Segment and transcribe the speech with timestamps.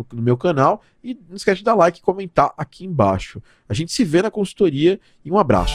[0.00, 0.82] no, no, meu canal.
[1.02, 3.42] E não esquece de dar like e comentar aqui embaixo.
[3.68, 5.74] A gente se vê na consultoria e um abraço.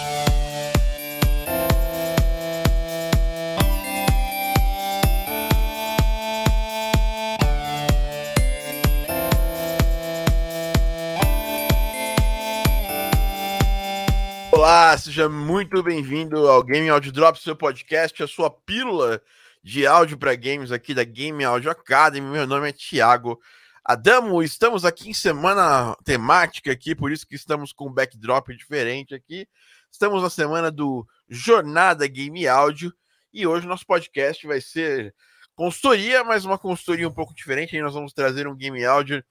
[14.51, 19.21] Olá, seja muito bem-vindo ao Game Audio Drop, seu podcast, a sua pílula
[19.63, 22.27] de áudio para games aqui da Game Audio Academy.
[22.27, 23.39] Meu nome é Thiago
[23.87, 29.13] Adamo, estamos aqui em semana temática aqui, por isso que estamos com um backdrop diferente
[29.13, 29.47] aqui.
[29.91, 32.91] Estamos na semana do Jornada Game Áudio
[33.31, 35.13] e hoje nosso podcast vai ser
[35.53, 37.75] consultoria, mas uma consultoria um pouco diferente.
[37.75, 39.23] Aí nós vamos trazer um game áudio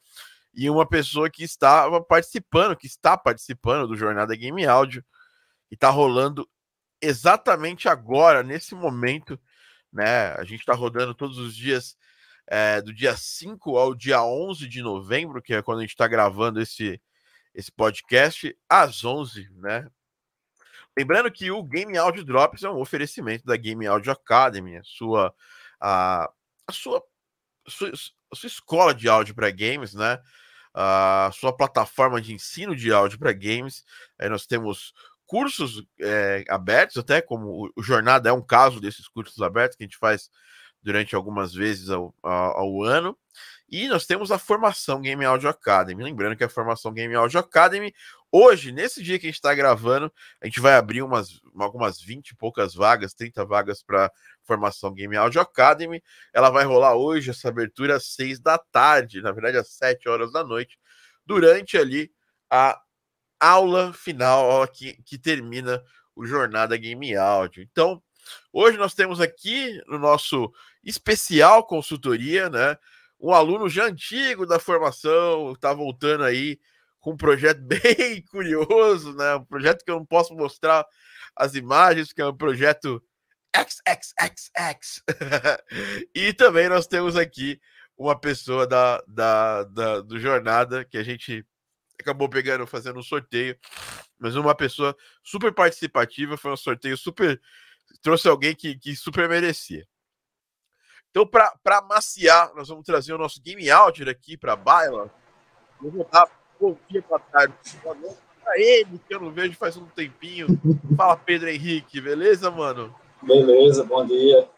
[0.55, 5.05] e uma pessoa que estava participando, que está participando do Jornada Game Áudio
[5.69, 6.49] e está rolando
[7.03, 9.37] exatamente agora, nesse momento,
[9.93, 10.29] né?
[10.35, 11.97] A gente está rodando todos os dias
[12.47, 16.07] é, do dia 5 ao dia 11 de novembro, que é quando a gente está
[16.07, 17.01] gravando esse,
[17.55, 19.89] esse podcast, às 11, né?
[20.97, 25.35] Lembrando que o Game Audio Drops é um oferecimento da Game Audio Academy, a sua,
[25.81, 26.31] a,
[26.67, 27.03] a sua,
[27.67, 27.93] a sua,
[28.33, 30.21] a sua escola de áudio para games, né?
[30.73, 33.85] A sua plataforma de ensino de áudio para games.
[34.19, 34.93] Aí nós temos
[35.27, 39.87] cursos é, abertos, até como o Jornada é um caso desses cursos abertos que a
[39.87, 40.31] gente faz
[40.85, 43.17] durante algumas vezes ao, ao, ao, ano.
[43.67, 46.05] E nós temos a formação Game Audio Academy.
[46.05, 47.93] Lembrando que a formação Game Audio Academy,
[48.31, 50.13] hoje, nesse dia que a gente está gravando,
[50.43, 54.13] a gente vai abrir umas, algumas 20 e poucas vagas, 30 vagas para
[54.43, 56.03] formação Game Audio Academy.
[56.35, 60.31] Ela vai rolar hoje, essa abertura, às 6 da tarde, na verdade, às 7 horas
[60.31, 60.79] da noite,
[61.25, 62.13] durante ali
[62.51, 62.79] a
[63.41, 65.83] aula final que, que termina
[66.15, 67.63] o Jornada Game Audio.
[67.63, 68.03] Então,
[68.53, 70.53] Hoje nós temos aqui no nosso
[70.85, 72.77] especial consultoria, né?
[73.21, 76.59] Um aluno já antigo da formação, está voltando aí
[77.01, 79.37] com um projeto bem curioso, né?
[79.37, 80.85] Um projeto que eu não posso mostrar
[81.37, 83.03] as imagens, que é um projeto
[83.57, 85.03] XXXX.
[86.15, 87.61] e também nós temos aqui
[87.97, 91.47] uma pessoa da, da, da, do Jornada que a gente
[92.01, 93.57] acabou pegando, fazendo um sorteio,
[94.19, 97.41] mas uma pessoa super participativa, foi um sorteio super
[98.03, 99.87] trouxe alguém que, que super merecia.
[101.15, 105.09] Então, para maciar, nós vamos trazer o nosso game audio aqui para a Baila.
[105.81, 106.29] Vou dar
[106.61, 107.55] bom dia, boa tarde,
[108.43, 110.49] para ele, que eu não vejo faz um tempinho.
[110.97, 112.93] Fala, Pedro Henrique, beleza, mano?
[113.23, 114.49] Beleza, bom dia.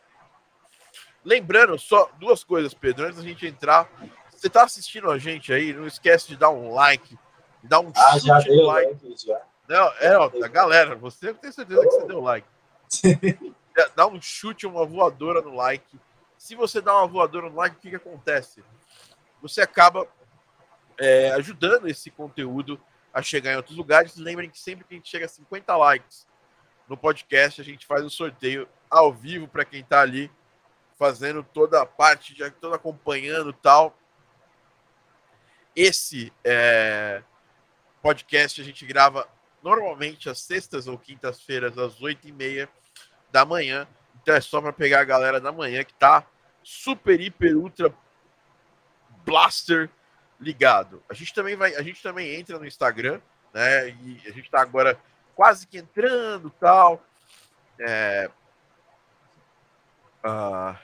[1.23, 3.87] Lembrando, só duas coisas, Pedro, antes da gente entrar.
[4.31, 7.19] Você está assistindo a gente aí, não esquece de dar um like,
[7.63, 8.93] dar um ah, já deu like.
[9.05, 9.43] like já.
[9.69, 12.49] Não, é, ó, a galera, você tem certeza que você deu like.
[13.95, 15.99] dá um chute, uma voadora no like.
[16.47, 18.63] Se você dá uma voadora no like, o que, que acontece?
[19.43, 20.07] Você acaba
[20.97, 22.81] é, ajudando esse conteúdo
[23.13, 24.15] a chegar em outros lugares.
[24.15, 26.25] Lembrem que sempre que a gente chega a 50 likes
[26.87, 30.31] no podcast, a gente faz um sorteio ao vivo para quem está ali
[30.97, 33.99] fazendo toda a parte, já toda acompanhando tal.
[35.75, 37.25] Esse é,
[38.01, 39.29] podcast a gente grava
[39.65, 42.69] normalmente às sextas ou quintas-feiras, às oito e meia
[43.33, 43.85] da manhã.
[44.23, 46.25] Então é só para pegar a galera da manhã que tá
[46.67, 47.95] super, hiper, ultra
[49.25, 49.89] blaster
[50.41, 51.01] ligado.
[51.09, 53.21] A gente também vai, a gente também entra no Instagram,
[53.55, 53.91] né?
[53.91, 54.99] E a gente tá agora
[55.37, 57.01] quase que entrando tal.
[57.79, 58.29] É,
[60.25, 60.77] uh,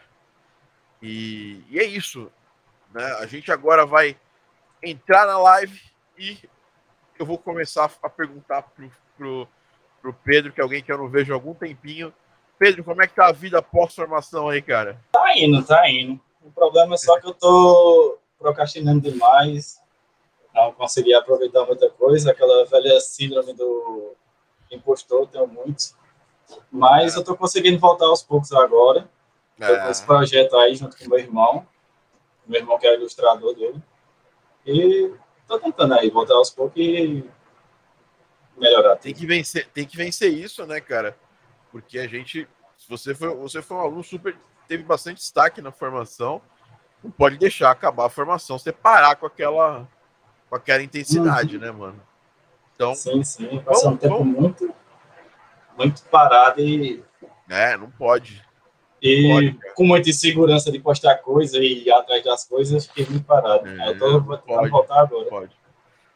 [1.02, 2.30] e, e, é isso.
[2.94, 3.04] Né?
[3.14, 4.16] A gente agora vai
[4.80, 5.82] entrar na live
[6.16, 6.38] e
[7.18, 9.48] eu vou começar a perguntar pro, pro,
[10.00, 12.14] pro Pedro, que é alguém que eu não vejo há algum tempinho.
[12.58, 15.00] Pedro, como é que tá a vida pós-formação aí, cara?
[15.12, 16.20] Tá indo, tá indo.
[16.42, 19.80] O problema é só que eu tô procrastinando demais.
[20.54, 24.14] não consegui aproveitar muita coisa, aquela velha síndrome do
[24.70, 25.94] impostor, tenho muito.
[26.70, 27.16] Mas é.
[27.16, 29.08] eu estou conseguindo voltar aos poucos agora.
[29.60, 29.90] É.
[29.90, 31.64] esse projeto aí junto com meu irmão,
[32.44, 33.80] meu irmão que é ilustrador dele.
[34.66, 37.24] E estou tentando aí voltar aos poucos e
[38.56, 38.96] melhorar.
[38.96, 41.16] Tem que vencer, tem que vencer isso, né, cara?
[41.72, 42.46] Porque a gente,
[42.76, 44.36] se você foi, você foi um aluno super,
[44.68, 46.40] teve bastante destaque na formação,
[47.02, 49.88] não pode deixar acabar a formação, você parar com aquela
[50.48, 51.62] com aquela intensidade, uhum.
[51.62, 52.00] né, mano?
[52.74, 54.72] Então, sim, sim, passar um tempo muito
[55.76, 57.02] muito parado e
[57.48, 58.44] é, não pode.
[59.00, 63.24] E pode, com muita insegurança de postar coisa e ir atrás das coisas, fiquei muito
[63.24, 63.66] parado.
[63.66, 65.28] É, eu tô tentando voltar agora.
[65.28, 65.56] Pode.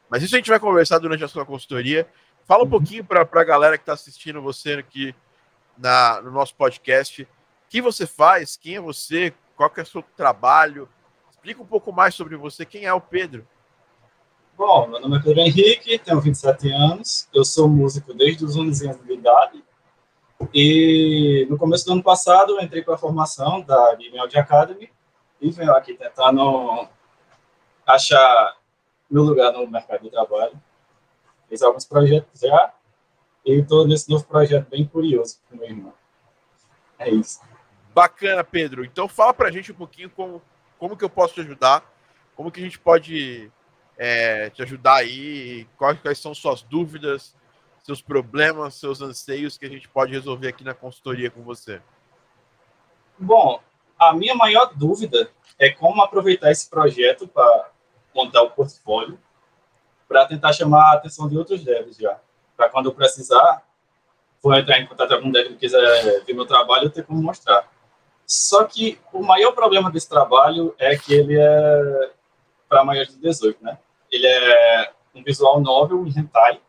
[0.09, 2.07] Mas isso a gente vai conversar durante a sua consultoria.
[2.45, 2.71] Fala um uhum.
[2.71, 5.15] pouquinho para a galera que está assistindo você aqui
[5.77, 7.23] na, no nosso podcast.
[7.23, 7.29] O
[7.69, 8.57] que você faz?
[8.57, 9.35] Quem é você?
[9.57, 10.89] Qual que é o seu trabalho?
[11.31, 12.65] Explica um pouco mais sobre você.
[12.65, 13.47] Quem é o Pedro?
[14.57, 17.29] Bom, meu nome é Pedro Henrique, tenho 27 anos.
[17.35, 19.65] Eu sou músico desde os 11 anos de idade.
[20.53, 24.91] E no começo do ano passado eu entrei para a formação da Game Audio Academy
[25.41, 26.89] e venho aqui tentando
[27.87, 28.57] achar
[29.11, 30.61] meu lugar no mercado de trabalho.
[31.49, 32.73] Fiz alguns projetos já
[33.47, 35.95] e estou nesse novo projeto bem curioso com meu irmão.
[36.99, 37.41] É isso.
[37.95, 38.85] Bacana, Pedro.
[38.85, 40.43] Então fala para a gente um pouquinho como,
[40.79, 41.85] como que eu posso te ajudar,
[42.35, 43.51] como que a gente pode
[43.97, 47.37] é, te ajudar aí, quais, quais são suas dúvidas,
[47.85, 51.81] seus problemas, seus anseios que a gente pode resolver aqui na consultoria com você?
[53.17, 53.61] Bom,
[53.97, 57.71] a minha maior dúvida é como aproveitar esse projeto para
[58.13, 59.19] montar o portfólio,
[60.09, 62.21] para tentar chamar a atenção de outros devs já.
[62.57, 63.63] Para quando eu precisar,
[64.41, 67.23] for entrar em contato com algum dev que quiser ver meu trabalho, eu ter como
[67.23, 67.69] mostrar.
[68.27, 72.11] Só que o maior problema desse trabalho é que ele é
[72.69, 73.79] para maiores de 18, né?
[74.11, 76.61] Ele é um visual novel em hentai,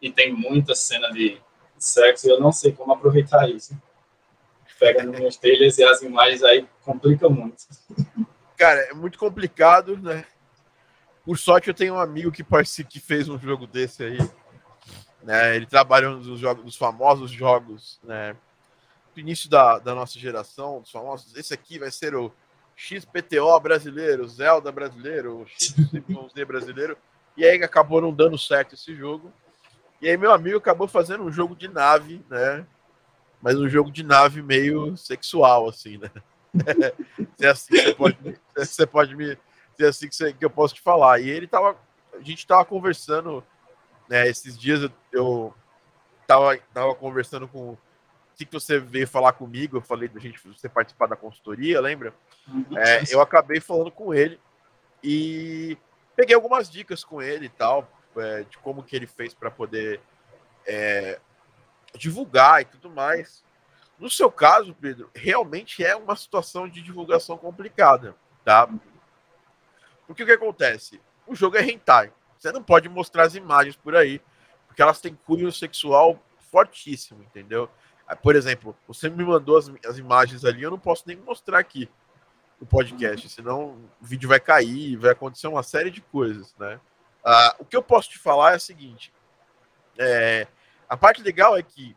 [0.00, 1.40] e tem muita cena de
[1.78, 3.76] sexo, e eu não sei como aproveitar isso.
[4.78, 7.64] Pega nos meus trailers e as imagens aí complica muito.
[8.56, 10.24] Cara, é muito complicado, né?
[11.24, 12.44] Por sorte, eu tenho um amigo que,
[12.84, 14.18] que fez um jogo desse aí.
[15.26, 15.56] Né?
[15.56, 18.36] Ele trabalhou nos, jogos, nos famosos jogos, né?
[19.12, 21.36] Do início da, da nossa geração, dos famosos.
[21.36, 22.32] Esse aqui vai ser o
[22.76, 26.96] XPTO brasileiro, Zelda brasileiro, XYZ brasileiro.
[27.36, 29.32] E aí acabou não dando certo esse jogo.
[30.00, 32.64] E aí meu amigo acabou fazendo um jogo de nave, né?
[33.42, 36.10] Mas um jogo de nave meio sexual, assim, né?
[37.40, 39.36] é assim você pode, você pode me.
[39.78, 41.18] É assim que, você, que eu posso te falar.
[41.20, 41.76] E ele tava.
[42.14, 43.42] A gente tava conversando,
[44.08, 44.28] né?
[44.28, 45.54] Esses dias eu, eu
[46.26, 47.76] tava, tava conversando com.
[48.34, 52.12] Assim que você veio falar comigo, eu falei da gente você participar da consultoria, lembra?
[52.46, 52.76] Uhum.
[52.76, 54.38] É, eu acabei falando com ele
[55.02, 55.78] e
[56.14, 60.00] peguei algumas dicas com ele e tal é, de como que ele fez para poder
[60.66, 61.18] é,
[61.94, 63.44] divulgar e tudo mais.
[63.98, 68.14] No seu caso, Pedro, realmente é uma situação de divulgação complicada,
[68.44, 68.68] tá?
[70.06, 71.00] Porque o que acontece?
[71.26, 72.12] O jogo é hentai.
[72.38, 74.20] Você não pode mostrar as imagens por aí,
[74.66, 77.68] porque elas têm cunho sexual fortíssimo, entendeu?
[78.22, 81.88] Por exemplo, você me mandou as, as imagens ali, eu não posso nem mostrar aqui
[82.60, 86.80] no podcast, senão o vídeo vai cair, vai acontecer uma série de coisas, né?
[87.24, 89.12] Uh, o que eu posso te falar é o seguinte:
[89.98, 90.46] é,
[90.88, 91.96] a parte legal é que,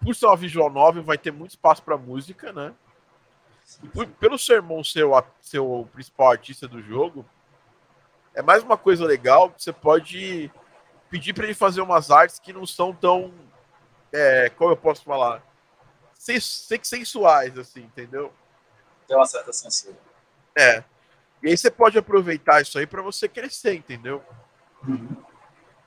[0.00, 2.74] por ser uma visual novel, vai ter muito espaço para música, né?
[3.82, 7.24] E por, pelo seu irmão ser o, ser o principal artista do jogo,
[8.34, 10.50] é mais uma coisa legal que você pode
[11.08, 13.32] pedir para ele fazer umas artes que não são tão.
[14.12, 15.42] É, como eu posso falar?
[16.14, 18.32] Sensuais, assim, entendeu?
[19.06, 19.96] Tem uma certa censura.
[20.56, 20.84] É.
[21.42, 24.22] E aí você pode aproveitar isso aí para você crescer, entendeu?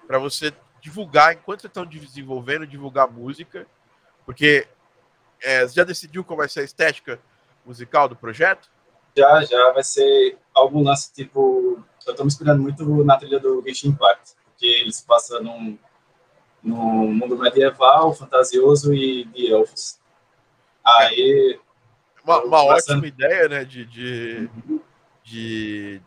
[0.08, 3.66] para você divulgar, enquanto estão desenvolvendo, divulgar música,
[4.26, 4.68] porque
[5.42, 7.20] é, você já decidiu qual vai ser a estética
[7.66, 8.70] musical do projeto?
[9.18, 11.84] Já, já, vai ser algum lance tipo.
[12.06, 15.78] Eu estou me inspirando muito na trilha do Genshin Impact, porque ele se passa num,
[16.62, 20.00] num mundo medieval, fantasioso e de elfos.
[20.84, 21.60] Aí.
[22.24, 23.66] Uma, uma ótima ideia, né?
[23.66, 24.50] De, de,
[25.24, 26.02] de.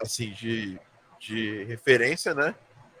[0.00, 0.78] Assim, de
[1.18, 2.54] de referência, né?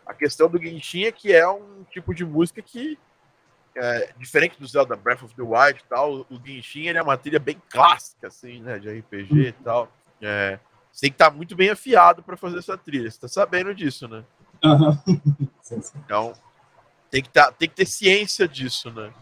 [0.04, 2.98] A questão do Genshin é que é um tipo de música que,
[3.76, 7.16] é, diferente do Zelda Breath of the Wild e tal, o Genshin ele é uma
[7.16, 8.78] trilha bem clássica, assim, né?
[8.78, 9.90] De RPG e tal.
[10.20, 10.58] É,
[10.98, 13.08] você tem que estar muito bem afiado para fazer essa trilha.
[13.08, 14.24] Você tá sabendo disso, né?
[14.64, 14.98] Uhum.
[15.94, 16.32] Então,
[17.08, 19.14] tem que, tá, tem que ter ciência disso, né?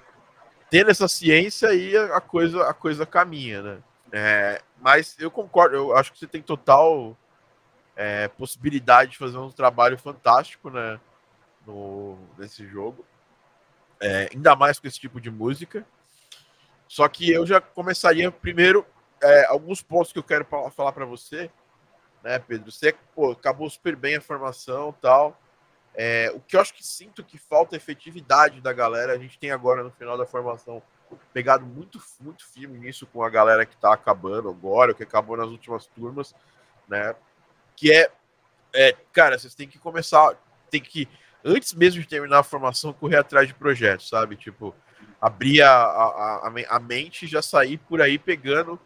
[0.70, 3.78] Tendo essa ciência aí a coisa, a coisa caminha, né?
[4.10, 7.14] É, mas eu concordo, eu acho que você tem total
[7.94, 10.98] é, possibilidade de fazer um trabalho fantástico, né?
[11.66, 13.04] No, nesse jogo.
[14.00, 15.86] É, ainda mais com esse tipo de música.
[16.88, 18.86] Só que eu já começaria primeiro
[19.22, 21.50] é, alguns pontos que eu quero falar para você,
[22.26, 22.72] né, Pedro?
[22.72, 25.40] Você pô, acabou super bem a formação tal.
[25.94, 29.50] É, o que eu acho que sinto que falta efetividade da galera, a gente tem
[29.50, 30.82] agora no final da formação
[31.32, 35.46] pegado muito, muito firme nisso com a galera que está acabando agora, que acabou nas
[35.46, 36.34] últimas turmas,
[36.88, 37.14] né?
[37.76, 38.10] Que é,
[38.74, 40.36] é, cara, vocês têm que começar,
[40.68, 41.08] tem que,
[41.44, 44.34] antes mesmo de terminar a formação, correr atrás de projetos, sabe?
[44.36, 44.74] Tipo,
[45.20, 48.78] abrir a, a, a, a mente e já sair por aí pegando,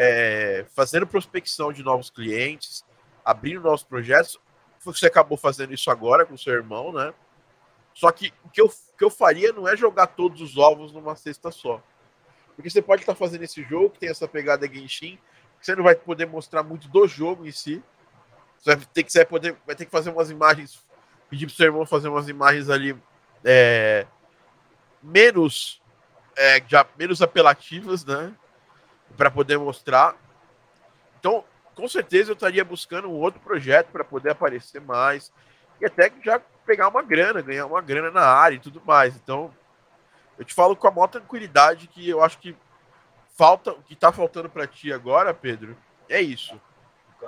[0.00, 2.84] é, fazendo prospecção de novos clientes,
[3.24, 4.38] abrindo novos projetos.
[4.84, 7.12] Você acabou fazendo isso agora com seu irmão, né?
[7.92, 11.16] Só que o que eu, que eu faria não é jogar todos os ovos numa
[11.16, 11.82] cesta só.
[12.54, 15.18] Porque você pode estar fazendo esse jogo que tem essa pegada Genshin,
[15.58, 17.82] que você não vai poder mostrar muito do jogo em si.
[18.56, 20.80] Você vai ter que, você vai poder, vai ter que fazer umas imagens,
[21.28, 22.96] pedir pro seu irmão fazer umas imagens ali
[23.44, 24.06] é,
[25.02, 25.82] menos,
[26.36, 28.32] é, já, menos apelativas, né?
[29.16, 30.16] Para poder mostrar.
[31.18, 35.32] Então, com certeza eu estaria buscando um outro projeto para poder aparecer mais
[35.80, 39.16] e até já pegar uma grana, ganhar uma grana na área e tudo mais.
[39.16, 39.54] Então,
[40.38, 42.56] eu te falo com a maior tranquilidade que eu acho que
[43.36, 45.76] falta, o que está faltando para ti agora, Pedro,
[46.08, 46.60] é isso.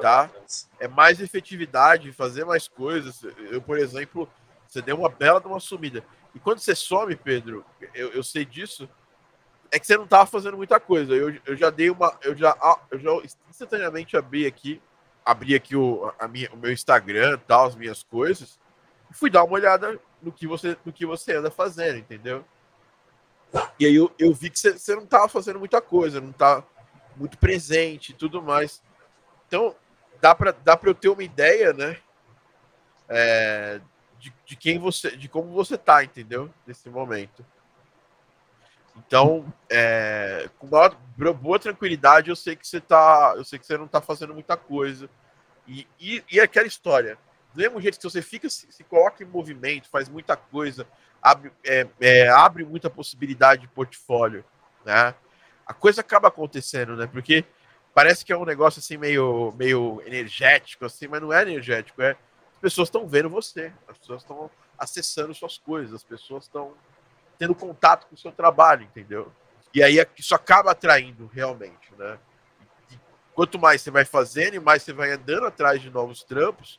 [0.01, 0.31] Tá?
[0.79, 3.23] É mais efetividade, fazer mais coisas.
[3.51, 4.29] Eu, por exemplo,
[4.67, 6.05] você deu uma bela de uma sumida.
[6.35, 8.89] E quando você some, Pedro, eu, eu sei disso,
[9.73, 11.15] é que você não estava fazendo muita coisa.
[11.15, 12.17] Eu, eu já dei uma.
[12.23, 13.11] Eu já, ah, eu já
[13.49, 14.81] instantaneamente abri aqui
[15.25, 18.59] abri aqui o, a minha, o meu Instagram, tal, as minhas coisas,
[19.11, 22.45] e fui dar uma olhada no que você, no que você anda fazendo, entendeu?
[23.79, 26.65] E aí eu, eu vi que você, você não estava fazendo muita coisa, não tá
[27.17, 28.83] muito presente e tudo mais.
[29.47, 29.75] Então,
[30.21, 31.97] dá para dá eu ter uma ideia, né?
[33.09, 33.81] É,
[34.19, 36.49] de, de quem você, de como você tá, entendeu?
[36.67, 37.45] Nesse momento.
[38.97, 43.77] Então, é, com uma boa tranquilidade, eu sei que você tá, eu sei que você
[43.77, 45.09] não está fazendo muita coisa.
[45.67, 47.17] E, e, e, aquela história,
[47.55, 50.87] do mesmo jeito que você fica, se, se coloca em movimento, faz muita coisa,
[51.23, 54.45] abre, é, é, abre muita possibilidade de portfólio,
[54.85, 55.15] né?
[55.67, 57.07] A coisa acaba acontecendo, né?
[57.07, 57.45] Porque
[57.95, 62.11] parece que é um negócio assim meio, meio energético, assim, mas não é energético, é
[62.11, 66.75] as pessoas estão vendo você, as pessoas estão acessando suas coisas, as pessoas estão
[67.41, 69.33] tendo contato com o seu trabalho, entendeu?
[69.73, 72.19] E aí isso acaba atraindo realmente, né?
[72.91, 73.01] E
[73.33, 76.79] quanto mais você vai fazendo e mais você vai andando atrás de novos trampos,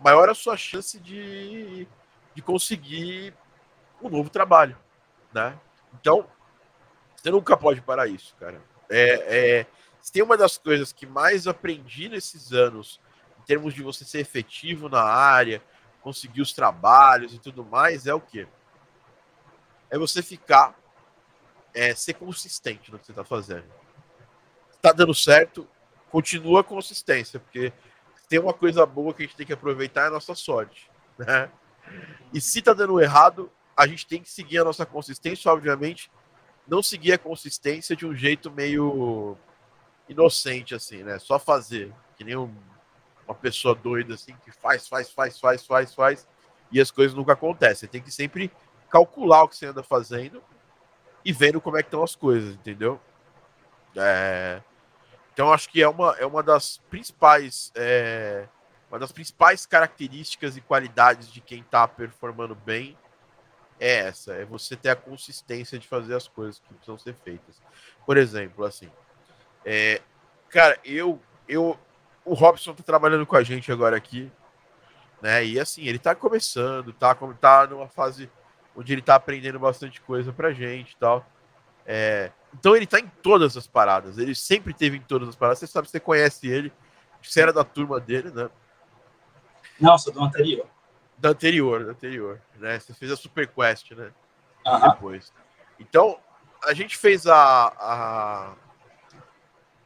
[0.00, 1.86] maior a sua chance de,
[2.34, 3.34] de conseguir
[4.00, 4.74] um novo trabalho,
[5.34, 5.54] né?
[6.00, 6.26] Então,
[7.14, 8.58] você nunca pode parar isso, cara.
[8.88, 9.66] É, é,
[10.10, 12.98] tem uma das coisas que mais aprendi nesses anos,
[13.38, 15.62] em termos de você ser efetivo na área,
[16.00, 18.48] conseguir os trabalhos e tudo mais, é o quê?
[19.90, 20.78] É você ficar,
[21.74, 23.64] é, ser consistente no que você está fazendo.
[24.72, 25.68] Está dando certo,
[26.10, 27.72] continua a consistência, porque
[28.28, 30.90] tem uma coisa boa que a gente tem que aproveitar é a nossa sorte.
[31.18, 31.50] Né?
[32.32, 36.10] E se está dando errado, a gente tem que seguir a nossa consistência, obviamente,
[36.66, 39.36] não seguir a consistência de um jeito meio
[40.08, 41.18] inocente, assim, né?
[41.18, 42.54] Só fazer, que nem um,
[43.26, 46.28] uma pessoa doida, assim, que faz, faz, faz, faz, faz, faz,
[46.70, 47.88] e as coisas nunca acontecem.
[47.88, 48.50] Tem que sempre
[48.90, 50.42] calcular o que você anda fazendo
[51.24, 53.00] e vendo como é que estão as coisas, entendeu?
[53.96, 54.60] É...
[55.32, 58.46] Então acho que é uma, é uma das principais é...
[58.90, 62.96] uma das principais características e qualidades de quem está performando bem
[63.78, 67.62] é essa, é você ter a consistência de fazer as coisas que precisam ser feitas.
[68.04, 68.90] Por exemplo, assim,
[69.64, 70.02] é...
[70.48, 71.78] cara, eu eu
[72.24, 74.30] o Robson tá trabalhando com a gente agora aqui,
[75.22, 75.44] né?
[75.44, 78.30] E assim, ele tá começando, tá, tá numa fase
[78.80, 81.24] onde ele tá aprendendo bastante coisa pra gente e tal.
[81.84, 85.58] É, então ele tá em todas as paradas, ele sempre teve em todas as paradas.
[85.58, 86.72] Você sabe, você conhece ele,
[87.22, 88.48] você era da turma dele, né?
[89.78, 90.66] Não, sou do anterior.
[91.18, 92.80] Da anterior, da anterior, né?
[92.80, 94.10] Você fez a Super Quest, né?
[94.82, 95.30] Depois.
[95.78, 96.18] Então,
[96.64, 97.34] a gente fez a,
[97.78, 98.54] a...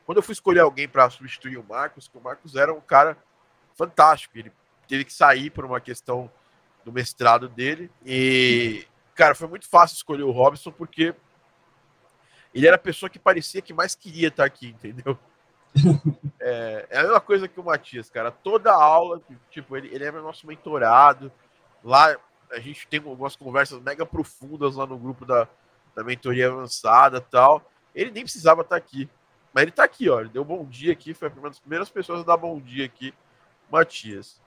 [0.06, 3.16] Quando eu fui escolher alguém para substituir o Marcos, que o Marcos era um cara
[3.74, 4.52] fantástico, ele
[4.86, 6.30] teve que sair por uma questão
[6.84, 7.90] do mestrado dele.
[8.04, 11.14] E, cara, foi muito fácil escolher o Robson porque
[12.52, 15.18] ele era a pessoa que parecia que mais queria estar aqui, entendeu?
[16.46, 18.30] É, é a mesma coisa que o Matias, cara.
[18.30, 19.18] Toda aula,
[19.50, 21.32] tipo, ele, ele é nosso mentorado.
[21.82, 22.14] Lá
[22.52, 25.48] a gente tem algumas conversas mega profundas lá no grupo da,
[25.96, 27.62] da mentoria avançada tal.
[27.94, 29.08] Ele nem precisava estar aqui.
[29.54, 30.20] Mas ele está aqui, ó.
[30.20, 33.14] Ele deu bom dia aqui, foi uma das primeiras pessoas a dar bom dia aqui
[33.70, 34.40] Matias.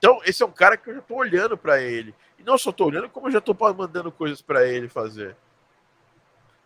[0.00, 2.14] Então, esse é um cara que eu já tô olhando para ele.
[2.38, 5.36] E não só tô olhando, como eu já tô mandando coisas para ele fazer.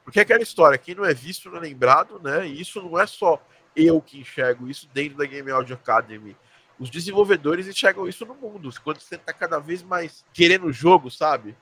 [0.04, 2.46] Porque é aquela história, quem não é visto não é lembrado, né?
[2.46, 6.36] E isso não é só eu que enxergo isso dentro da Game Audio Academy.
[6.78, 8.70] Os desenvolvedores enxergam isso no mundo.
[8.84, 11.56] Quando você tá cada vez mais querendo o jogo, sabe?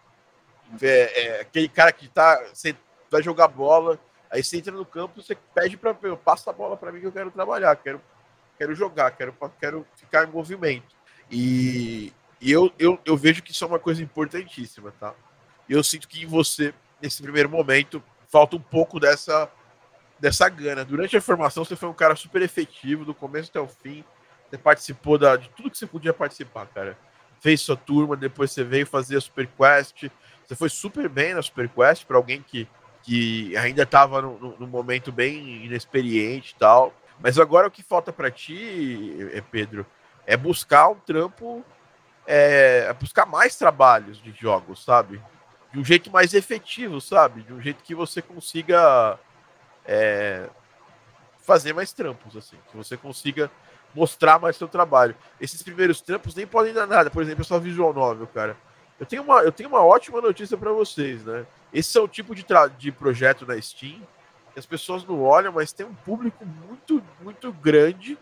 [0.82, 2.38] É, é, aquele cara que tá.
[2.52, 2.76] Você
[3.10, 3.98] vai jogar bola,
[4.30, 7.12] aí você entra no campo, você pede para passa a bola para mim que eu
[7.12, 8.00] quero trabalhar, quero,
[8.58, 11.01] quero jogar, quero, quero ficar em movimento.
[11.32, 15.14] E, e eu, eu, eu vejo que isso é uma coisa importantíssima, tá?
[15.66, 19.50] Eu sinto que você, nesse primeiro momento, falta um pouco dessa,
[20.20, 20.84] dessa gana.
[20.84, 24.04] Durante a formação, você foi um cara super efetivo, do começo até o fim.
[24.50, 26.98] Você participou da, de tudo que você podia participar, cara.
[27.40, 30.10] Fez sua turma, depois você veio fazer a Super Quest.
[30.46, 32.68] Você foi super bem na Super Quest para alguém que,
[33.02, 36.92] que ainda estava num momento bem inexperiente e tal.
[37.18, 39.86] Mas agora o que falta para ti, é, Pedro,
[40.26, 41.64] é buscar um trampo,
[42.26, 45.20] é, é buscar mais trabalhos de jogos, sabe?
[45.72, 47.42] de um jeito mais efetivo, sabe?
[47.42, 49.18] De um jeito que você consiga
[49.86, 50.48] é,
[51.38, 53.50] fazer mais trampos, assim, que você consiga
[53.94, 55.16] mostrar mais seu trabalho.
[55.40, 58.56] Esses primeiros trampos nem podem dar nada, por exemplo, só visual novel, cara.
[59.00, 61.46] Eu tenho uma, eu tenho uma ótima notícia para vocês, né?
[61.72, 62.44] Esse é o tipo de,
[62.78, 64.00] de projeto na Steam
[64.52, 68.18] que as pessoas não olham, mas tem um público muito, muito grande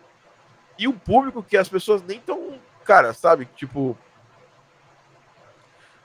[0.81, 3.45] e um público que as pessoas nem tão, cara, sabe?
[3.55, 3.95] Tipo,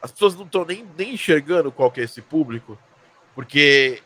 [0.02, 2.78] as pessoas não estão nem, nem enxergando qual que é esse público,
[3.35, 4.02] porque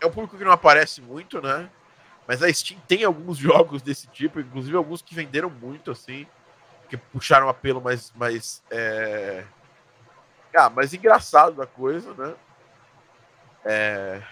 [0.00, 1.70] é um público que não aparece muito, né?
[2.26, 6.26] Mas a Steam tem alguns jogos desse tipo, inclusive alguns que venderam muito, assim,
[6.88, 9.44] que puxaram apelo mais, mais, é...
[10.56, 12.34] ah, mais engraçado da coisa, né?
[13.64, 14.22] É...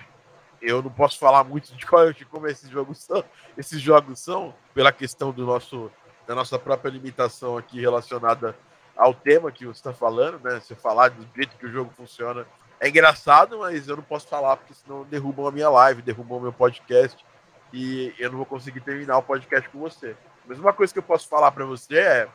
[0.61, 3.25] Eu não posso falar muito de, qual, de como esses jogos são,
[3.57, 5.91] esses jogos são, pela questão do nosso,
[6.27, 8.55] da nossa própria limitação aqui relacionada
[8.97, 10.61] ao tema que você está falando, né?
[10.61, 12.47] Você falar do jeito que o jogo funciona
[12.79, 16.41] é engraçado, mas eu não posso falar porque senão derrubam a minha live, derrubam o
[16.41, 17.25] meu podcast
[17.73, 20.17] e eu não vou conseguir terminar o podcast com você.
[20.47, 22.29] Mas uma coisa que eu posso falar para você é,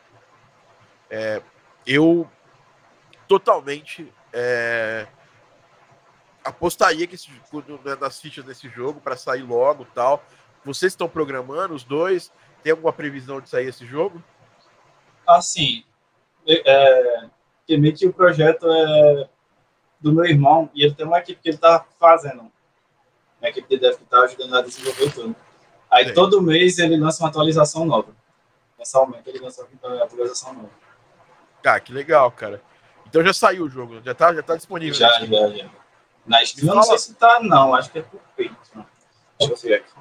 [1.10, 1.42] é,
[1.86, 2.28] eu
[3.26, 5.06] totalmente é,
[6.46, 10.24] apostaria que esse, né, nas fichas desse jogo para sair logo tal.
[10.64, 12.32] Vocês estão programando os dois?
[12.62, 14.22] Tem alguma previsão de sair esse jogo?
[15.26, 15.84] Assim,
[16.46, 17.24] é,
[17.66, 19.28] que meio que o projeto é
[20.00, 22.50] do meu irmão e ele tem uma equipe que ele está fazendo.
[23.40, 25.36] Uma equipe de dev que está ajudando a desenvolver tudo.
[25.90, 26.14] Aí Sim.
[26.14, 28.14] todo mês ele lança uma atualização nova.
[28.78, 30.70] Mensalmente ele lança uma atualização nova.
[31.64, 32.62] Ah, que legal, cara.
[33.08, 34.94] Então já saiu o jogo, já está já tá disponível.
[34.94, 35.70] Já, já, já.
[36.26, 38.84] Na Steam, não sei se tá, não, acho que é por Patreon.
[39.38, 39.92] Deixa eu ver aqui.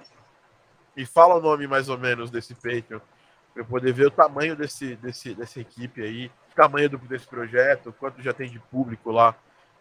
[0.95, 2.99] Me fala o nome mais ou menos desse Patreon
[3.53, 7.93] para poder ver o tamanho desse, desse, dessa equipe aí, o tamanho do, desse projeto,
[7.97, 9.33] quanto já tem de público lá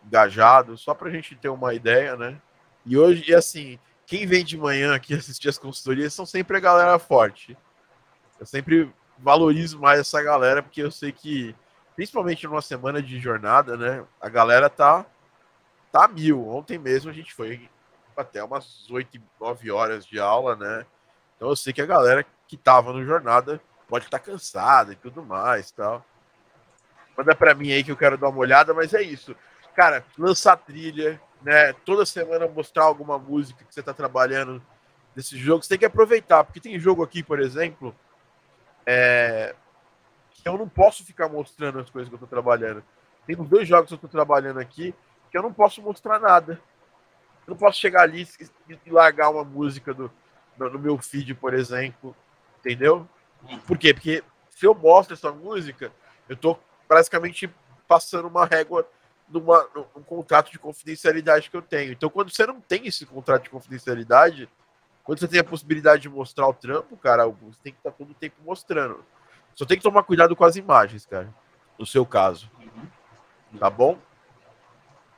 [0.06, 2.40] engajado, só para a gente ter uma ideia, né?
[2.86, 6.60] E hoje, e assim, quem vem de manhã aqui assistir as consultorias são sempre a
[6.60, 7.56] galera forte.
[8.38, 11.54] Eu sempre valorizo mais essa galera, porque eu sei que,
[11.96, 14.04] principalmente numa semana de jornada, né?
[14.20, 15.04] A galera tá,
[15.94, 16.48] tá mil.
[16.48, 17.70] Ontem mesmo a gente foi
[18.16, 20.84] até umas 8, 9 horas de aula, né?
[21.36, 24.96] Então eu sei que a galera que tava no jornada pode estar tá cansada e
[24.96, 26.04] tudo mais tal.
[27.16, 29.36] Manda para mim aí que eu quero dar uma olhada, mas é isso.
[29.72, 31.72] Cara, lançar trilha, né?
[31.84, 34.60] Toda semana mostrar alguma música que você tá trabalhando
[35.14, 35.62] desse jogo.
[35.62, 37.94] Você tem que aproveitar, porque tem jogo aqui, por exemplo,
[38.84, 39.54] é...
[40.32, 42.82] que eu não posso ficar mostrando as coisas que eu tô trabalhando.
[43.28, 44.92] Tem dois jogos que eu tô trabalhando aqui
[45.34, 46.60] que eu não posso mostrar nada.
[47.44, 48.24] Eu não posso chegar ali
[48.86, 50.08] e largar uma música do,
[50.56, 52.14] no meu feed, por exemplo,
[52.60, 53.08] entendeu?
[53.66, 53.92] Por quê?
[53.92, 55.92] Porque se eu mostro essa música,
[56.28, 56.56] eu tô
[56.88, 57.52] basicamente
[57.88, 58.88] passando uma régua
[59.28, 61.90] numa, num contrato de confidencialidade que eu tenho.
[61.90, 64.48] Então, quando você não tem esse contrato de confidencialidade,
[65.02, 67.96] quando você tem a possibilidade de mostrar o trampo, cara, você tem que estar tá
[67.98, 69.04] todo o tempo mostrando.
[69.56, 71.34] Só tem que tomar cuidado com as imagens, cara.
[71.76, 72.48] No seu caso.
[73.58, 73.98] Tá bom?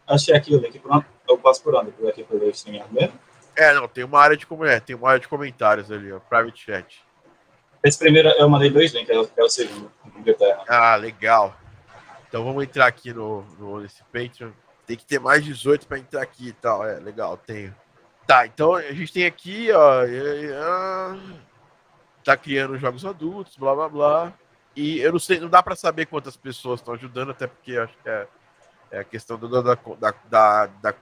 [0.07, 0.81] Achei aqui o link.
[1.29, 1.91] Eu passo por onde?
[1.91, 3.19] Por aqui pelo streaming mesmo?
[3.57, 6.63] É, não, tem uma área de é, tem uma área de comentários ali, ó, private
[6.63, 7.03] chat.
[7.83, 9.91] Esse primeiro eu mandei dois links, é o, é o segundo.
[10.69, 11.57] Ah, legal.
[12.29, 14.51] Então vamos entrar aqui no, no nesse Patreon.
[14.87, 16.87] Tem que ter mais 18 para entrar aqui e tal.
[16.87, 17.75] É, legal, tenho.
[18.27, 20.03] Tá, então a gente tem aqui, ó.
[22.23, 24.33] Tá criando jogos adultos, blá blá blá.
[24.75, 27.95] E eu não sei, não dá para saber quantas pessoas estão ajudando, até porque acho
[28.03, 28.27] que é,
[28.91, 30.95] é a questão da, da, da, da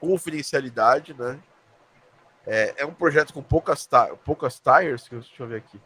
[0.00, 1.38] confidencialidade, né?
[2.46, 3.88] É, é um projeto com poucas,
[4.24, 5.80] poucas tires, deixa eu ver aqui.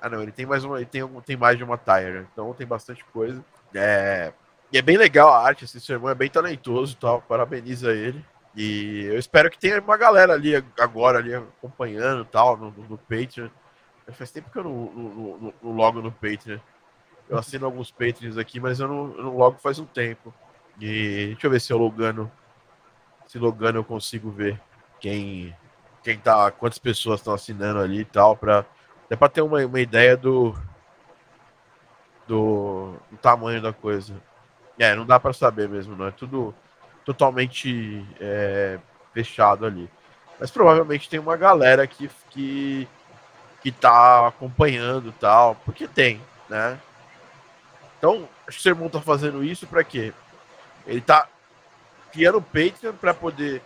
[0.00, 0.76] Ah, não, ele tem mais uma.
[0.76, 3.42] Ele tem, tem mais de uma tire, então tem bastante coisa.
[3.74, 4.32] É,
[4.70, 7.22] e é bem legal a arte, assim, seu irmão é bem talentoso tal.
[7.22, 8.24] Parabeniza ele.
[8.54, 12.98] E eu espero que tenha uma galera ali agora ali acompanhando tal, no, no, no
[12.98, 13.48] Patreon.
[14.12, 16.58] Faz tempo que eu não, não, não, logo no Patreon.
[17.28, 20.34] Eu assino alguns Patreons aqui, mas eu não, eu não logo faz um tempo.
[20.80, 22.30] E deixa eu ver se eu logando.
[23.26, 24.60] Se logando eu consigo ver
[25.00, 25.54] quem.
[26.02, 26.50] Quem tá.
[26.50, 28.36] Quantas pessoas estão assinando ali e tal.
[28.36, 28.64] Pra,
[29.04, 30.54] até pra ter uma, uma ideia do,
[32.26, 32.94] do.
[33.10, 34.14] do tamanho da coisa.
[34.78, 36.06] É, não dá para saber mesmo, não.
[36.06, 36.54] É tudo
[37.04, 38.78] totalmente é,
[39.12, 39.88] fechado ali.
[40.38, 42.88] Mas provavelmente tem uma galera que, que,
[43.62, 46.78] que tá acompanhando tal, porque tem, né?
[47.98, 50.12] Então, acho que o Sermão tá fazendo isso para quê?
[50.86, 51.28] Ele tá
[52.12, 53.62] criando o Patreon para poder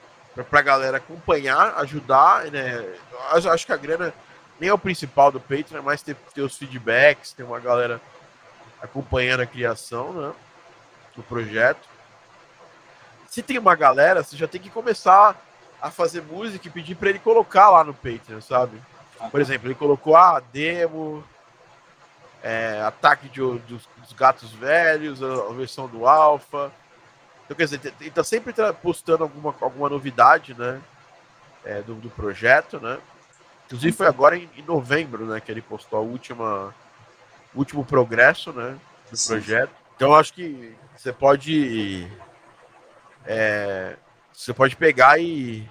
[0.48, 2.94] para a galera acompanhar, ajudar, né?
[3.32, 4.14] Eu acho que a grana
[4.60, 8.00] nem é o principal do Patreon, é mais ter, ter os feedbacks, ter uma galera
[8.80, 10.32] acompanhando a criação, né?
[11.16, 11.88] Do projeto
[13.28, 15.36] se tem uma galera, você já tem que começar
[15.80, 18.80] a fazer música e pedir para ele colocar lá no Patreon, sabe?
[19.30, 21.22] Por exemplo, ele colocou a ah, demo,
[22.42, 26.72] é, ataque de, dos, dos, gatos velhos, a, a, versão do Alpha.
[27.48, 30.80] Então, quer dizer, ele tá sempre postando alguma, alguma novidade, né?
[31.64, 32.98] É, do, do, projeto, né?
[33.66, 35.40] Inclusive foi agora em, em, novembro, né?
[35.40, 36.74] Que ele postou a última,
[37.54, 38.78] o último progresso, né?
[39.10, 39.28] Do Sim.
[39.32, 39.72] projeto.
[39.96, 42.06] Então, acho que você pode
[43.24, 43.96] é,
[44.32, 45.68] você pode pegar e.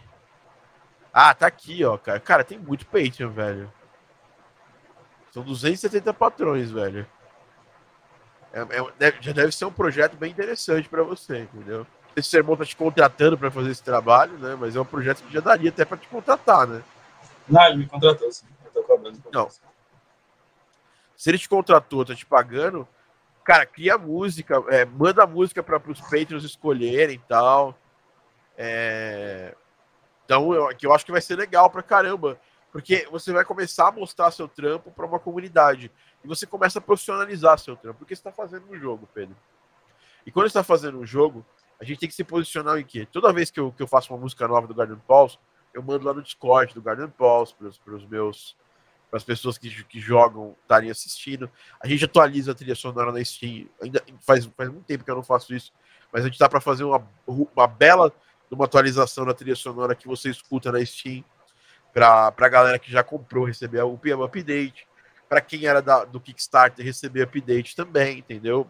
[1.12, 2.20] Ah, tá aqui, ó, cara.
[2.20, 3.74] Cara, tem muito Patreon, velho.
[5.32, 7.08] São 270 patrões, velho.
[8.58, 11.86] É, é, já deve ser um projeto bem interessante para você, entendeu?
[12.16, 14.56] Esse sermão tá te contratando para fazer esse trabalho, né?
[14.60, 16.82] Mas é um projeto que já daria até para te contratar, né?
[17.48, 18.48] Não, ele me contratou, sim.
[18.66, 19.22] Eu tô cobrando.
[19.32, 19.48] Não.
[21.16, 22.88] Se ele te contratou, tá te pagando,
[23.44, 27.78] cara, cria música, é, manda música para os Patreons escolherem e tal.
[28.58, 29.56] É...
[30.26, 32.40] Então, eu, eu acho que vai ser legal pra caramba,
[32.72, 35.92] porque você vai começar a mostrar seu trampo para uma comunidade
[36.24, 39.36] e você começa a profissionalizar seu trampo, porque você está fazendo um jogo, Pedro.
[40.26, 41.46] E quando está fazendo um jogo,
[41.80, 43.08] a gente tem que se posicionar em quê?
[43.12, 45.38] Toda vez que eu, que eu faço uma música nova do Garden Pulse,
[45.74, 48.56] eu mando lá no Discord do Garden Pulse para os meus
[49.10, 51.50] para as pessoas que, que jogam estarem assistindo.
[51.80, 53.70] A gente atualiza a trilha sonora na Steam.
[53.82, 55.72] Ainda faz, faz muito tempo que eu não faço isso,
[56.12, 58.12] mas a gente está para fazer uma, uma bela
[58.50, 61.24] uma atualização da trilha sonora que você escuta na Steam
[61.94, 64.87] para a galera que já comprou receber o PM Update,
[65.28, 68.68] para quem era da, do Kickstarter receber update também, entendeu?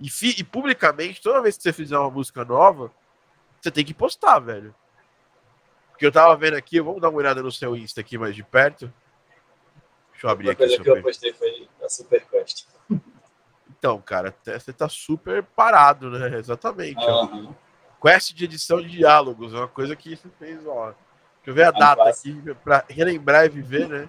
[0.00, 2.90] E, fi, e publicamente, toda vez que você fizer uma música nova,
[3.60, 4.74] você tem que postar, velho.
[5.90, 8.42] Porque eu tava vendo aqui, vamos dar uma olhada no seu Insta aqui mais de
[8.42, 8.92] perto.
[10.12, 10.64] Deixa eu abrir aqui.
[10.64, 12.66] A coisa que eu postei foi a Superquest.
[13.78, 16.38] Então, cara, você tá super parado, né?
[16.38, 17.04] Exatamente.
[17.04, 17.54] Uhum.
[18.00, 20.86] Quest de edição de diálogos, é uma coisa que você fez, ó.
[20.86, 24.08] Deixa eu ver a é data aqui para relembrar e viver, né?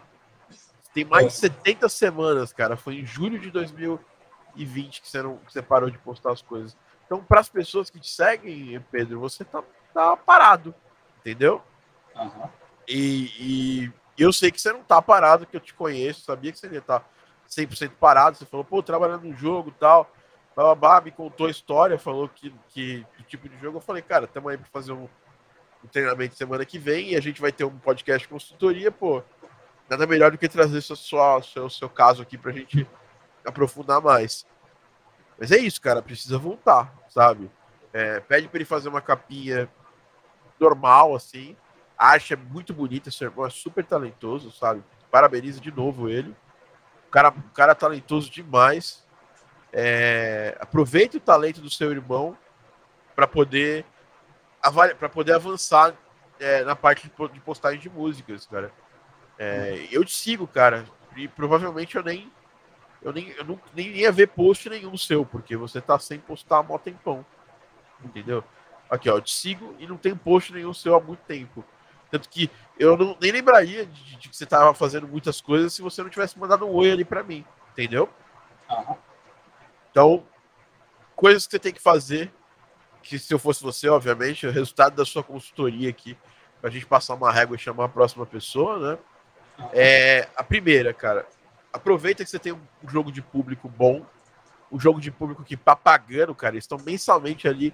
[0.95, 2.77] Tem mais de 70 semanas, cara.
[2.77, 6.75] Foi em julho de 2020 que você, não, que você parou de postar as coisas.
[7.05, 9.61] Então, para as pessoas que te seguem, Pedro, você tá,
[9.93, 10.73] tá parado,
[11.19, 11.61] entendeu?
[12.15, 12.49] Uhum.
[12.87, 16.57] E, e eu sei que você não tá parado, que eu te conheço, sabia que
[16.57, 17.05] você ia estar tá
[17.49, 18.37] 100% parado.
[18.37, 20.09] Você falou, pô, trabalhando no jogo e tal.
[20.55, 23.77] Babá, me contou a história, falou que, que, que tipo de jogo.
[23.77, 25.09] Eu falei, cara, estamos aí para fazer um,
[25.83, 29.21] um, treinamento semana que vem e a gente vai ter um podcast consultoria, pô.
[29.89, 32.87] Nada melhor do que trazer seu, seu, seu caso aqui para a gente
[33.45, 34.45] aprofundar mais.
[35.37, 37.51] Mas é isso, cara, precisa voltar, sabe?
[37.93, 39.69] É, pede para ele fazer uma capinha
[40.59, 41.55] normal, assim,
[41.97, 44.83] a arte é muito bonita, seu irmão é super talentoso, sabe?
[45.09, 46.35] Parabeniza de novo ele.
[47.07, 49.05] O cara, o cara é talentoso demais.
[49.71, 52.37] É, aproveite o talento do seu irmão
[53.15, 53.85] para poder
[54.97, 55.93] para poder avançar
[56.39, 58.71] é, na parte de postagem de músicas, cara.
[59.37, 62.31] É, eu te sigo, cara, e provavelmente eu nem
[63.01, 66.59] eu nem eu não, nem ia ver post nenhum seu, porque você tá sem postar
[66.59, 67.25] há mó tempão.
[68.03, 68.43] Entendeu?
[68.89, 71.63] Aqui, ó, eu te sigo e não tem post nenhum seu há muito tempo.
[72.09, 75.81] Tanto que eu não, nem lembraria de, de, que você estava fazendo muitas coisas se
[75.81, 78.09] você não tivesse mandado um oi ali para mim, entendeu?
[78.69, 78.95] Uhum.
[79.91, 80.23] Então,
[81.15, 82.31] coisas que você tem que fazer,
[83.01, 86.17] que se eu fosse você, obviamente, o resultado da sua consultoria aqui,
[86.59, 88.97] para a gente passar uma régua e chamar a próxima pessoa, né?
[89.71, 91.25] É, a primeira, cara,
[91.71, 94.05] aproveita que você tem um jogo de público bom,
[94.71, 97.73] um jogo de público que tá pagando, cara, eles estão mensalmente ali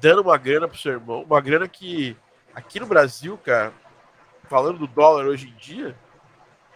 [0.00, 2.16] dando uma grana pro seu irmão, uma grana que
[2.54, 3.72] aqui no Brasil, cara,
[4.48, 5.96] falando do dólar hoje em dia,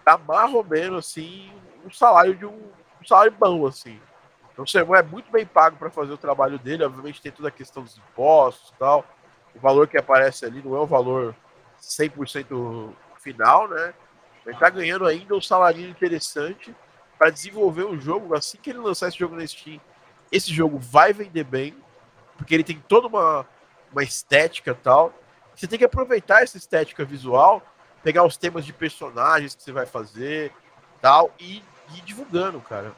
[0.05, 1.51] tá mais ou menos assim
[1.85, 4.01] um salário de um, um salário bom, assim.
[4.53, 7.49] Então o Sermão é muito bem pago para fazer o trabalho dele, obviamente tem toda
[7.49, 9.05] a questão dos impostos tal.
[9.55, 11.35] O valor que aparece ali não é o valor
[11.81, 13.93] 100% final, né?
[14.47, 16.75] Ele tá ganhando ainda um salário interessante
[17.19, 18.35] para desenvolver o jogo.
[18.35, 19.81] Assim que ele lançar esse jogo na Steam,
[20.31, 21.75] esse jogo vai vender bem,
[22.37, 23.47] porque ele tem toda uma,
[23.93, 25.13] uma estética tal.
[25.55, 27.63] Você tem que aproveitar essa estética visual,
[28.03, 30.53] pegar os temas de personagens que você vai fazer
[31.01, 31.63] tal, e
[31.95, 32.93] ir divulgando, cara.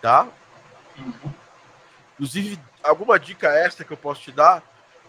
[0.00, 0.28] Tá?
[2.14, 4.62] Inclusive, alguma dica extra que eu posso te dar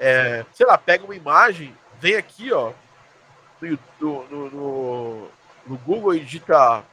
[0.04, 2.74] é, sei lá, pega uma imagem, vem aqui, ó,
[3.62, 5.30] no, no, no,
[5.66, 6.84] no Google e digita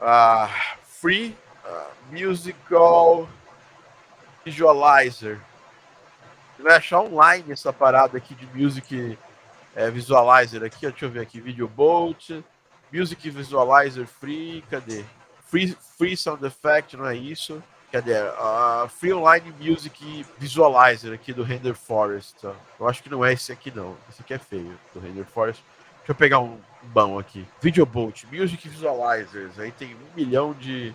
[0.00, 0.48] uh,
[0.82, 3.28] Free uh, Musical
[4.44, 5.38] Visualizer.
[6.56, 9.18] Você vai achar online essa parada aqui de Music
[9.74, 12.30] é, Visualizer aqui, deixa eu ver aqui, Video Bolt,
[12.92, 15.04] Music Visualizer Free, cadê?
[15.46, 17.62] Free, free Sound Effect, não é isso?
[17.90, 18.12] Cadê?
[18.12, 22.44] Uh, Free Online Music Visualizer aqui do Render Forest.
[22.78, 23.96] Eu acho que não é esse aqui, não.
[24.08, 25.64] Esse aqui é feio, do Render Forest.
[25.98, 27.46] Deixa eu pegar um bom aqui.
[27.60, 29.58] Video Bolt, Music Visualizers.
[29.58, 30.94] Aí tem um milhão de,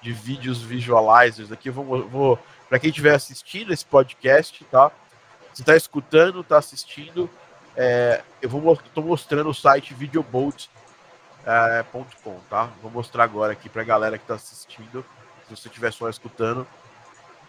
[0.00, 1.68] de vídeos visualizers aqui.
[1.68, 4.90] Eu vou, vou para quem estiver assistindo esse podcast, tá?
[5.52, 7.28] Você está escutando, está assistindo,
[7.76, 10.70] é, eu vou tô mostrando o site videobolt.com,
[11.46, 11.84] é,
[12.50, 12.70] tá?
[12.82, 15.04] Vou mostrar agora aqui para a galera que está assistindo
[15.48, 16.66] se você estiver só escutando,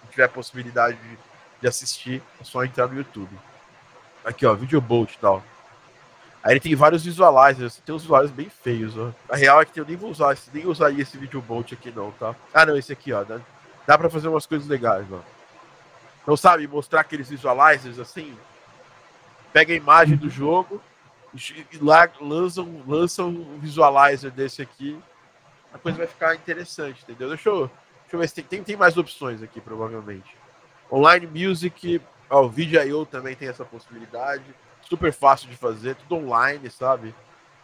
[0.10, 1.18] tiver possibilidade de,
[1.62, 3.38] de, assistir, é só entrar no YouTube.
[4.24, 5.44] Aqui, ó, Video Bolt e tal.
[6.44, 9.12] Aí ele tem vários visualizers, tem uns visualizers bem feios, ó.
[9.28, 12.12] A real é que eu nem vou usar, nem usaria esse Video Bolt aqui não,
[12.12, 12.36] tá?
[12.54, 13.24] Ah, não, esse aqui, ó.
[13.24, 13.40] Dá,
[13.86, 15.20] dá pra fazer umas coisas legais, ó.
[16.24, 18.38] Então, sabe, mostrar aqueles visualizers assim,
[19.52, 20.82] pega a imagem do jogo
[21.34, 24.98] e lá lançam, lançam um visualizer desse aqui,
[25.74, 27.30] a coisa vai ficar interessante, entendeu?
[27.30, 27.70] Deixa eu,
[28.10, 30.36] Deixa eu ver se tem, tem, tem mais opções aqui, provavelmente.
[30.92, 34.44] Online Music, ó, o Video.io também tem essa possibilidade.
[34.90, 37.14] Super fácil de fazer, tudo online, sabe?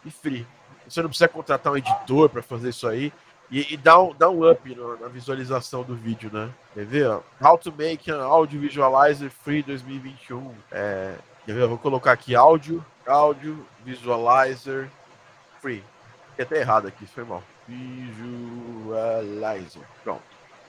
[0.04, 0.46] E free.
[0.88, 3.12] Você não precisa contratar um editor para fazer isso aí.
[3.50, 6.50] E, e, dá, um, dá um up no, na visualização do vídeo, né?
[6.74, 7.20] Quer ver?
[7.40, 10.54] How to make an audio visualizer free 2021.
[10.70, 11.62] É, quer ver?
[11.62, 14.90] Eu vou colocar aqui áudio, áudio visualizer
[15.60, 15.84] free.
[16.30, 17.42] Fiquei até errado aqui, foi mal.
[18.88, 19.82] Visualizer.
[20.02, 20.22] Pronto.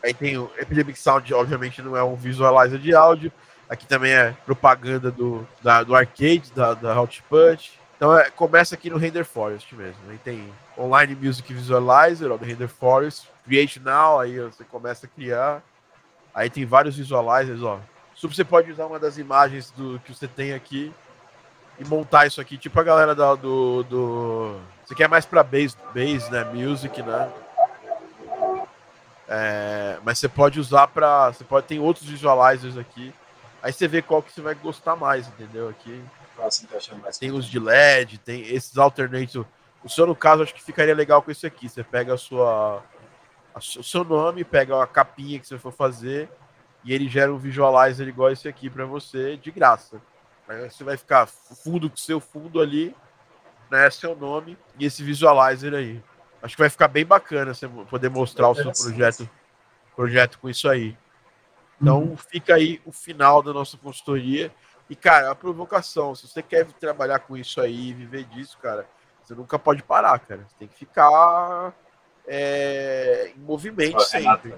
[0.03, 3.31] Aí tem o Epidemic Sound, obviamente não é um visualizer de áudio.
[3.69, 7.77] Aqui também é propaganda do, da, do arcade, da, da Hot Punch.
[7.97, 9.99] Então é, começa aqui no Render Forest mesmo.
[10.09, 13.27] Aí tem Online Music Visualizer, ó, do Render Forest.
[13.43, 15.61] Create Now, aí você começa a criar.
[16.33, 17.79] Aí tem vários visualizers, ó.
[18.21, 20.93] Você pode usar uma das imagens do que você tem aqui
[21.79, 24.59] e montar isso aqui, tipo a galera da, do, do.
[24.83, 26.43] Você quer mais pra bass, bass, né?
[26.45, 27.31] Music, né?
[29.27, 31.31] É, mas você pode usar para.
[31.31, 33.13] Você pode ter outros visualizers aqui.
[33.61, 35.69] Aí você vê qual que você vai gostar mais, entendeu?
[35.69, 36.03] Aqui.
[37.19, 39.35] Tem os de LED, tem esses alternates.
[39.83, 41.67] O seu, no caso, acho que ficaria legal com esse aqui.
[41.67, 42.83] Você pega a sua.
[43.53, 46.29] A, o seu nome, pega a capinha que você for fazer
[46.83, 50.01] e ele gera um visualizer igual esse aqui para você de graça.
[50.47, 52.95] Aí você vai ficar fundo com seu fundo ali,
[53.69, 53.89] né?
[53.89, 56.01] Seu nome e esse visualizer aí.
[56.41, 59.29] Acho que vai ficar bem bacana você poder mostrar o seu projeto,
[59.95, 60.95] projeto com isso aí.
[61.81, 62.17] Então uhum.
[62.17, 64.51] fica aí o final da nossa consultoria.
[64.89, 68.87] E, cara, a provocação, se você quer trabalhar com isso aí, viver disso, cara,
[69.21, 70.45] você nunca pode parar, cara.
[70.47, 71.73] Você tem que ficar
[72.25, 74.53] é, em movimento sempre.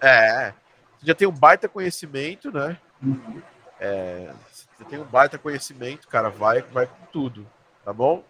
[0.00, 0.54] É.
[0.98, 2.78] Você já tem um baita conhecimento, né?
[3.02, 3.42] Uhum.
[3.80, 7.48] É, você tem um baita conhecimento, cara, vai, vai com tudo,
[7.84, 8.22] tá bom?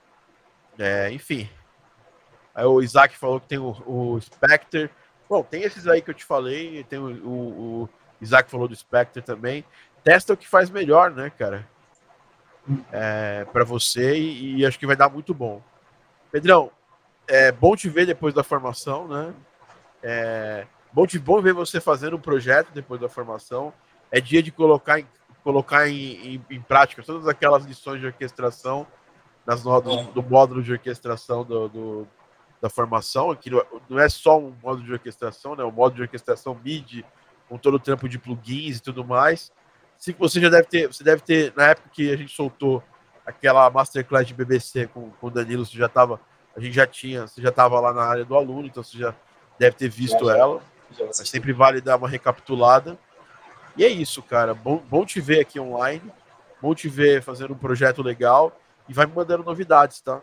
[0.79, 1.49] É, enfim.
[2.55, 4.91] Aí o Isaac falou que tem o, o Spectre.
[5.29, 6.85] Bom, tem esses aí que eu te falei.
[6.85, 7.89] Tem o, o, o
[8.23, 9.65] Isaac falou do Spectre também.
[10.05, 11.69] Testa o que faz melhor, né, cara?
[12.93, 15.61] É, para você e, e, acho que vai dar muito bom.
[16.31, 16.71] Pedrão,
[17.27, 19.35] é bom te ver depois da formação, né?
[20.03, 23.73] É, bom, te, bom ver você fazendo um projeto depois da formação.
[24.11, 25.07] É dia de colocar em,
[25.43, 28.87] colocar em, em, em prática todas aquelas lições de orquestração
[29.45, 29.79] nas, do,
[30.13, 32.09] do módulo de orquestração do, do
[32.63, 35.65] da formação, que não é só um modo de orquestração, né?
[35.65, 37.05] O modo de orquestração MIDI,
[37.53, 39.53] com todo o trampo de plugins e tudo mais.
[39.99, 42.83] Se você já deve ter, você deve ter, na época que a gente soltou
[43.27, 46.19] aquela masterclass de BBC com, com o Danilo, você já estava,
[46.57, 49.15] a gente já tinha, você já estava lá na área do aluno, então você já
[49.59, 50.63] deve ter visto já, ela.
[50.93, 52.99] Já, Mas sempre vale dar uma recapitulada.
[53.77, 54.55] E é isso, cara.
[54.55, 56.11] Bom, bom te ver aqui online.
[56.59, 58.59] Bom te ver fazendo um projeto legal.
[58.89, 60.23] E vai me mandando novidades, tá?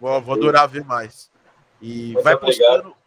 [0.00, 1.30] Vou, vou adorar ver mais.
[1.80, 2.82] E Muito vai obrigado.
[2.82, 2.99] postando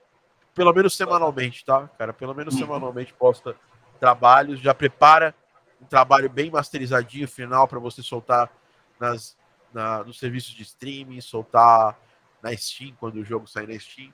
[0.53, 2.13] pelo menos semanalmente, tá, cara?
[2.13, 2.61] Pelo menos uhum.
[2.61, 3.55] semanalmente posta
[3.99, 5.33] trabalhos, já prepara
[5.81, 8.51] um trabalho bem masterizadinho final para você soltar
[8.99, 9.37] nas,
[9.73, 11.97] na, nos serviços de streaming, soltar
[12.41, 14.13] na Steam quando o jogo sair na Steam.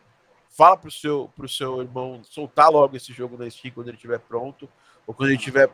[0.49, 4.19] Fala pro seu, pro seu irmão soltar logo esse jogo na Steam quando ele estiver
[4.19, 4.69] pronto,
[5.05, 5.69] ou quando ele estiver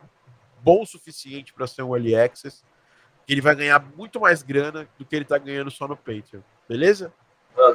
[0.62, 2.64] bom o suficiente para ser um early access,
[3.26, 6.40] que ele vai ganhar muito mais grana do que ele está ganhando só no Patreon.
[6.68, 7.12] Beleza?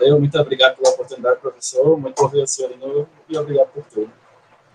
[0.02, 2.00] Valeu, muito obrigado pela oportunidade, professor.
[2.00, 4.12] Muito por ver o senhor e obrigado por tudo.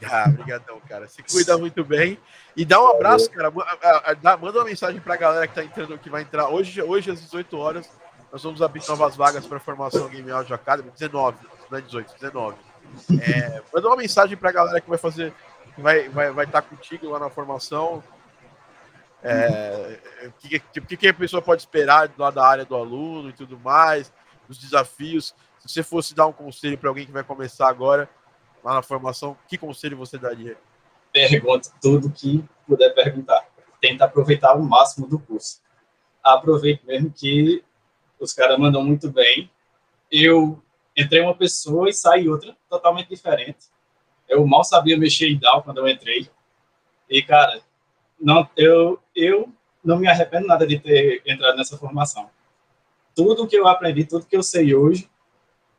[0.04, 1.08] Ah, obrigadão, cara.
[1.08, 2.16] Se cuida muito bem.
[2.56, 3.50] E dá um abraço, cara.
[3.50, 7.20] Manda uma mensagem para a galera que tá entrando, que vai entrar hoje, hoje às
[7.20, 7.90] 18 horas.
[8.30, 10.90] Nós vamos abrir novas vagas para a formação Game Audio Academy.
[10.90, 11.38] 19,
[11.70, 12.56] não é 18, 19.
[13.20, 15.34] É, manda uma mensagem para a galera que vai fazer,
[15.74, 18.02] que vai vai vai estar tá contigo lá na formação.
[19.24, 23.32] É, o que, que, que a pessoa pode esperar lá da área do aluno e
[23.32, 24.12] tudo mais,
[24.48, 25.34] os desafios.
[25.58, 28.08] Se você fosse dar um conselho para alguém que vai começar agora,
[28.62, 30.56] lá na formação, que conselho você daria?
[31.12, 33.46] Pergunta tudo que puder perguntar.
[33.80, 35.60] Tenta aproveitar o máximo do curso.
[36.22, 37.64] Aproveite mesmo que
[38.18, 39.50] os caras mandam muito bem.
[40.10, 40.62] Eu
[40.96, 43.66] entrei uma pessoa e saí outra totalmente diferente.
[44.28, 46.28] Eu mal sabia mexer em DAO quando eu entrei.
[47.08, 47.60] E, cara,
[48.20, 49.52] não, eu, eu
[49.84, 52.28] não me arrependo nada de ter entrado nessa formação.
[53.16, 55.10] Tudo que eu aprendi, tudo que eu sei hoje,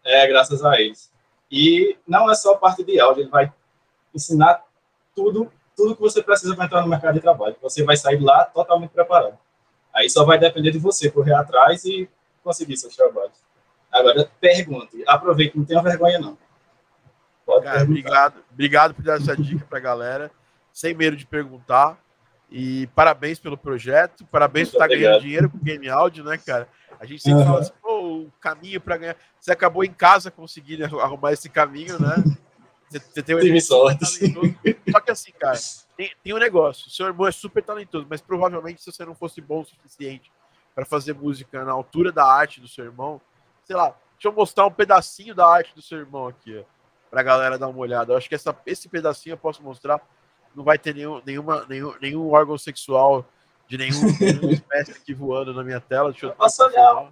[0.03, 1.11] é graças a eles.
[1.49, 3.53] E não é só a parte de áudio, ele vai
[4.13, 4.63] ensinar
[5.15, 7.55] tudo, tudo que você precisa para entrar no mercado de trabalho.
[7.61, 9.37] Você vai sair lá totalmente preparado.
[9.93, 12.09] Aí só vai depender de você correr atrás e
[12.43, 13.37] conseguir seus trabalhos.
[13.91, 15.03] Agora, pergunte.
[15.07, 16.37] Aproveite, não tenha vergonha, não.
[17.45, 20.31] Pode Cara, obrigado, obrigado por dar essa dica para a galera.
[20.73, 21.97] Sem medo de perguntar.
[22.51, 24.25] E parabéns pelo projeto.
[24.25, 26.67] Parabéns Muito por estar tá ganhando dinheiro com Game Audio, né, cara?
[26.99, 27.45] A gente sempre uhum.
[27.45, 29.17] fala assim, pô, o caminho para ganhar.
[29.39, 32.15] Você acabou em casa conseguindo arrumar esse caminho, né?
[32.89, 34.05] Você, você tem um sorte.
[34.89, 35.57] Só que assim, cara,
[35.95, 36.89] tem, tem um negócio.
[36.89, 40.31] Seu irmão é super talentoso, mas provavelmente se você não fosse bom o suficiente
[40.73, 43.19] para fazer música na altura da arte do seu irmão,
[43.63, 46.63] sei lá, deixa eu mostrar um pedacinho da arte do seu irmão aqui, ó,
[47.09, 48.13] pra galera dar uma olhada.
[48.13, 50.01] Eu acho que essa, esse pedacinho eu posso mostrar.
[50.55, 53.27] Não vai ter nenhum, nenhuma, nenhum, nenhum órgão sexual
[53.67, 56.11] de nenhum, nenhuma espécie aqui voando na minha tela.
[56.11, 57.11] Deixa eu, eu posso olhar.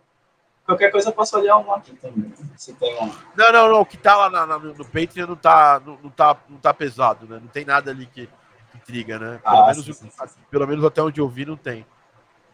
[0.66, 2.34] Qualquer coisa eu posso olhar um aqui também.
[2.58, 3.12] Se tem um...
[3.36, 3.82] Não, não, não.
[3.82, 6.74] O que tá lá na, na, no Patreon não tá, não, não, tá, não tá
[6.74, 7.40] pesado, né?
[7.40, 8.28] Não tem nada ali que,
[8.72, 9.40] que triga, né?
[9.44, 10.40] Pelo, ah, menos, sim, sim, sim.
[10.50, 11.86] pelo menos até onde eu vi, não tem.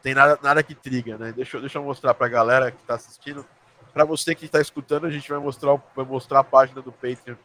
[0.01, 1.31] Tem nada, nada que triga, né?
[1.31, 3.45] Deixa, deixa eu mostrar pra galera que tá assistindo.
[3.93, 7.35] Pra você que tá escutando, a gente vai mostrar, vai mostrar a página do Patreon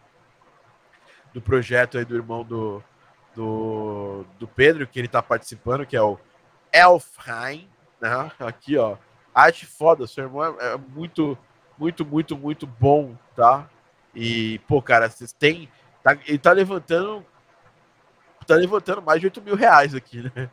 [1.33, 2.83] do projeto aí do irmão do,
[3.35, 6.19] do, do Pedro, que ele tá participando, que é o
[6.77, 7.69] Elfheim,
[8.01, 8.31] né?
[8.41, 8.97] Aqui, ó.
[9.35, 11.37] Arte foda, seu irmão é, é, muito,
[11.79, 13.69] muito, muito, muito bom, tá?
[14.15, 15.69] E, pô, cara, vocês têm.
[16.03, 17.25] Tá, ele tá levantando.
[18.47, 20.49] Tá levantando mais de 8 mil reais aqui, né?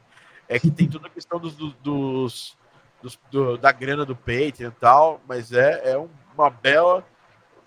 [0.50, 2.58] É que tem toda a questão dos, dos,
[3.02, 7.06] dos do, da grana do Patreon e tal, mas é, é uma bela.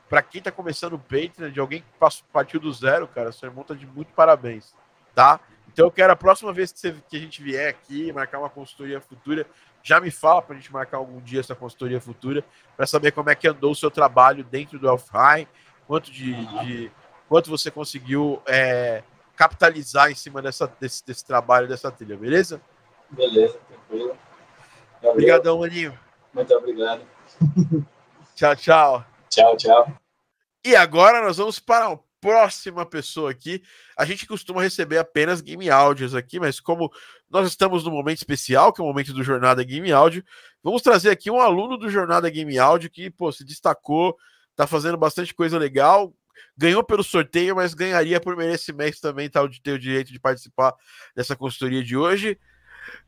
[0.09, 3.65] Para quem tá começando o Patreon, de alguém que partiu do zero, cara, seu irmão
[3.65, 4.75] tá de muito parabéns,
[5.15, 5.41] tá?
[5.77, 8.49] Então eu quero a próxima vez que, você, que a gente vier aqui marcar uma
[8.49, 9.47] consultoria futura,
[9.83, 12.43] já me fala para a gente marcar algum dia essa consultoria futura,
[12.75, 15.47] para saber como é que andou o seu trabalho dentro do Elfheim,
[15.87, 16.35] quanto de,
[16.65, 16.91] de
[17.29, 19.03] quanto você conseguiu é,
[19.37, 22.59] capitalizar em cima dessa, desse, desse trabalho, dessa trilha, beleza?
[23.11, 24.17] Beleza, tranquilo.
[25.03, 25.99] Obrigadão, Maninho.
[26.33, 27.03] Muito obrigado.
[28.35, 29.05] tchau, tchau.
[29.29, 29.93] Tchau, tchau.
[30.65, 33.63] E agora nós vamos para o próxima pessoa aqui.
[33.97, 36.91] A gente costuma receber apenas game áudios aqui, mas como
[37.31, 40.25] nós estamos no momento especial, que é o momento do Jornada Game Áudio,
[40.61, 44.17] vamos trazer aqui um aluno do Jornada Game Áudio que pô, se destacou,
[44.57, 46.13] tá fazendo bastante coisa legal,
[46.59, 50.75] ganhou pelo sorteio, mas ganharia por merecimento também, tá, de ter o direito de participar
[51.15, 52.37] dessa consultoria de hoje.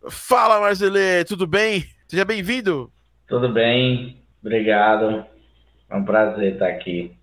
[0.09, 1.85] Fala, Marcelê, tudo bem?
[2.07, 2.93] Seja bem-vindo.
[3.27, 5.27] Tudo bem, obrigado.
[5.91, 7.18] É um prazer estar aqui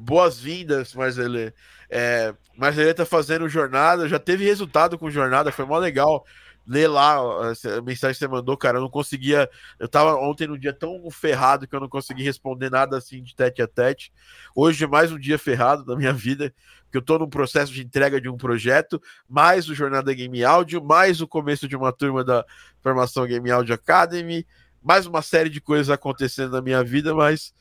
[0.00, 1.52] boas-vindas, Marzelê.
[1.88, 6.24] É, Marzelê tá fazendo jornada, já teve resultado com jornada, foi mó legal
[6.66, 8.78] ler lá a mensagem que você mandou, cara.
[8.78, 9.50] Eu não conseguia.
[9.78, 13.34] Eu tava ontem num dia tão ferrado que eu não consegui responder nada assim de
[13.34, 14.12] tete a tete.
[14.54, 16.54] Hoje é mais um dia ferrado da minha vida,
[16.90, 20.82] que eu tô num processo de entrega de um projeto, mais o Jornada Game Audio,
[20.82, 22.44] mais o começo de uma turma da
[22.80, 24.46] formação Game Audio Academy,
[24.82, 27.52] mais uma série de coisas acontecendo na minha vida, mas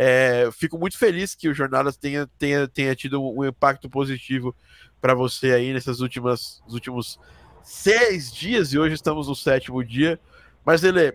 [0.00, 4.54] é, fico muito feliz que o Jornadas tenha, tenha, tenha tido um, impacto positivo
[5.00, 7.18] para você aí nessas últimas últimos
[7.64, 10.20] seis dias e hoje estamos no sétimo dia.
[10.64, 11.12] Mas ele,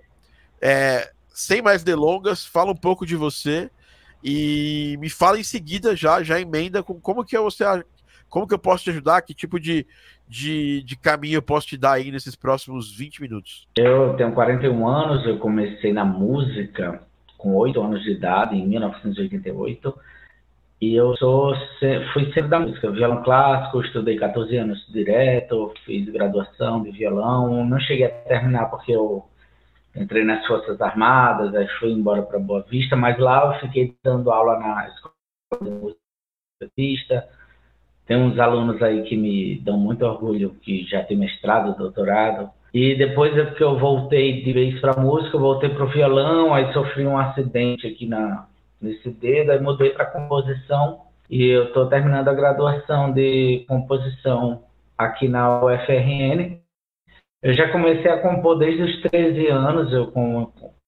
[0.62, 3.72] é, sem mais delongas, fala um pouco de você
[4.22, 7.64] e me fala em seguida já, já emenda com como que você
[8.28, 9.88] como que eu posso te ajudar, que tipo de,
[10.28, 13.66] de, de caminho eu posso te dar aí nesses próximos 20 minutos.
[13.78, 17.00] Eu tenho 41 anos, eu comecei na música
[17.44, 19.94] com 8 anos de idade, em 1988,
[20.82, 21.54] e eu sou,
[22.14, 27.80] fui sempre da música, violão clássico, estudei 14 anos direto, fiz graduação de violão, não
[27.80, 29.26] cheguei a terminar porque eu
[29.96, 34.32] entrei nas Forças Armadas, aí fui embora para Boa Vista, mas lá eu fiquei dando
[34.32, 35.14] aula na Escola
[35.62, 36.00] de Música
[36.78, 37.30] Vista.
[38.06, 42.50] Tem uns alunos aí que me dão muito orgulho, que já tem mestrado, doutorado.
[42.74, 46.54] E depois é que eu voltei de vez para música, eu voltei para o violão,
[46.54, 48.48] aí sofri um acidente aqui na,
[48.82, 51.02] nesse dedo, aí mudei para composição.
[51.30, 54.64] E eu estou terminando a graduação de composição
[54.98, 56.64] aqui na UFRN
[57.44, 60.14] eu já comecei a compor desde os 13 anos, eu,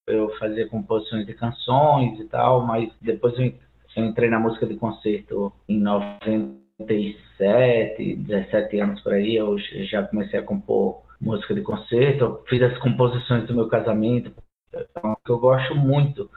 [0.08, 3.52] eu fazia composições de canções e tal, mas depois eu
[3.98, 10.44] entrei na música de concerto em 97, 17 anos por aí, eu já comecei a
[10.44, 14.32] compor música de concerto, eu fiz as composições do meu casamento,
[15.26, 16.30] que eu gosto muito.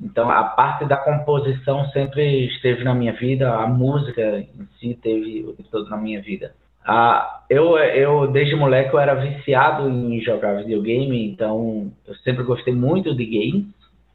[0.00, 5.44] Então, a parte da composição sempre esteve na minha vida, a música em si teve
[5.44, 6.54] o todo na minha vida.
[6.84, 12.74] Ah, eu, eu, desde moleque, eu era viciado em jogar videogame, então eu sempre gostei
[12.74, 13.66] muito de games.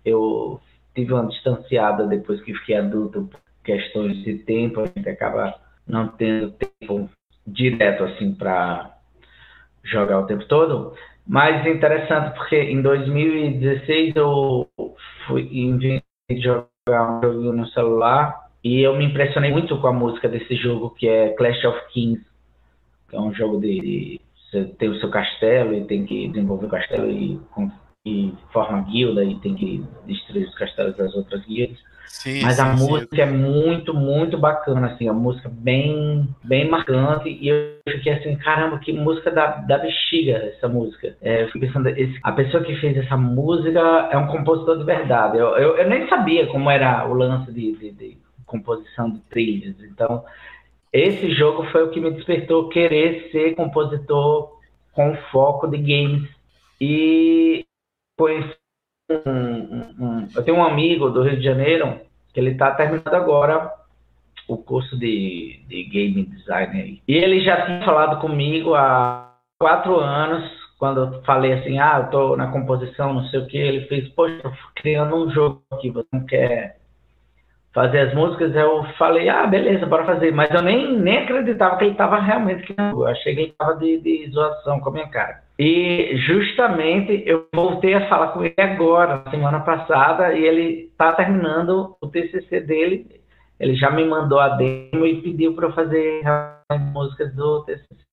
[0.03, 0.59] Eu
[0.95, 5.55] tive uma distanciada depois que fiquei adulto, por questões de tempo, a gente acaba
[5.87, 7.09] não tendo tempo
[7.45, 8.94] direto assim para
[9.85, 10.93] jogar o tempo todo.
[11.27, 14.69] Mas é interessante porque em 2016 eu
[15.27, 15.43] fui
[15.77, 16.01] de
[16.41, 20.91] jogar um jogo no celular e eu me impressionei muito com a música desse jogo
[20.91, 22.23] que é Clash of Kings
[23.11, 24.21] é um jogo de, de
[24.51, 27.39] você tem o seu castelo e tem que desenvolver o castelo e,
[28.05, 31.77] e forma guilda e tem que destruir os castelos das outras guildas.
[32.07, 32.83] Sim, Mas sim, a sim.
[32.83, 37.29] música é muito, muito bacana, assim, a música bem, bem marcante.
[37.29, 41.15] E eu fiquei assim, caramba, que música da, da bexiga essa música.
[41.21, 44.83] É, eu fiquei pensando, esse, a pessoa que fez essa música é um compositor de
[44.83, 45.37] verdade.
[45.37, 49.75] Eu, eu, eu nem sabia como era o lance de, de, de composição de trilhas.
[49.81, 50.23] Então,
[50.91, 54.59] esse jogo foi o que me despertou querer ser compositor
[54.93, 56.29] com foco de games.
[56.79, 57.65] E
[58.17, 58.64] conheci
[59.09, 61.99] um, eu tenho um amigo do Rio de Janeiro
[62.33, 63.71] que ele está terminando agora
[64.47, 70.43] o curso de, de game design E ele já tinha falado comigo há quatro anos,
[70.77, 74.07] quando eu falei assim, ah, eu tô na composição, não sei o que, ele fez,
[74.09, 76.77] poxa, eu criando um jogo aqui, você não quer
[77.73, 80.31] fazer as músicas, eu falei, ah, beleza, bora fazer.
[80.31, 83.01] Mas eu nem, nem acreditava que ele estava realmente criando.
[83.01, 85.44] Eu achei que ele estava de, de zoação com a minha cara.
[85.57, 91.95] E justamente eu voltei a falar com ele agora, semana passada, e ele está terminando
[92.01, 93.21] o TCC dele.
[93.57, 96.21] Ele já me mandou a demo e pediu para eu fazer
[96.69, 98.05] as músicas do TCC.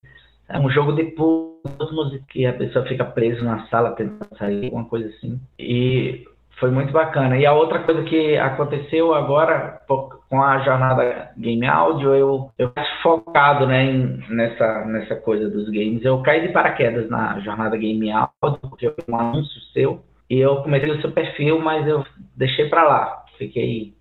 [0.49, 4.85] É um jogo de puzzles que a pessoa fica presa na sala tentando sair, alguma
[4.85, 5.41] coisa assim.
[5.59, 6.25] E
[6.63, 7.37] foi muito bacana.
[7.37, 13.67] E a outra coisa que aconteceu agora com a jornada Game Audio, eu, eu focado
[13.67, 16.05] né, em, nessa, nessa coisa dos games.
[16.05, 20.63] Eu caí de paraquedas na jornada Game Audio, porque eu um anúncio seu, e eu
[20.63, 22.07] comecei o seu perfil, mas eu
[22.37, 23.25] deixei para lá.
[23.37, 23.93] Fiquei.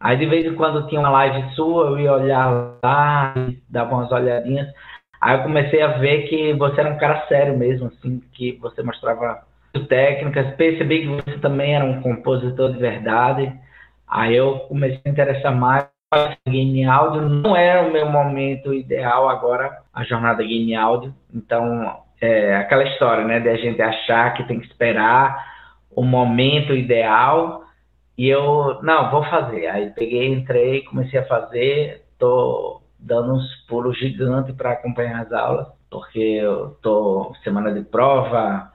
[0.00, 3.34] Aí de vez em quando tinha uma live sua, eu ia olhar lá,
[3.68, 4.68] dava umas olhadinhas.
[5.20, 8.82] Aí eu comecei a ver que você era um cara sério mesmo, assim, que você
[8.82, 9.42] mostrava
[9.86, 13.52] técnicas, percebi que você também era um compositor de verdade.
[14.08, 15.88] Aí eu comecei a interessar mais
[16.48, 17.22] game áudio.
[17.22, 21.14] Não era o meu momento ideal agora, a jornada game áudio.
[21.34, 25.44] Então, é aquela história, né, de a gente achar que tem que esperar
[25.90, 27.64] o momento ideal.
[28.16, 29.66] E eu, não, vou fazer.
[29.66, 32.04] Aí peguei, entrei, comecei a fazer.
[32.18, 38.70] Tô dando uns pulos gigantes para acompanhar as aulas, porque eu tô semana de prova,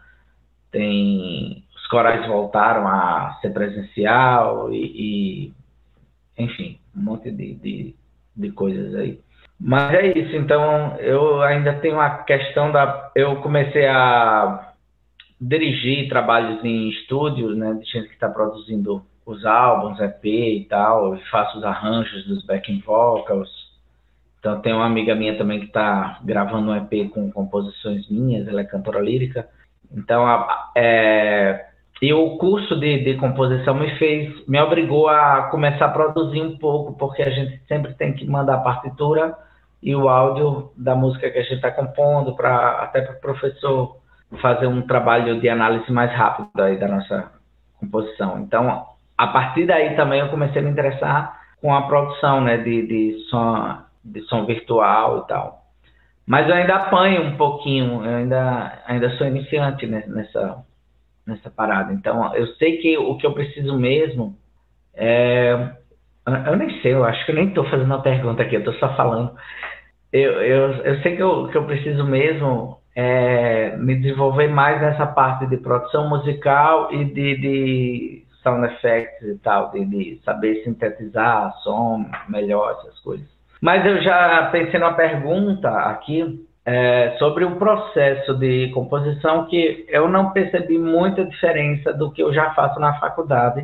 [0.72, 5.52] tem os corais voltaram a ser presencial e,
[6.38, 7.96] e enfim, um monte de, de,
[8.36, 9.20] de, coisas aí.
[9.60, 13.12] Mas é isso, então eu ainda tenho a questão da.
[13.16, 14.74] Eu comecei a
[15.40, 21.14] dirigir trabalhos em estúdios, né, de gente que está produzindo os álbuns, EP e tal,
[21.14, 23.50] eu faço os arranjos dos backing vocals.
[24.40, 28.62] Então tem uma amiga minha também que está gravando um EP com composições minhas, ela
[28.62, 29.48] é cantora lírica.
[29.96, 31.66] Então, a, é,
[32.02, 36.58] e o curso de, de composição me fez, me obrigou a começar a produzir um
[36.58, 39.36] pouco, porque a gente sempre tem que mandar a partitura
[39.84, 43.98] e o áudio da música que a gente está compondo, para até para o professor
[44.42, 47.32] fazer um trabalho de análise mais rápido aí da nossa
[47.80, 48.40] composição.
[48.40, 48.86] Então,
[49.18, 53.20] a partir daí também eu comecei a me interessar com a produção, né, de, de
[53.30, 55.61] som, de som virtual e tal.
[56.32, 60.64] Mas eu ainda apanho um pouquinho, eu ainda, ainda sou iniciante nessa,
[61.28, 61.92] nessa parada.
[61.92, 64.38] Então, eu sei que o que eu preciso mesmo
[64.96, 65.72] é.
[66.48, 68.96] Eu nem sei, eu acho que nem estou fazendo uma pergunta aqui, eu estou só
[68.96, 69.36] falando.
[70.14, 75.08] Eu, eu, eu sei que eu, que eu preciso mesmo é, me desenvolver mais nessa
[75.08, 81.54] parte de produção musical e de, de sound effects e tal, de, de saber sintetizar
[81.58, 83.41] som melhor, essas coisas.
[83.62, 90.10] Mas eu já pensei numa pergunta aqui é, sobre o processo de composição que eu
[90.10, 93.64] não percebi muita diferença do que eu já faço na faculdade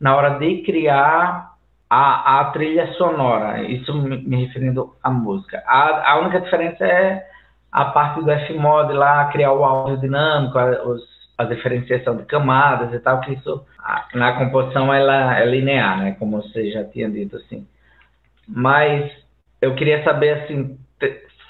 [0.00, 1.52] na hora de criar
[1.90, 5.62] a, a trilha sonora, isso me, me referindo à música.
[5.66, 7.26] A, a, única diferença é
[7.72, 11.02] a parte do Fmod lá, criar o áudio dinâmico, os,
[11.36, 13.64] a diferenciação de camadas e tal, que isso
[14.14, 17.66] na composição ela é linear, né, como você já tinha dito assim.
[18.48, 19.12] Mas
[19.60, 20.78] eu queria saber assim,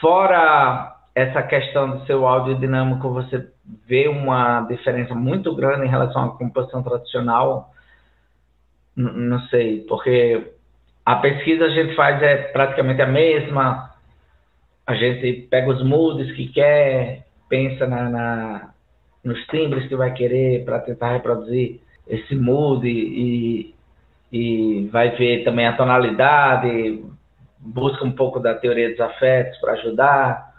[0.01, 3.49] fora essa questão do seu áudio dinâmico, você
[3.87, 7.73] vê uma diferença muito grande em relação à composição tradicional?
[9.01, 10.55] não sei, porque
[11.07, 13.95] a pesquisa a gente faz é praticamente a mesma,
[14.85, 18.71] a gente pega os moods que quer, pensa na, na
[19.25, 23.75] nos timbres que vai querer para tentar reproduzir esse mood e,
[24.33, 27.05] e vai ver também a tonalidade,
[27.59, 30.53] busca um pouco da teoria dos afetos para ajudar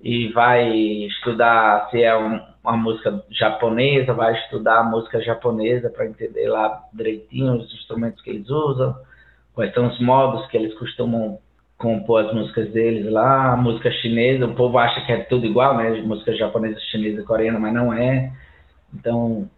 [0.00, 0.68] e vai
[1.06, 6.82] estudar se é um, uma música japonesa, vai estudar a música japonesa para entender lá
[6.92, 8.94] direitinho os instrumentos que eles usam,
[9.54, 11.38] quais são os modos que eles costumam
[11.78, 15.76] compor as músicas deles lá, a música chinesa, o povo acha que é tudo igual,
[15.76, 15.90] né?
[16.02, 18.32] Música japonesa, chinesa coreana, mas não é.
[18.92, 19.48] Então,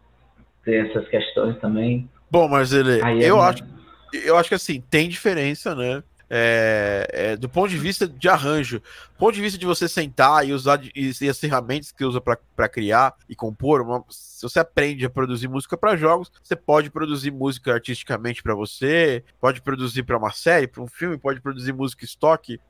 [0.65, 2.09] tem essas questões também.
[2.31, 3.65] Bom, mas ele, Aí eu, é acho,
[4.13, 6.03] eu acho que assim, tem diferença, né?
[6.29, 10.47] é, é, do ponto de vista de arranjo, do ponto de vista de você sentar
[10.47, 14.59] e usar e, e as ferramentas que usa para criar e compor, uma, se você
[14.59, 20.03] aprende a produzir música para jogos, você pode produzir música artisticamente para você, pode produzir
[20.03, 22.61] para uma série, para um filme, pode produzir música estoque.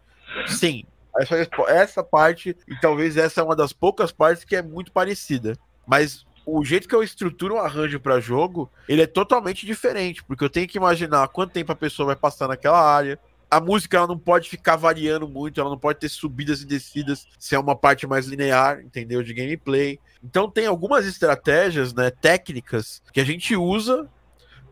[0.46, 0.84] Sim,
[1.18, 5.56] essa, essa parte, e talvez essa é uma das poucas partes que é muito parecida.
[5.86, 10.44] Mas o jeito que eu estruturo um arranjo para jogo, ele é totalmente diferente, porque
[10.44, 13.18] eu tenho que imaginar quanto tempo a pessoa vai passar naquela área,
[13.50, 17.26] a música ela não pode ficar variando muito, ela não pode ter subidas e descidas
[17.38, 19.22] se é uma parte mais linear, entendeu?
[19.22, 19.98] De gameplay.
[20.22, 24.08] Então tem algumas estratégias, né, técnicas que a gente usa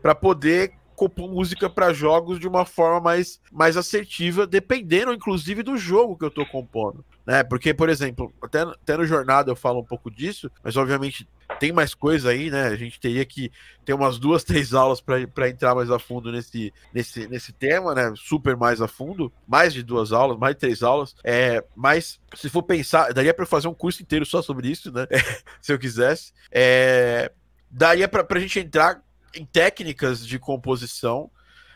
[0.01, 5.77] para poder compor música para jogos de uma forma mais, mais assertiva, dependendo inclusive do
[5.77, 7.03] jogo que eu estou compondo.
[7.25, 7.43] Né?
[7.43, 11.27] Porque, por exemplo, até, até no Jornada eu falo um pouco disso, mas obviamente
[11.59, 12.67] tem mais coisa aí, né?
[12.67, 13.51] A gente teria que
[13.83, 18.13] ter umas duas, três aulas para entrar mais a fundo nesse, nesse, nesse tema, né?
[18.15, 21.15] Super mais a fundo, mais de duas aulas, mais de três aulas.
[21.23, 25.07] É, mas se for pensar, daria para fazer um curso inteiro só sobre isso, né?
[25.61, 26.33] se eu quisesse.
[26.51, 27.31] É,
[27.69, 29.01] daria para a gente entrar
[29.33, 31.29] em técnicas de composição.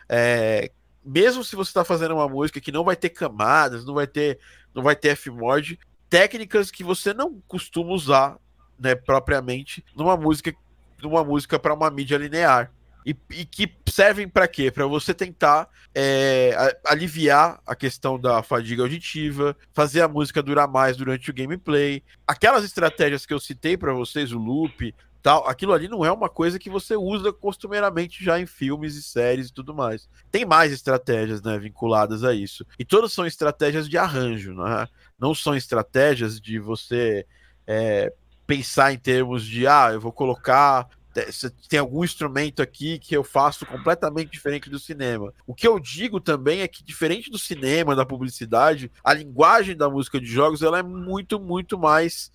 [0.07, 0.71] É,
[1.03, 4.39] mesmo se você está fazendo uma música que não vai ter camadas, não vai ter,
[4.73, 8.37] não vai ter Fmod, técnicas que você não costuma usar
[8.79, 10.53] né, propriamente numa música
[11.01, 12.71] numa música para uma mídia linear.
[13.05, 14.69] E, e que servem para quê?
[14.69, 20.97] Para você tentar é, aliviar a questão da fadiga auditiva, fazer a música durar mais
[20.97, 22.03] durante o gameplay.
[22.27, 26.29] Aquelas estratégias que eu citei para vocês, o loop, tal, aquilo ali não é uma
[26.29, 30.09] coisa que você usa costumeiramente já em filmes e séries e tudo mais.
[30.29, 32.65] Tem mais estratégias, né, vinculadas a isso.
[32.77, 34.87] E todas são estratégias de arranjo, né?
[35.17, 37.25] Não são estratégias de você
[37.65, 38.13] é,
[38.49, 40.89] pensar em termos de, ah, eu vou colocar
[41.67, 45.33] tem algum instrumento aqui que eu faço completamente diferente do cinema.
[45.45, 49.89] O que eu digo também é que, diferente do cinema, da publicidade, a linguagem da
[49.89, 52.31] música de jogos ela é muito, muito mais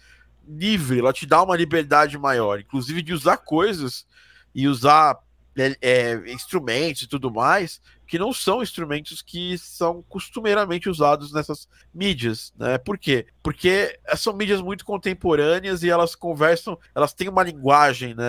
[0.47, 4.07] livre, ela te dá uma liberdade maior, inclusive de usar coisas
[4.55, 5.19] e usar
[5.57, 11.69] é, é, instrumentos e tudo mais, que não são instrumentos que são costumeiramente usados nessas
[11.93, 12.79] mídias, né?
[12.79, 13.27] Por quê?
[13.43, 18.25] Porque são mídias muito contemporâneas e elas conversam, elas têm uma linguagem, né?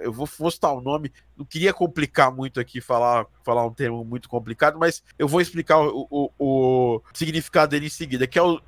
[0.00, 4.28] Eu vou, citar o nome, não queria complicar muito aqui, falar, falar um termo muito
[4.28, 8.60] complicado, mas eu vou explicar o, o, o significado dele em seguida, que é o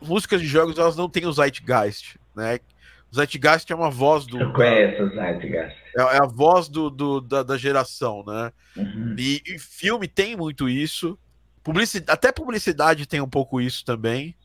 [0.00, 2.60] músicas de jogos, elas não têm o Zeitgeist, né?
[3.16, 4.38] Zeitgeist é uma voz do.
[4.38, 5.76] Eu conheço o Zeitgeist.
[5.96, 8.52] É, é a voz do, do da, da, geração, né?
[8.76, 9.16] Uhum.
[9.18, 11.18] E, e, filme tem muito isso.
[11.64, 14.36] Publicidade, até publicidade tem um pouco isso também.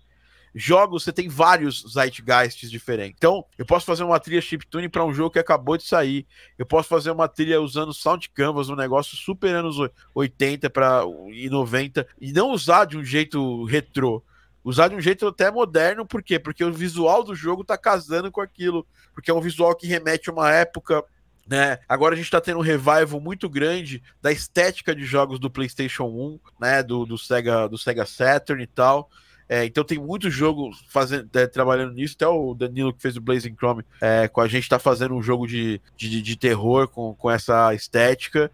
[0.56, 3.16] jogos você tem vários zeitgeists diferentes.
[3.18, 6.26] Então, eu posso fazer uma trilha chiptune para um jogo que acabou de sair.
[6.58, 9.76] Eu posso fazer uma trilha usando Sound Canvas, um negócio super anos
[10.16, 14.24] 80 para e 90 e não usar de um jeito retrô.
[14.64, 16.38] Usar de um jeito até moderno, por quê?
[16.38, 18.86] Porque o visual do jogo tá casando com aquilo.
[19.14, 21.04] Porque é um visual que remete a uma época
[21.48, 21.80] né?
[21.90, 26.06] Agora a gente está tendo um revival muito grande da estética de jogos do PlayStation
[26.06, 26.84] 1, né?
[26.84, 29.10] Do, do Sega, do Sega Saturn e tal.
[29.50, 32.16] É, então tem muitos jogos fazendo, é, trabalhando nisso.
[32.16, 35.22] Até o Danilo que fez o Blazing Chrome é, com a gente está fazendo um
[35.22, 38.50] jogo de, de, de, terror com, com essa estética.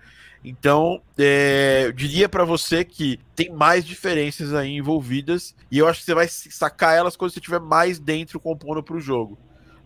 [0.47, 5.99] Então, é, eu diria para você que tem mais diferenças aí envolvidas e eu acho
[5.99, 9.37] que você vai sacar elas quando você estiver mais dentro compondo para o jogo,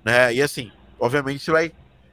[0.04, 0.34] né?
[0.34, 1.72] E assim, obviamente você vai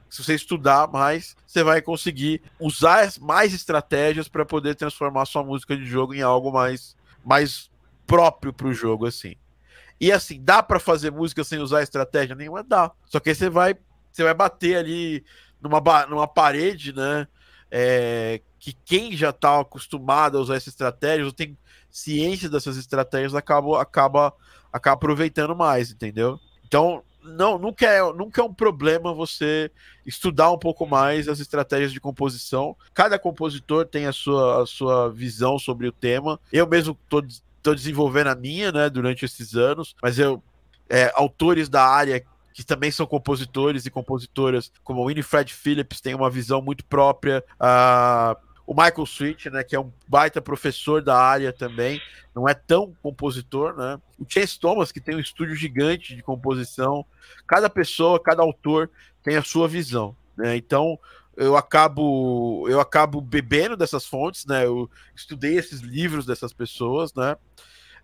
[0.09, 5.77] se você estudar mais, você vai conseguir usar mais estratégias para poder transformar sua música
[5.77, 7.69] de jogo em algo mais, mais
[8.07, 9.35] próprio para o jogo, assim.
[10.01, 12.63] E assim, dá para fazer música sem usar estratégia nenhuma?
[12.63, 12.91] Dá.
[13.05, 13.75] Só que aí você vai,
[14.11, 15.23] você vai bater ali
[15.61, 17.27] numa, numa parede, né?
[17.71, 21.57] É, que quem já está acostumado a usar essas estratégias, ou tem
[21.89, 24.33] ciência dessas estratégias, acaba, acaba,
[24.71, 26.39] acaba aproveitando mais, entendeu?
[26.65, 29.71] Então, não, nunca é, nunca é um problema você
[30.05, 32.75] estudar um pouco mais as estratégias de composição.
[32.93, 36.39] Cada compositor tem a sua, a sua visão sobre o tema.
[36.51, 40.41] Eu mesmo estou desenvolvendo a minha, né, durante esses anos, mas eu
[40.89, 46.29] é, autores da área que também são compositores e compositoras, como Winifred Phillips, tem uma
[46.29, 47.43] visão muito própria.
[47.59, 51.99] Uh, o Michael Sweet, né, que é um baita professor da área também,
[52.35, 53.99] não é tão compositor, né?
[54.19, 57.03] O Chase Thomas, que tem um estúdio gigante de composição.
[57.47, 58.89] Cada pessoa, cada autor
[59.23, 60.55] tem a sua visão, né?
[60.55, 60.99] Então,
[61.35, 64.65] eu acabo eu acabo bebendo dessas fontes, né?
[64.65, 67.35] Eu estudei esses livros dessas pessoas, né?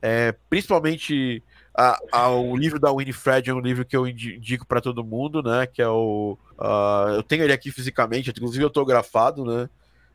[0.01, 1.43] É, principalmente
[1.77, 5.43] a, a, o livro da Winifred é um livro que eu indico para todo mundo,
[5.43, 5.65] né?
[5.67, 9.69] Que é o uh, eu tenho ele aqui fisicamente, inclusive autografado, né?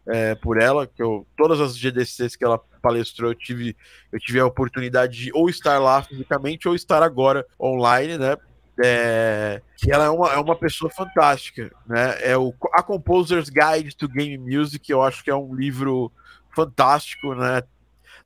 [0.06, 3.76] é, por ela, que eu, todas as GDCs que ela palestrou, eu tive,
[4.10, 8.36] eu tive a oportunidade de ou estar lá fisicamente ou estar agora online, né?
[8.82, 12.16] É, que ela é uma, é uma pessoa fantástica, né?
[12.22, 16.10] É o A Composer's Guide to Game Music, eu acho que é um livro
[16.54, 17.62] fantástico, né?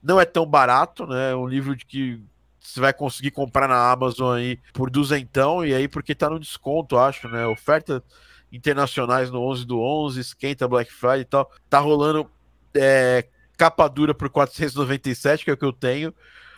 [0.02, 1.32] Não é tão barato, né?
[1.32, 2.22] É um livro de que
[2.64, 6.96] você vai conseguir comprar na Amazon aí por duzentão, e aí porque tá no desconto,
[6.96, 7.46] acho, né?
[7.46, 8.02] Oferta
[8.50, 11.50] internacionais no 11 do 11, esquenta Black Friday e tal.
[11.68, 12.30] Tá rolando
[12.74, 16.14] é, capa dura por 497, que é o que eu tenho.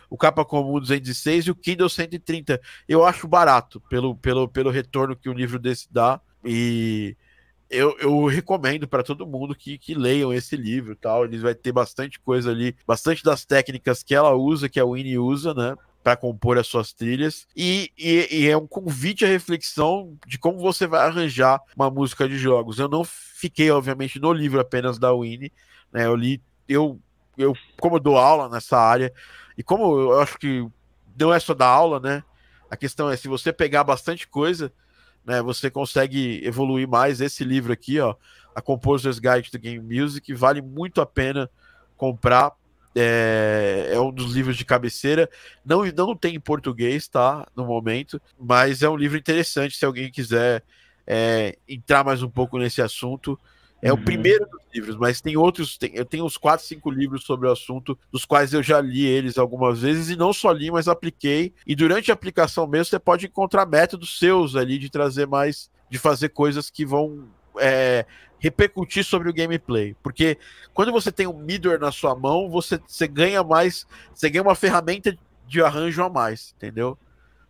[0.09, 2.61] O capa comum 206 e o Kindle 130.
[2.87, 6.21] Eu acho barato pelo, pelo, pelo retorno que um livro desse dá.
[6.45, 7.17] E
[7.69, 11.25] eu, eu recomendo para todo mundo que, que leiam esse livro tal.
[11.25, 15.17] Ele vai ter bastante coisa ali, bastante das técnicas que ela usa, que a Winnie
[15.17, 15.75] usa, né?
[16.07, 20.57] Para compor as suas trilhas e, e, e, é um convite à reflexão de como
[20.57, 22.79] você vai arranjar uma música de jogos.
[22.79, 25.51] Eu não fiquei, obviamente, no livro apenas da Winnie,
[25.91, 26.05] né?
[26.05, 26.97] Eu li, eu,
[27.37, 29.11] eu como eu dou aula nessa área
[29.57, 30.65] e como eu acho que
[31.19, 32.23] não é só da aula, né?
[32.71, 34.71] A questão é se você pegar bastante coisa,
[35.25, 35.41] né?
[35.41, 37.19] Você consegue evoluir mais.
[37.19, 38.15] Esse livro aqui, ó,
[38.55, 41.49] a Composer's Guide to Game Music, vale muito a pena
[41.97, 42.53] comprar
[42.95, 45.29] é, é, um dos livros de cabeceira.
[45.65, 47.45] Não, não tem em português, tá?
[47.55, 50.63] No momento, mas é um livro interessante se alguém quiser
[51.05, 53.39] é, entrar mais um pouco nesse assunto.
[53.81, 53.99] É uhum.
[53.99, 55.77] o primeiro dos livros, mas tem outros.
[55.77, 59.05] Tem, eu tenho uns 4, 5 livros sobre o assunto, dos quais eu já li
[59.05, 61.53] eles algumas vezes, e não só li, mas apliquei.
[61.65, 65.99] E durante a aplicação mesmo, você pode encontrar métodos seus ali de trazer mais, de
[65.99, 67.27] fazer coisas que vão
[67.59, 68.05] é,
[68.39, 69.95] repercutir sobre o gameplay.
[70.01, 70.37] Porque
[70.73, 74.55] quando você tem um middleware na sua mão, você, você ganha mais, você ganha uma
[74.55, 76.97] ferramenta de arranjo a mais, entendeu?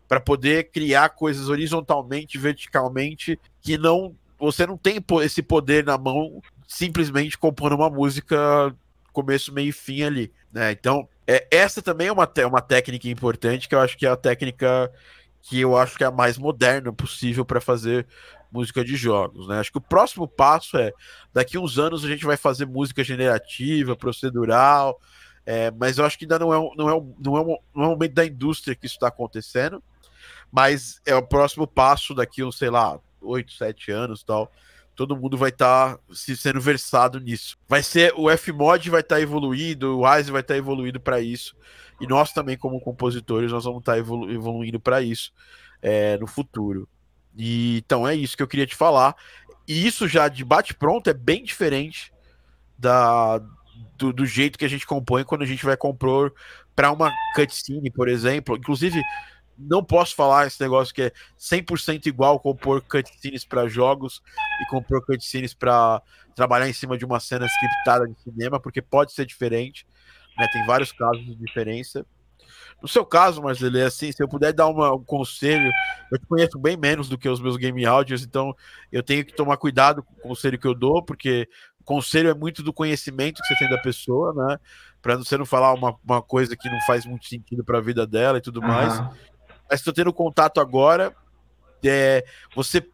[0.08, 6.42] Para poder criar coisas horizontalmente, verticalmente, que não você não tem esse poder na mão
[6.68, 8.72] simplesmente compondo uma música
[9.12, 10.72] começo, meio e fim ali, né?
[10.72, 14.16] Então, é, essa também é uma, uma técnica importante, que eu acho que é a
[14.16, 14.92] técnica
[15.42, 18.06] que eu acho que é a mais moderna possível para fazer
[18.52, 19.60] música de jogos, né?
[19.60, 20.92] Acho que o próximo passo é
[21.34, 25.00] daqui uns anos a gente vai fazer música generativa, procedural,
[25.46, 27.88] é, mas eu acho que ainda não é, não, é, não, é um, não é
[27.88, 29.82] um momento da indústria que isso está acontecendo,
[30.52, 34.52] mas é o próximo passo daqui uns, sei lá, 8, 7 anos tal.
[34.96, 37.58] Todo mundo vai estar tá se sendo versado nisso.
[37.68, 41.22] Vai ser o Fmod vai estar tá evoluído, o Wise vai estar tá evoluído para
[41.22, 41.56] isso.
[42.02, 45.32] E nós também, como compositores, nós vamos estar tá evolu evoluindo para isso
[45.82, 46.90] é, no futuro.
[47.38, 49.16] E, então é isso que eu queria te falar.
[49.68, 52.12] E isso já de bate-pronto é bem diferente
[52.78, 53.40] da,
[53.98, 56.34] do, do, jeito que a gente compõe quando a gente vai compor
[56.76, 58.56] para uma cutscene, por exemplo.
[58.56, 59.02] Inclusive,
[59.58, 64.22] não posso falar esse negócio que é 100% igual compor cutscenes para jogos
[64.62, 66.02] e compor cutscenes para
[66.36, 69.88] trabalhar em cima de uma cena scriptada de cinema, porque pode ser diferente,
[70.38, 70.48] né?
[70.54, 72.06] Tem vários casos de diferença.
[72.82, 75.72] No seu caso, Marcelo, é assim, se eu puder dar uma, um conselho,
[76.12, 78.56] eu te conheço bem menos do que os meus game audios, então
[78.92, 81.48] eu tenho que tomar cuidado com o conselho que eu dou, porque
[81.80, 84.60] o conselho é muito do conhecimento que você tem da pessoa, né?
[85.02, 88.06] Para você não falar uma, uma coisa que não faz muito sentido para a vida
[88.06, 88.68] dela e tudo uhum.
[88.68, 89.00] mais.
[89.70, 91.16] Mas estou tendo contato agora,
[91.84, 92.24] é,
[92.56, 92.86] você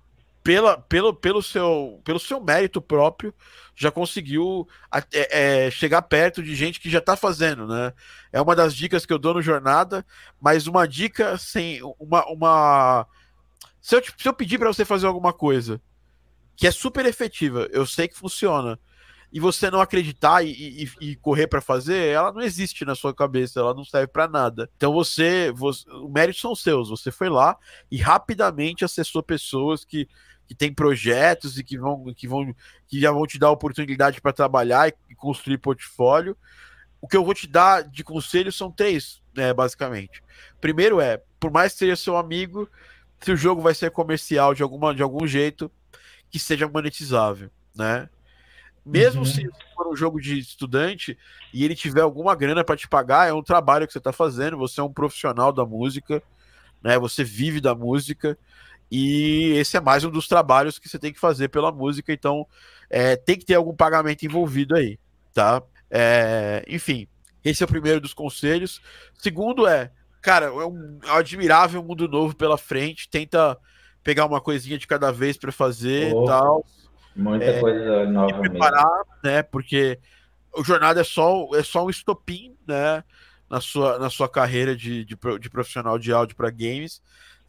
[0.43, 3.33] pela, pelo, pelo, seu, pelo seu mérito próprio,
[3.75, 4.67] já conseguiu
[5.13, 7.93] é, é, chegar perto de gente que já está fazendo, né?
[8.31, 10.05] É uma das dicas que eu dou no Jornada,
[10.39, 12.25] mas uma dica sem uma.
[12.29, 13.07] uma...
[13.81, 15.81] Se, eu, se eu pedir para você fazer alguma coisa
[16.55, 18.79] que é super efetiva, eu sei que funciona,
[19.33, 23.15] e você não acreditar e, e, e correr para fazer, ela não existe na sua
[23.15, 24.69] cabeça, ela não serve para nada.
[24.77, 26.89] Então você, você, o mérito são seus.
[26.89, 27.57] Você foi lá
[27.89, 30.07] e rapidamente acessou pessoas que
[30.53, 32.55] que tem projetos e que vão que vão
[32.87, 36.37] que já vão te dar oportunidade para trabalhar e construir portfólio.
[37.01, 40.23] O que eu vou te dar de conselho são três, né, basicamente.
[40.61, 42.69] Primeiro é, por mais que seja seu amigo,
[43.19, 45.71] se o jogo vai ser comercial de alguma de algum jeito,
[46.29, 48.07] que seja monetizável, né?
[48.85, 49.25] Mesmo uhum.
[49.25, 51.17] se for um jogo de estudante
[51.53, 54.57] e ele tiver alguma grana para te pagar, é um trabalho que você está fazendo,
[54.57, 56.21] você é um profissional da música,
[56.83, 56.99] né?
[56.99, 58.37] Você vive da música
[58.91, 62.47] e esse é mais um dos trabalhos que você tem que fazer pela música, então
[62.89, 64.99] é, tem que ter algum pagamento envolvido aí,
[65.33, 65.61] tá?
[65.89, 67.07] É, enfim,
[67.43, 68.81] esse é o primeiro dos conselhos.
[69.17, 73.57] Segundo é, cara, é um, é admirável mundo novo pela frente, tenta
[74.03, 76.65] pegar uma coisinha de cada vez para fazer e tal.
[77.15, 79.13] Muita é, coisa nova preparar, mesmo.
[79.23, 79.43] né?
[79.43, 79.99] Porque
[80.51, 83.03] o jornada é só é só um estopim, né?
[83.49, 87.01] Na sua, na sua carreira de, de, de profissional de áudio para games.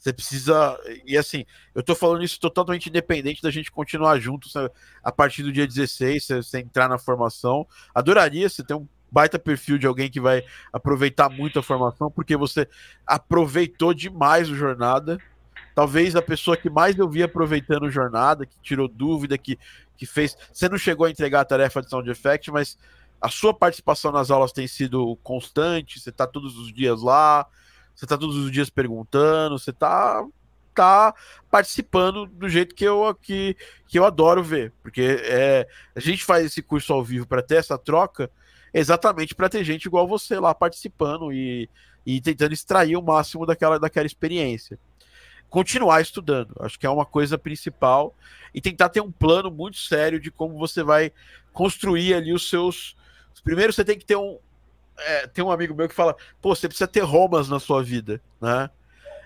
[0.04, 0.78] Você precisa.
[1.06, 4.70] E assim, eu tô falando isso totalmente independente da gente continuar junto sabe?
[5.02, 7.66] a partir do dia 16, você, você entrar na formação.
[7.94, 12.36] Adoraria você ter um baita perfil de alguém que vai aproveitar muito a formação, porque
[12.36, 12.68] você
[13.06, 15.16] aproveitou demais o jornada.
[15.74, 19.58] Talvez a pessoa que mais eu vi aproveitando jornada, que tirou dúvida, que,
[19.96, 20.36] que fez.
[20.52, 22.76] Você não chegou a entregar a tarefa de sound effect, mas
[23.22, 27.46] a sua participação nas aulas tem sido constante, você está todos os dias lá,
[27.94, 30.24] você tá todos os dias perguntando, você tá
[30.74, 31.14] tá
[31.50, 36.44] participando do jeito que eu que, que eu adoro ver, porque é, a gente faz
[36.44, 38.28] esse curso ao vivo para ter essa troca
[38.74, 41.70] exatamente para ter gente igual você lá participando e,
[42.04, 44.78] e tentando extrair o máximo daquela, daquela experiência.
[45.48, 48.12] Continuar estudando, acho que é uma coisa principal,
[48.52, 51.12] e tentar ter um plano muito sério de como você vai
[51.52, 52.96] construir ali os seus.
[53.44, 54.38] Primeiro você tem que ter um,
[54.98, 58.20] é, tem um amigo meu que fala, pô, você precisa ter Romas na sua vida,
[58.40, 58.70] né?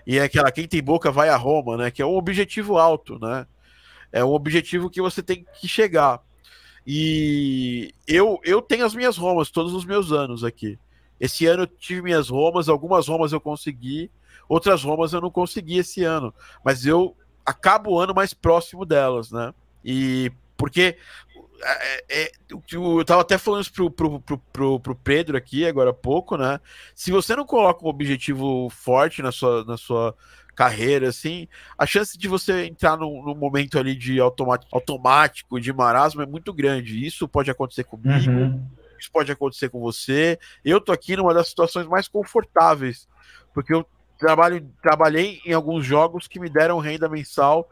[0.05, 1.91] E é aquela, quem tem boca vai a Roma, né?
[1.91, 3.45] Que é um objetivo alto, né?
[4.11, 6.21] É um objetivo que você tem que chegar.
[6.85, 10.79] E eu, eu tenho as minhas Romas todos os meus anos aqui.
[11.19, 14.09] Esse ano eu tive minhas Romas, algumas Romas eu consegui,
[14.47, 16.33] outras Romas eu não consegui esse ano.
[16.63, 17.15] Mas eu
[17.45, 19.53] acabo o ano mais próximo delas, né?
[19.85, 20.97] E porque
[21.61, 22.31] é, é, é
[22.71, 26.37] eu tava até falando isso pro, pro, pro, pro, pro Pedro aqui agora há pouco,
[26.37, 26.59] né?
[26.95, 30.15] Se você não coloca um objetivo forte na sua, na sua
[30.55, 31.47] carreira, assim,
[31.77, 36.25] a chance de você entrar num, num momento ali de automático, automático, de marasmo, é
[36.25, 37.05] muito grande.
[37.05, 38.67] Isso pode acontecer comigo, uhum.
[38.99, 40.37] isso pode acontecer com você.
[40.63, 43.07] Eu tô aqui numa das situações mais confortáveis,
[43.53, 43.85] porque eu
[44.17, 47.69] trabalho, trabalhei em alguns jogos que me deram renda mensal,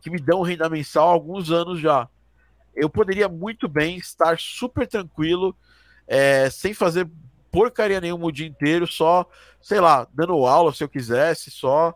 [0.00, 2.08] que me dão renda mensal há alguns anos já
[2.74, 5.56] eu poderia muito bem estar super tranquilo,
[6.06, 7.08] é, sem fazer
[7.50, 9.28] porcaria nenhuma o dia inteiro, só,
[9.60, 11.94] sei lá, dando aula se eu quisesse, só.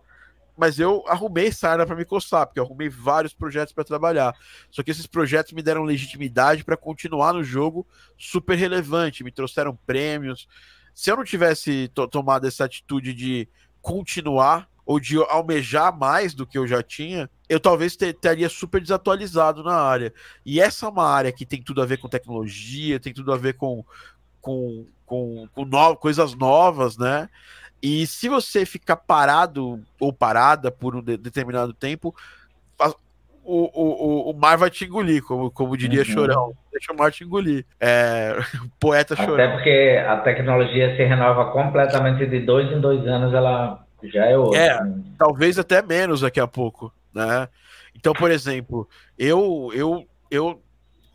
[0.57, 4.33] Mas eu arrumei essa área para me coçar, porque eu arrumei vários projetos para trabalhar.
[4.70, 9.77] Só que esses projetos me deram legitimidade para continuar no jogo super relevante, me trouxeram
[9.85, 10.49] prêmios.
[10.95, 13.49] Se eu não tivesse tomado essa atitude de
[13.83, 19.62] continuar ou de almejar mais do que eu já tinha, eu talvez estaria super desatualizado
[19.62, 20.12] na área.
[20.45, 23.37] E essa é uma área que tem tudo a ver com tecnologia, tem tudo a
[23.37, 23.85] ver com,
[24.41, 27.28] com, com, com no, coisas novas, né?
[27.82, 32.14] E se você ficar parado ou parada por um de, determinado tempo,
[33.45, 36.05] o, o, o mar vai te engolir, como, como diria uhum.
[36.07, 36.53] Chorão.
[36.72, 37.66] Deixa o mar te engolir.
[37.78, 38.37] É,
[38.80, 39.35] poeta Chorão.
[39.35, 44.36] Até porque a tecnologia se renova completamente de dois em dois anos, ela já é
[44.36, 44.59] outro.
[44.59, 44.78] É,
[45.18, 47.48] talvez até menos daqui a pouco, né?
[47.94, 48.88] Então, por exemplo,
[49.18, 50.62] eu, eu, eu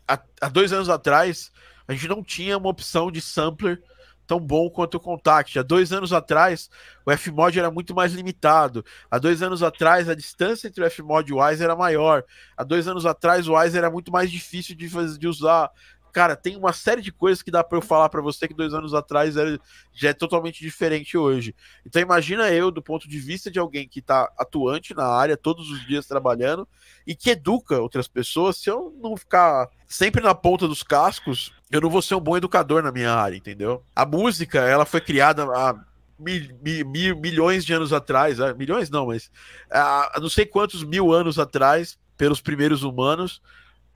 [0.08, 1.52] há, há dois anos atrás,
[1.86, 3.82] a gente não tinha uma opção de sampler
[4.30, 5.58] tão bom quanto o Contact.
[5.58, 6.70] Há dois anos atrás,
[7.04, 8.84] o Fmod era muito mais limitado.
[9.10, 12.22] Há dois anos atrás, a distância entre o Fmod e o Wise era maior.
[12.56, 15.68] Há dois anos atrás, o Wise era muito mais difícil de, fazer, de usar.
[16.12, 18.74] Cara, tem uma série de coisas que dá para eu falar para você que dois
[18.74, 19.58] anos atrás era,
[19.92, 21.54] já é totalmente diferente hoje.
[21.84, 25.70] Então imagina eu, do ponto de vista de alguém que está atuante na área, todos
[25.70, 26.66] os dias trabalhando,
[27.06, 31.80] e que educa outras pessoas, se eu não ficar sempre na ponta dos cascos, eu
[31.80, 33.84] não vou ser um bom educador na minha área, entendeu?
[33.94, 35.74] A música, ela foi criada há
[36.18, 39.30] mil, mil, milhões de anos atrás, ah, milhões não, mas
[39.70, 43.40] há não sei quantos mil anos atrás, pelos primeiros humanos,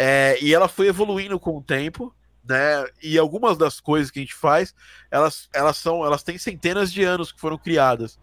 [0.07, 2.14] é, e ela foi evoluindo com o tempo,
[2.46, 2.84] né?
[3.02, 4.74] E algumas das coisas que a gente faz,
[5.11, 8.18] elas, elas são, elas têm centenas de anos que foram criadas.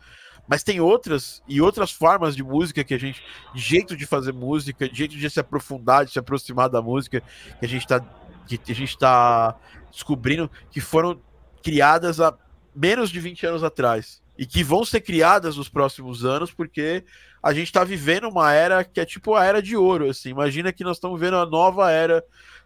[0.48, 3.24] Mas tem outras e outras formas de música que a gente,
[3.56, 7.24] de jeito de fazer música, de jeito de se aprofundar, de se aproximar da música
[7.60, 8.00] que a gente está
[8.48, 9.58] que a gente está
[9.92, 11.20] descobrindo que foram
[11.64, 12.38] criadas há
[12.76, 17.04] menos de 20 anos atrás e que vão ser criadas nos próximos anos porque
[17.42, 20.30] a gente está vivendo uma era que é tipo a era de ouro, assim.
[20.30, 22.24] Imagina que nós estamos vendo a nova era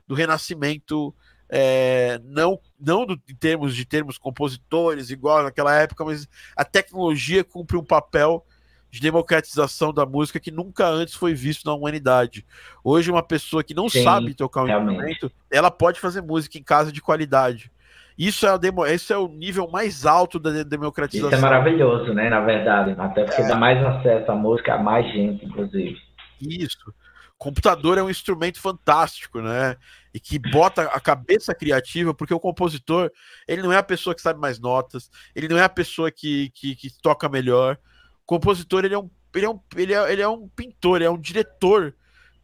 [0.08, 1.14] do renascimento,
[1.50, 7.44] é, não, não do, em termos de termos compositores, igual naquela época, mas a tecnologia
[7.44, 8.46] cumpre um papel
[8.92, 12.46] de democratização da música que nunca antes foi visto na humanidade.
[12.84, 15.12] Hoje, uma pessoa que não Sim, sabe tocar um realmente.
[15.12, 17.72] instrumento, ela pode fazer música em casa de qualidade.
[18.18, 21.30] Isso é, demo, é o nível mais alto da democratização.
[21.30, 22.30] Isso é maravilhoso, né?
[22.30, 22.96] Na verdade.
[22.98, 23.48] Até porque é.
[23.48, 25.98] dá mais acesso à música a mais gente, inclusive.
[26.42, 26.94] Isso.
[27.38, 29.76] Computador é um instrumento fantástico, né?
[30.14, 33.12] E que bota a cabeça criativa, porque o compositor,
[33.46, 36.50] ele não é a pessoa que sabe mais notas, ele não é a pessoa que,
[36.52, 37.78] que, que toca melhor.
[38.24, 41.06] O compositor, ele é um, ele é um, ele é, ele é um pintor, ele
[41.06, 41.94] é um diretor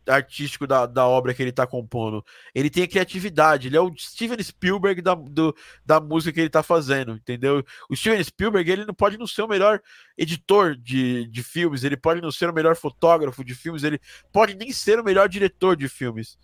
[0.08, 2.26] artístico da, da obra que ele está compondo.
[2.54, 6.48] Ele tem a criatividade, ele é o Steven Spielberg da, do, da música que ele
[6.48, 7.64] está fazendo, entendeu?
[7.90, 9.82] O Steven Spielberg, ele não pode não ser o melhor
[10.18, 14.00] editor de, de filmes, ele pode não ser o melhor fotógrafo de filmes, ele
[14.32, 16.38] pode nem ser o melhor diretor de filmes,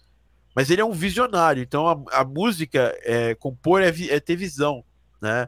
[0.56, 4.84] mas ele é um visionário, então a, a música, é, compor é, é ter visão,
[5.22, 5.48] né?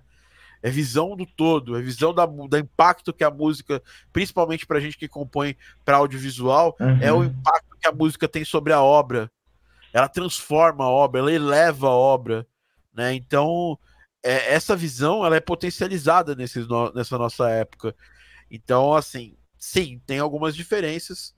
[0.61, 3.81] é visão do todo, é visão da, do impacto que a música,
[4.11, 5.55] principalmente para gente que compõe
[5.85, 6.99] para audiovisual, uhum.
[7.01, 9.31] é o impacto que a música tem sobre a obra.
[9.93, 12.47] Ela transforma a obra, ela eleva a obra,
[12.93, 13.13] né?
[13.13, 13.77] Então,
[14.23, 17.95] é, essa visão ela é potencializada nesse, nessa nossa época.
[18.51, 21.33] Então, assim, sim, tem algumas diferenças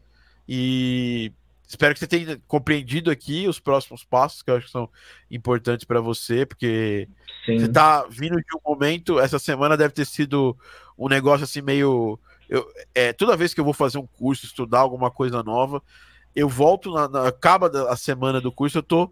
[0.47, 1.31] e
[1.67, 4.89] espero que você tenha compreendido aqui os próximos passos que eu acho que são
[5.29, 7.07] importantes para você, porque
[7.45, 7.59] Sim.
[7.59, 10.57] você está vindo de um momento, essa semana deve ter sido
[10.97, 12.19] um negócio assim meio
[12.51, 15.81] eu, é, toda vez que eu vou fazer um curso, estudar alguma coisa nova,
[16.35, 19.11] eu volto na, na acaba a semana do curso, eu tô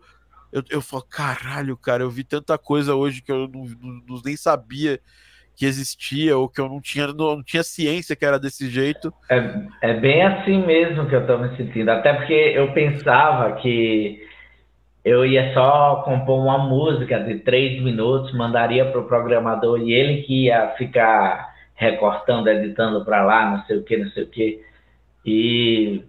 [0.51, 3.65] eu, eu falo, caralho, cara, eu vi tanta coisa hoje que eu não,
[4.07, 4.99] não, nem sabia
[5.55, 9.13] que existia ou que eu não tinha, não, não, tinha ciência que era desse jeito.
[9.29, 14.25] É, é bem assim mesmo que eu tô me sentindo, até porque eu pensava que
[15.03, 20.23] eu ia só compor uma música de três minutos, mandaria para o programador e ele
[20.23, 24.61] que ia ficar recortando, editando para lá, não sei o que, não sei o que.
[25.25, 26.03] E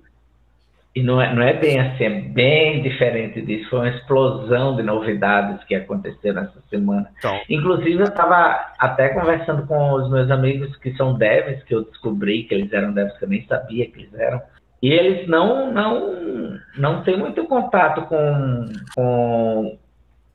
[0.94, 3.70] e não é, não é bem assim, é bem diferente disso.
[3.70, 7.08] Foi uma explosão de novidades que aconteceram essa semana.
[7.18, 7.40] Então.
[7.48, 12.42] Inclusive, eu estava até conversando com os meus amigos que são devs, que eu descobri
[12.42, 14.42] que eles eram devs, que eu nem sabia que eles eram.
[14.82, 19.78] E eles não, não, não têm muito contato com, com,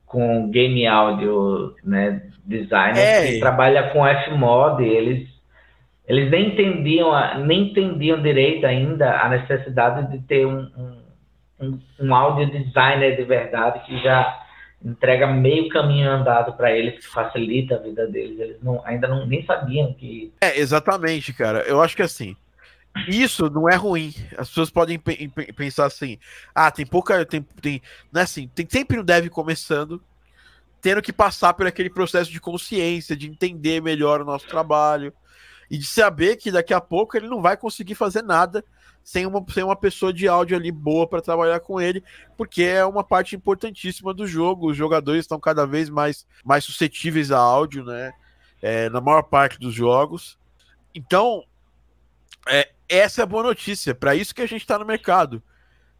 [0.06, 2.22] com game audio, né?
[2.46, 3.28] Designer é.
[3.28, 5.28] que trabalha com Fmod, eles
[6.08, 7.12] eles nem entendiam,
[7.46, 10.70] nem entendiam direito ainda a necessidade de ter um,
[11.60, 14.44] um, um audio designer de verdade que já
[14.84, 18.40] entrega meio caminho andado para eles, que facilita a vida deles.
[18.40, 20.32] Eles não, ainda não, nem sabiam que.
[20.42, 21.62] É, exatamente, cara.
[21.62, 22.36] Eu acho que assim.
[23.10, 24.14] Isso não é ruim.
[24.38, 26.20] As pessoas podem pensar assim:
[26.54, 27.26] ah, tem pouca.
[27.26, 27.82] Tem, tem,
[28.14, 30.02] não é assim, tem sempre um dev começando,
[30.82, 35.12] tendo que passar por aquele processo de consciência, de entender melhor o nosso trabalho
[35.70, 38.64] e de saber que daqui a pouco ele não vai conseguir fazer nada
[39.06, 42.04] sem uma, sem uma pessoa de áudio ali boa para trabalhar com ele,
[42.36, 44.72] porque é uma parte importantíssima do jogo.
[44.72, 48.12] Os jogadores estão cada vez mais, mais suscetíveis a áudio, né?
[48.62, 50.40] É, na maior parte dos jogos.
[50.94, 51.44] Então,
[52.48, 53.94] é, essa é a boa notícia.
[53.94, 55.42] Para isso que a gente está no mercado.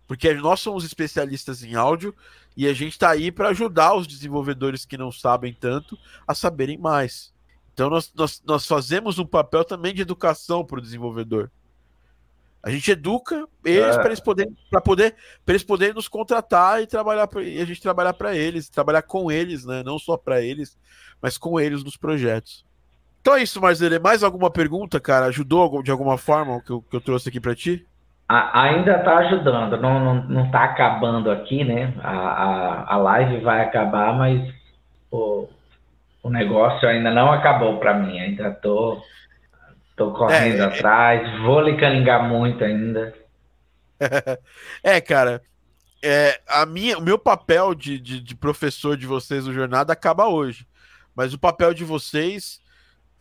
[0.08, 2.16] Porque nós somos especialistas em áudio
[2.58, 5.96] e a gente está aí para ajudar os desenvolvedores que não sabem tanto
[6.28, 7.35] a saberem mais.
[7.76, 11.52] Então nós, nós, nós fazemos um papel também de educação para o desenvolvedor.
[12.64, 14.00] A gente educa eles é.
[14.00, 15.14] para eles poderem para poder
[15.46, 19.30] para eles poderem nos contratar e trabalhar e a gente trabalhar para eles, trabalhar com
[19.30, 19.84] eles, né?
[19.84, 20.78] Não só para eles,
[21.22, 22.66] mas com eles nos projetos.
[23.20, 24.02] Então é isso, Marcelo.
[24.02, 25.26] Mais alguma pergunta, cara?
[25.26, 27.86] Ajudou de alguma forma o que eu, que eu trouxe aqui para ti?
[28.28, 31.94] A, ainda está ajudando, não, não, não tá acabando aqui, né?
[32.02, 34.52] A, a, a live vai acabar, mas
[35.12, 35.48] o,
[36.26, 38.20] o negócio ainda não acabou para mim.
[38.20, 39.00] Ainda tô,
[39.96, 40.64] tô correndo é, é.
[40.64, 41.38] atrás, é...
[41.44, 43.14] vou lhe caningar muito ainda.
[44.84, 45.44] é, cara,
[46.04, 50.28] é, a minha, o meu papel de, de, de, professor de vocês no Jornada acaba
[50.28, 50.68] hoje.
[51.16, 52.60] Mas o papel de vocês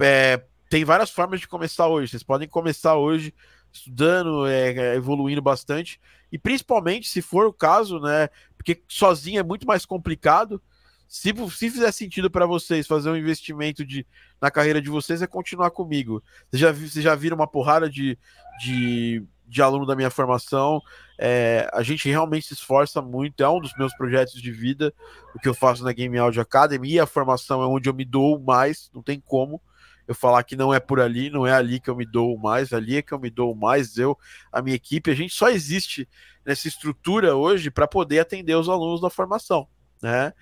[0.00, 2.10] é, tem várias formas de começar hoje.
[2.10, 3.34] Vocês podem começar hoje
[3.70, 6.00] estudando, é, é, evoluindo bastante.
[6.32, 8.30] E principalmente, se for o caso, né?
[8.56, 10.58] Porque sozinho é muito mais complicado.
[11.06, 14.06] Se, se fizer sentido para vocês fazer um investimento de,
[14.40, 16.22] na carreira de vocês, é continuar comigo.
[16.50, 18.18] Vocês já, vocês já viram uma porrada de,
[18.60, 20.80] de, de aluno da minha formação.
[21.18, 23.42] É, a gente realmente se esforça muito.
[23.42, 24.92] É um dos meus projetos de vida,
[25.34, 26.92] o que eu faço na Game Audio Academy.
[26.92, 29.60] E a formação é onde eu me dou mais, não tem como
[30.06, 32.72] eu falar que não é por ali, não é ali que eu me dou mais,
[32.72, 34.18] ali é que eu me dou mais, eu,
[34.52, 36.08] a minha equipe, a gente só existe
[36.44, 39.66] nessa estrutura hoje para poder atender os alunos da formação,
[40.02, 40.32] né?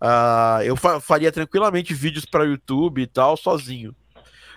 [0.00, 3.94] Uh, eu fa faria tranquilamente vídeos para YouTube e tal, sozinho,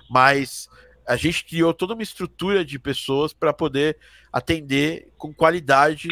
[0.10, 0.68] mas
[1.08, 3.98] a gente criou toda uma estrutura de pessoas para poder
[4.32, 6.10] atender com qualidade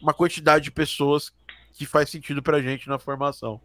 [0.00, 1.32] uma quantidade de pessoas
[1.72, 3.60] que faz sentido para a gente na formação.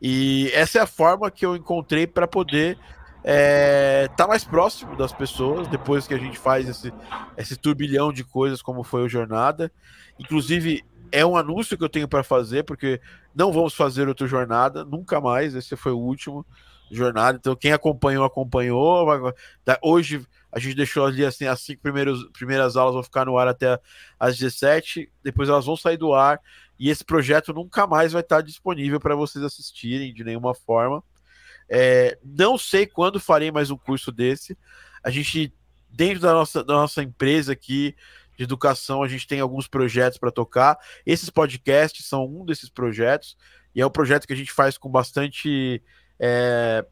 [0.00, 2.78] E essa é a forma que eu encontrei para poder
[3.24, 6.92] é, tá mais próximo das pessoas depois que a gente faz esse,
[7.36, 9.70] esse turbilhão de coisas como foi o Jornada.
[10.18, 13.00] Inclusive, é um anúncio que eu tenho para fazer, porque
[13.34, 15.54] não vamos fazer outra jornada, nunca mais.
[15.54, 16.46] Esse foi o último
[16.90, 17.38] jornada.
[17.38, 19.06] Então, quem acompanhou, acompanhou.
[19.82, 21.82] Hoje a gente deixou ali assim, as cinco
[22.32, 23.78] primeiras aulas vão ficar no ar até
[24.18, 26.40] às 17, depois elas vão sair do ar.
[26.78, 31.02] E esse projeto nunca mais vai estar disponível para vocês assistirem de nenhuma forma.
[31.68, 34.56] É, não sei quando farei mais um curso desse.
[35.02, 35.52] A gente,
[35.90, 37.94] dentro da nossa, da nossa empresa aqui
[38.38, 40.78] de educação, a gente tem alguns projetos para tocar.
[41.04, 43.36] Esses podcasts são um desses projetos,
[43.74, 45.82] e é um projeto que a gente faz com bastante,
[46.18, 46.82] é,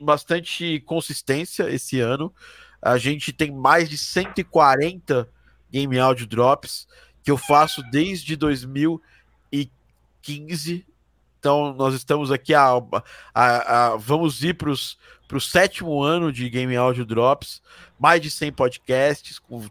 [0.00, 2.34] bastante consistência esse ano.
[2.82, 5.30] A gente tem mais de 140
[5.70, 6.88] Game Audio Drops
[7.22, 10.84] que eu faço desde 2015
[11.38, 12.82] então, nós estamos aqui a,
[13.32, 17.62] a, a vamos ir para o sétimo ano de Game Audio Drops,
[17.98, 19.64] mais de 100 podcasts, com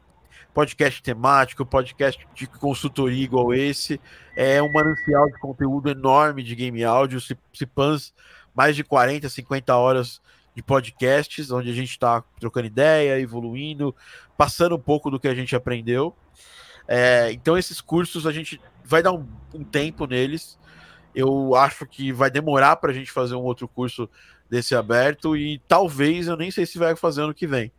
[0.58, 4.02] podcast temático, podcast de consultoria igual esse,
[4.36, 7.22] é um manancial de conteúdo enorme de game áudio,
[7.54, 8.12] Cipans,
[8.56, 10.20] mais de 40, 50 horas
[10.56, 13.96] de podcasts, onde a gente está trocando ideia, evoluindo,
[14.36, 16.16] passando um pouco do que a gente aprendeu.
[16.88, 20.58] É, então, esses cursos a gente vai dar um, um tempo neles,
[21.14, 24.10] eu acho que vai demorar para a gente fazer um outro curso
[24.50, 27.72] desse aberto e talvez eu nem sei se vai fazer ano que vem.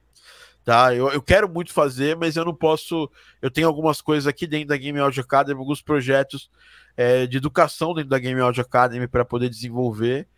[0.69, 0.95] Tá?
[0.95, 3.11] Eu, eu quero muito fazer, mas eu não posso.
[3.41, 6.51] Eu tenho algumas coisas aqui dentro da Game Audio Academy, alguns projetos
[6.95, 10.29] é, de educação dentro da Game Audio Academy para poder desenvolver.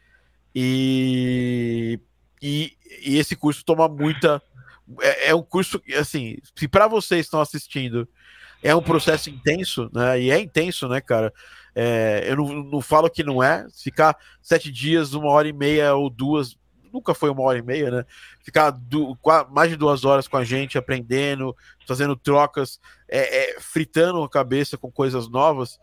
[0.54, 1.98] E,
[2.40, 4.40] e, e, esse curso toma muita.
[5.00, 8.08] É, é um curso assim, se para vocês estão assistindo
[8.62, 10.20] é um processo intenso, né?
[10.20, 11.34] E é intenso, né, cara?
[11.74, 13.66] É, eu não, não falo que não é.
[13.74, 16.56] Ficar sete dias, uma hora e meia ou duas,
[16.92, 18.04] nunca foi uma hora e meia, né?
[18.42, 19.16] Ficar du,
[19.50, 24.78] mais de duas horas com a gente, aprendendo, fazendo trocas, é, é, fritando a cabeça
[24.78, 25.78] com coisas novas,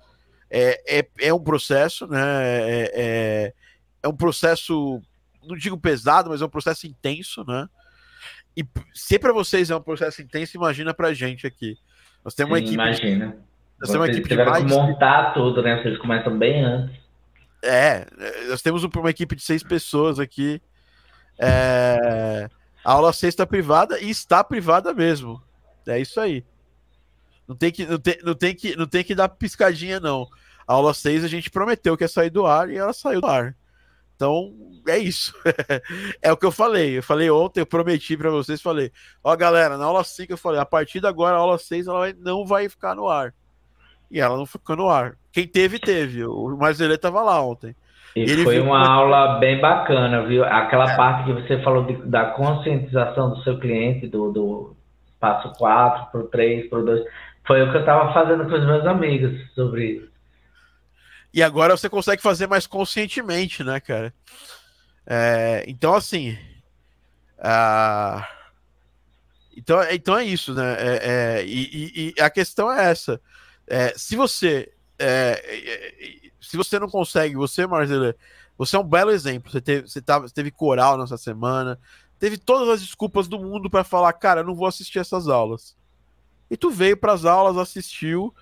[0.50, 2.22] é, é, é um processo, né?
[2.22, 3.54] É, é,
[4.04, 5.02] é um processo,
[5.46, 7.68] não digo pesado, mas é um processo intenso, né?
[8.56, 11.78] E se para vocês é um processo intenso, imagina pra gente aqui.
[12.24, 12.74] Nós temos uma equipe.
[12.74, 13.38] Imagina.
[13.80, 14.64] Nós temos uma equipe tiveram mais...
[14.64, 15.82] que montar tudo, né?
[15.82, 16.98] Vocês começam bem antes.
[17.64, 18.08] É,
[18.50, 20.62] nós temos uma equipe de seis pessoas aqui.
[21.40, 22.50] É...
[22.84, 25.42] A aula sexta privada e está privada mesmo.
[25.86, 26.46] É isso aí.
[27.48, 30.28] Não tem que, não tem, não tem que, não tem que dar piscadinha, não.
[30.68, 33.28] A aula 6 a gente prometeu que ia sair do ar e ela saiu do
[33.28, 33.56] ar.
[34.16, 34.54] Então,
[34.88, 35.34] é isso.
[36.22, 36.98] é o que eu falei.
[36.98, 38.92] Eu falei ontem, eu prometi para vocês, falei,
[39.24, 42.12] ó galera, na aula 5 eu falei, a partir de agora a aula 6 ela
[42.18, 43.34] não vai ficar no ar.
[44.12, 45.18] E ela não ficou no ar.
[45.32, 46.26] Quem teve, teve.
[46.26, 47.76] O Marzelê tava lá ontem.
[48.18, 50.44] E Ele foi uma aula bem bacana, viu?
[50.44, 50.96] Aquela é.
[50.96, 54.76] parte que você falou de, da conscientização do seu cliente, do, do
[55.20, 57.04] passo 4 pro 3, pro 2,
[57.46, 60.08] foi o que eu tava fazendo com os meus amigos sobre isso.
[61.34, 64.14] E agora você consegue fazer mais conscientemente, né, cara?
[65.06, 66.38] É, então, assim.
[67.38, 68.38] Uh,
[69.58, 70.76] Então, é, então é isso, né?
[70.80, 73.20] É, é e, e, a questão é essa.
[73.68, 78.16] É, se você é, é, se você não consegue, você, Marcelo,
[78.58, 79.52] você é um belo exemplo.
[79.52, 81.78] Você teve, você tava, você teve coral nessa semana,
[82.18, 85.76] teve todas as desculpas do mundo para falar, cara, eu não vou assistir essas aulas.
[86.50, 88.34] E tu veio para as aulas, assistiu.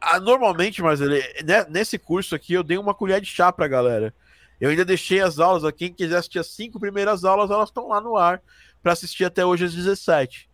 [0.00, 1.14] Ah, normalmente, Marcelo,
[1.44, 4.14] né, nesse curso aqui eu dei uma colher de chá pra galera.
[4.60, 8.00] Eu ainda deixei as aulas, quem quiser assistir as cinco primeiras aulas, elas estão lá
[8.00, 8.40] no ar
[8.80, 10.48] para assistir até hoje às 17.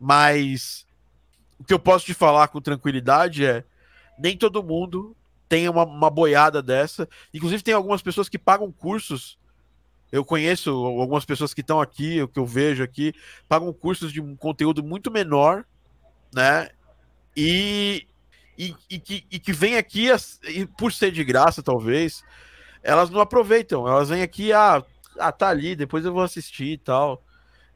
[0.00, 0.86] Mas
[1.60, 3.62] o que eu posso te falar com tranquilidade é:
[4.18, 5.14] nem todo mundo
[5.52, 7.06] tem uma, uma boiada dessa.
[7.34, 9.38] Inclusive, tem algumas pessoas que pagam cursos.
[10.10, 13.12] Eu conheço algumas pessoas que estão aqui, o que eu vejo aqui,
[13.46, 15.66] pagam cursos de um conteúdo muito menor,
[16.34, 16.70] né?
[17.36, 18.06] E,
[18.56, 20.08] e, e, que, e que vem aqui,
[20.48, 22.24] e por ser de graça, talvez,
[22.82, 23.86] elas não aproveitam.
[23.86, 24.82] Elas vêm aqui, ah,
[25.18, 27.22] ah tá ali, depois eu vou assistir e tal.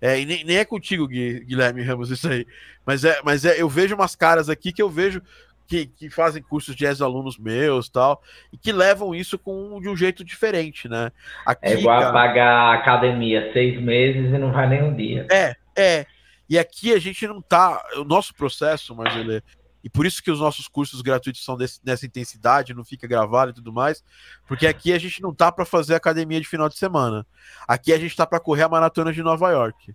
[0.01, 2.47] É, e nem, nem, é contigo, Guilherme Ramos, isso aí.
[2.87, 5.21] Mas é, mas é, eu vejo umas caras aqui que eu vejo
[5.67, 9.97] que, que fazem cursos de ex-alunos meus tal, e que levam isso com, de um
[9.97, 11.11] jeito diferente, né?
[11.45, 14.95] Aqui, é igual cara, a pagar a academia seis meses e não vai nem um
[14.95, 15.27] dia.
[15.31, 16.07] É, é.
[16.49, 17.83] E aqui a gente não tá.
[17.97, 19.43] O nosso processo, mas ele.
[19.83, 23.53] E por isso que os nossos cursos gratuitos são desse, nessa intensidade, não fica gravado
[23.53, 24.03] e tudo mais,
[24.45, 27.25] porque aqui a gente não tá para fazer academia de final de semana.
[27.69, 29.95] Aqui a gente tá para correr a maratona de Nova York.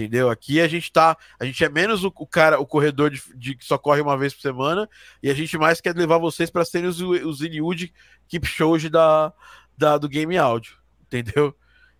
[0.00, 0.30] Entendeu?
[0.30, 1.14] Aqui a gente tá.
[1.38, 4.16] A gente é menos o, o cara, o corredor de, de, que só corre uma
[4.16, 4.88] vez por semana,
[5.22, 7.92] e a gente mais quer levar vocês para serem os, os Iliud
[8.44, 9.30] Shows da,
[9.76, 10.74] da, do Game Audio.
[11.02, 11.54] Entendeu?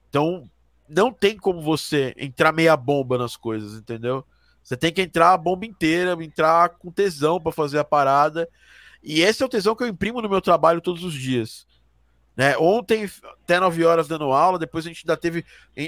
[0.08, 0.48] Então,
[0.88, 4.24] não tem como você entrar meia bomba nas coisas, entendeu?
[4.62, 8.48] Você tem que entrar a bomba inteira, entrar com tesão para fazer a parada.
[9.02, 11.66] E esse é o tesão que eu imprimo no meu trabalho todos os dias.
[12.36, 12.56] Né?
[12.56, 13.10] Ontem,
[13.42, 15.44] até 9 horas dando aula, depois a gente ainda teve.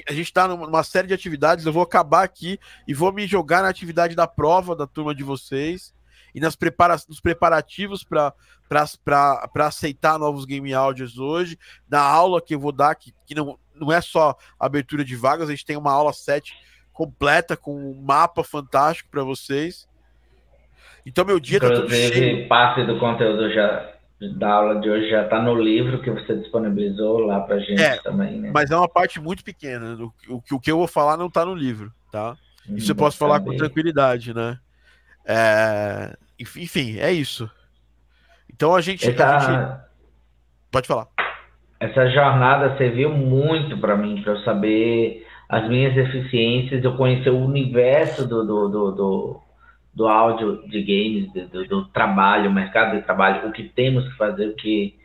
[0.08, 1.64] A gente está numa série de atividades.
[1.64, 5.22] Eu vou acabar aqui e vou me jogar na atividade da prova da turma de
[5.22, 5.94] vocês
[6.34, 8.34] e nas prepara nos preparativos para
[9.66, 11.58] aceitar novos game áudios hoje.
[11.88, 15.48] Na aula que eu vou dar, que, que não, não é só abertura de vagas,
[15.48, 16.54] a gente tem uma aula 7
[16.92, 19.88] completa com um mapa fantástico para vocês.
[21.04, 22.48] Então meu dia Inclusive, tá todo cheio.
[22.48, 23.92] parte do conteúdo já
[24.30, 27.96] da aula de hoje já está no livro que você disponibilizou lá para gente é,
[28.02, 28.50] também, né?
[28.52, 29.94] Mas é uma parte muito pequena.
[29.94, 32.36] O, o, o que eu vou falar não está no livro, tá?
[32.68, 33.50] Hum, isso eu posso falar saber.
[33.50, 34.58] com tranquilidade, né?
[35.24, 37.50] É, enfim, é isso.
[38.52, 39.36] Então a gente, Essa...
[39.36, 39.80] a gente...
[40.70, 41.06] Pode falar.
[41.78, 47.44] Essa jornada serviu muito para mim, para eu saber as minhas deficiências, eu conhecer o
[47.44, 49.40] universo do, do, do, do,
[49.94, 54.16] do áudio de games, do, do, trabalho, o mercado de trabalho, o que temos que
[54.16, 54.96] fazer, o que,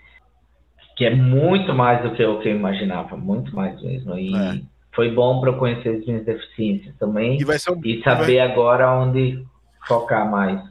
[0.95, 4.17] que é muito mais do que eu, que eu imaginava, muito mais mesmo.
[4.17, 4.61] E é.
[4.93, 7.81] foi bom para eu conhecer as minhas deficiências também e, um...
[7.83, 8.39] e saber vai...
[8.39, 9.45] agora onde
[9.85, 10.61] focar mais.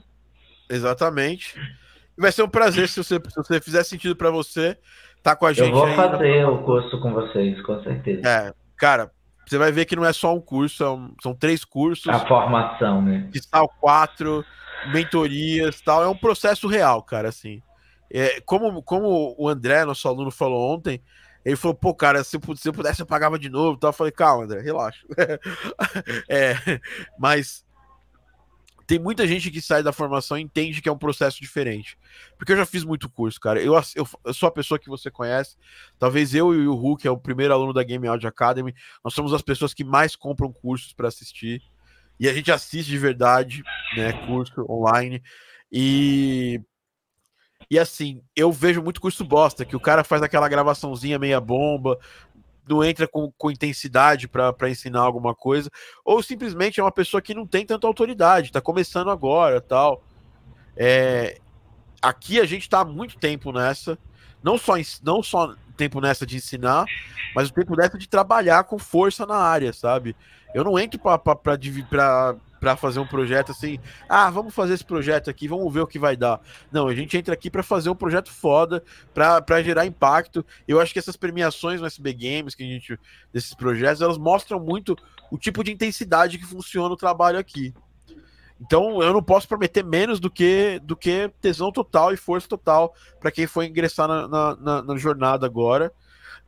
[0.69, 1.55] Exatamente.
[2.19, 4.79] Vai ser um prazer se você, se você fizer sentido para você,
[5.23, 5.69] tá com a gente.
[5.69, 8.27] Eu vou fazer o curso com vocês, com certeza.
[8.27, 9.11] É, cara,
[9.47, 12.09] você vai ver que não é só um curso, são, é são três cursos.
[12.09, 13.31] A formação, né?
[13.51, 14.45] Tal quatro,
[14.93, 16.03] mentorias tal.
[16.03, 17.63] É um processo real, cara, assim.
[18.11, 21.03] É, como, como o André, nosso aluno, falou ontem,
[21.45, 23.77] ele falou, pô, cara, se, eu pudesse, eu pagava de novo.
[23.77, 25.05] Então eu falei, calma, André, relaxa.
[26.29, 26.55] é,
[27.19, 27.66] mas
[28.87, 31.99] tem muita gente que sai da formação e entende que é um processo diferente.
[32.39, 33.61] Porque eu já fiz muito curso, cara.
[33.61, 35.57] Eu, eu, eu, sou a pessoa que você conhece.
[35.99, 38.75] Talvez eu e o Hulk, que é o primeiro aluno da Game Audio Academy,
[39.05, 41.63] nós somos as pessoas que mais compram cursos para assistir.
[42.19, 43.63] E a gente assiste de verdade,
[43.97, 44.13] né?
[44.27, 45.23] Curso online.
[45.71, 46.61] E.
[47.69, 51.99] E assim, eu vejo muito curso bosta, que o cara faz aquela gravaçãozinha meia bomba,
[52.69, 55.71] não entra com, com intensidade para ensinar alguma coisa,
[56.05, 60.03] ou simplesmente é uma pessoa que não tem tanta autoridade, está começando agora tal.
[60.77, 61.39] É,
[62.03, 63.99] aqui a gente está há muito tempo nessa,
[64.43, 66.87] não só, não só tempo nessa de ensinar,
[67.35, 70.17] mas o tempo nessa de trabalhar com força na área, sabe?
[70.57, 73.79] Eu não entro para fazer um projeto assim,
[74.09, 76.41] ah, vamos fazer esse projeto aqui, vamos ver o que vai dar.
[76.73, 80.47] Não, a gente entra aqui para fazer um projeto foda, para gerar impacto.
[80.67, 82.99] Eu acho que essas premiações no SB Games, que a gente
[83.31, 84.97] desses projetos, elas mostram muito
[85.31, 87.75] o tipo de intensidade que funciona o trabalho aqui.
[88.59, 92.95] Então, eu não posso prometer menos do que do que tesão total e força total
[93.21, 95.93] para quem for ingressar na, na, na, na jornada agora.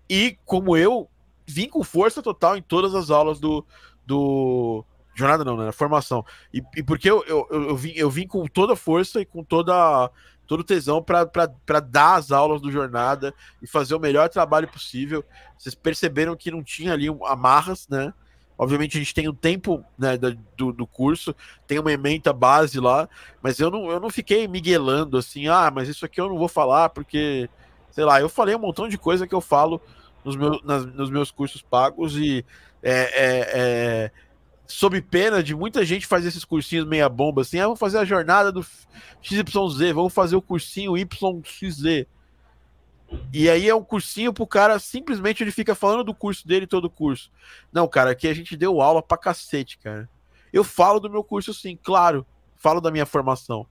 [0.09, 1.11] E como eu
[1.47, 3.67] vim com força total em todas as aulas do,
[4.09, 5.71] do Jornada não, né?
[5.71, 6.25] Formação.
[6.53, 10.11] E, e porque eu, eu, eu, vim, eu vim com toda força e com toda
[10.47, 15.23] todo tesão para dar as aulas do Jornada e fazer o melhor trabalho possível.
[15.59, 18.15] Vocês perceberam que não tinha ali amarras, né?
[18.57, 20.17] Obviamente a gente tem o tempo né,
[20.57, 21.37] do, do curso,
[21.67, 23.09] tem uma ementa base lá,
[23.43, 26.49] mas eu não, eu não fiquei miguelando assim, ah, mas isso aqui eu não vou
[26.49, 27.49] falar porque,
[27.93, 29.81] sei lá, eu falei um montão de coisa que eu falo
[30.25, 32.45] nos meus, nas, nos meus cursos pagos e
[32.83, 34.11] é, é, é,
[34.67, 38.05] sob pena de muita gente fazer esses cursinhos meia bomba assim, ah, vamos fazer a
[38.05, 38.65] jornada do
[39.23, 42.07] XYZ, vamos fazer o cursinho YXZ.
[43.33, 46.85] E aí é um cursinho pro cara, simplesmente ele fica falando do curso dele todo
[46.85, 47.31] o curso.
[47.73, 50.09] Não, cara, aqui a gente deu aula pra cacete, cara.
[50.53, 52.27] Eu falo do meu curso sim, claro,
[52.57, 53.67] falo da minha formação.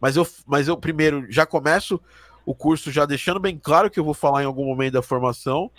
[0.00, 2.00] Mas eu, mas eu primeiro já começo
[2.44, 5.70] o curso já deixando bem claro que eu vou falar em algum momento da formação.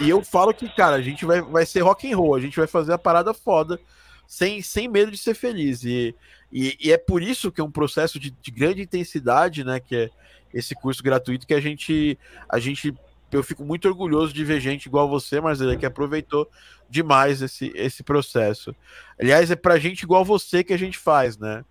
[0.00, 2.56] E eu falo que, cara, a gente vai, vai ser rock and roll, a gente
[2.56, 3.78] vai fazer a parada foda,
[4.26, 5.84] sem, sem medo de ser feliz.
[5.84, 6.14] E,
[6.52, 9.80] e, e é por isso que é um processo de, de grande intensidade, né?
[9.80, 10.10] Que é
[10.52, 12.18] esse curso gratuito que a gente
[12.48, 12.94] a gente
[13.30, 16.48] eu fico muito orgulhoso de ver gente igual você, Marcela, que aproveitou
[16.88, 18.76] demais esse, esse processo.
[19.18, 21.64] Aliás, é pra gente igual você que a gente faz, né?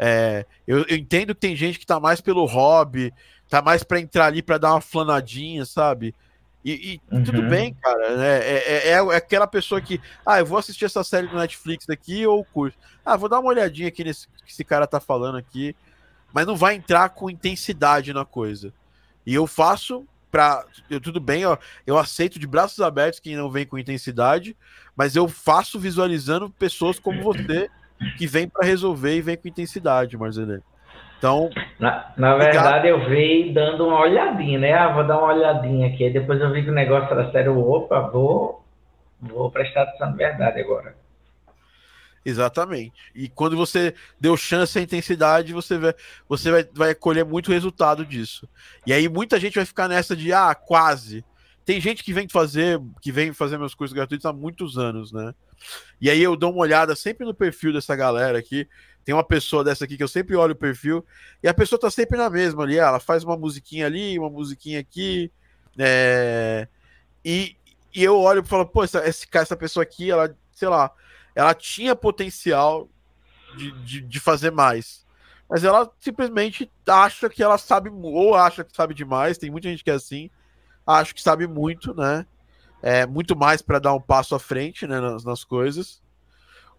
[0.00, 3.14] É, eu, eu, entendo que tem gente que tá mais pelo hobby,
[3.56, 6.14] tá mais para entrar ali para dar uma flanadinha, sabe?
[6.64, 7.22] E, e uhum.
[7.24, 8.16] tudo bem, cara.
[8.16, 8.38] Né?
[8.38, 11.86] É, é, é, é, aquela pessoa que, ah, eu vou assistir essa série do Netflix
[11.86, 12.76] daqui ou o curso.
[13.04, 15.74] Ah, vou dar uma olhadinha aqui nesse que esse cara tá falando aqui
[16.32, 18.72] mas não vai entrar com intensidade na coisa.
[19.26, 23.50] E eu faço para eu tudo bem, ó, eu aceito de braços abertos quem não
[23.50, 24.56] vem com intensidade,
[24.96, 27.68] mas eu faço visualizando pessoas como você
[28.16, 30.62] que vem para resolver e vem com intensidade, Marcelene.
[31.22, 34.72] Então, na, na verdade, eu vi dando uma olhadinha, né?
[34.72, 36.02] Ah, vou dar uma olhadinha aqui.
[36.02, 37.56] Aí depois eu vi que o negócio era sério.
[37.56, 38.64] Opa, vou,
[39.20, 40.96] vou prestar atenção na verdade agora.
[42.24, 42.92] Exatamente.
[43.14, 45.94] E quando você deu chance à intensidade, você vai,
[46.28, 48.48] você vai, vai colher muito resultado disso.
[48.84, 51.24] E aí muita gente vai ficar nessa de ah, quase.
[51.64, 55.32] Tem gente que vem fazer, que vem fazer meus cursos gratuitos há muitos anos, né?
[56.00, 58.68] E aí eu dou uma olhada sempre no perfil dessa galera aqui.
[59.04, 61.04] Tem uma pessoa dessa aqui que eu sempre olho o perfil,
[61.42, 62.78] e a pessoa tá sempre na mesma ali.
[62.78, 65.30] Ela faz uma musiquinha ali, uma musiquinha aqui.
[65.78, 66.68] É...
[67.24, 67.56] E,
[67.94, 70.90] e eu olho e falo, pô, essa, essa pessoa aqui, ela, sei lá,
[71.34, 72.88] ela tinha potencial
[73.56, 75.06] de, de, de, fazer mais.
[75.48, 79.84] Mas ela simplesmente acha que ela sabe, ou acha que sabe demais, tem muita gente
[79.84, 80.30] que é assim,
[80.86, 82.26] acha que sabe muito, né?
[82.82, 86.02] É, muito mais para dar um passo à frente né, nas, nas, coisas.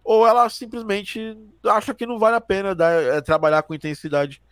[0.04, 4.42] Ou ela simplesmente acha que não vale a pena dar, é, trabalhar com intensidade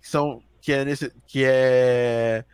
[0.00, 2.44] que são que é nesse, que é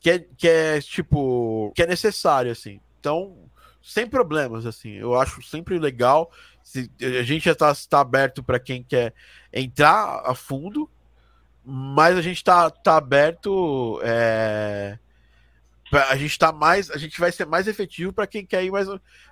[0.00, 2.80] que é, que é tipo que é necessário assim.
[3.00, 3.44] Então
[3.84, 4.92] sem problemas, assim.
[4.92, 6.32] Eu acho sempre legal.
[6.62, 9.12] Se, a gente já está tá aberto para quem quer
[9.52, 10.88] entrar a fundo,
[11.62, 14.00] mas a gente está tá aberto.
[14.02, 14.98] É,
[15.96, 16.90] a gente está mais.
[16.90, 18.88] A gente vai ser mais efetivo para quem quer ir mais.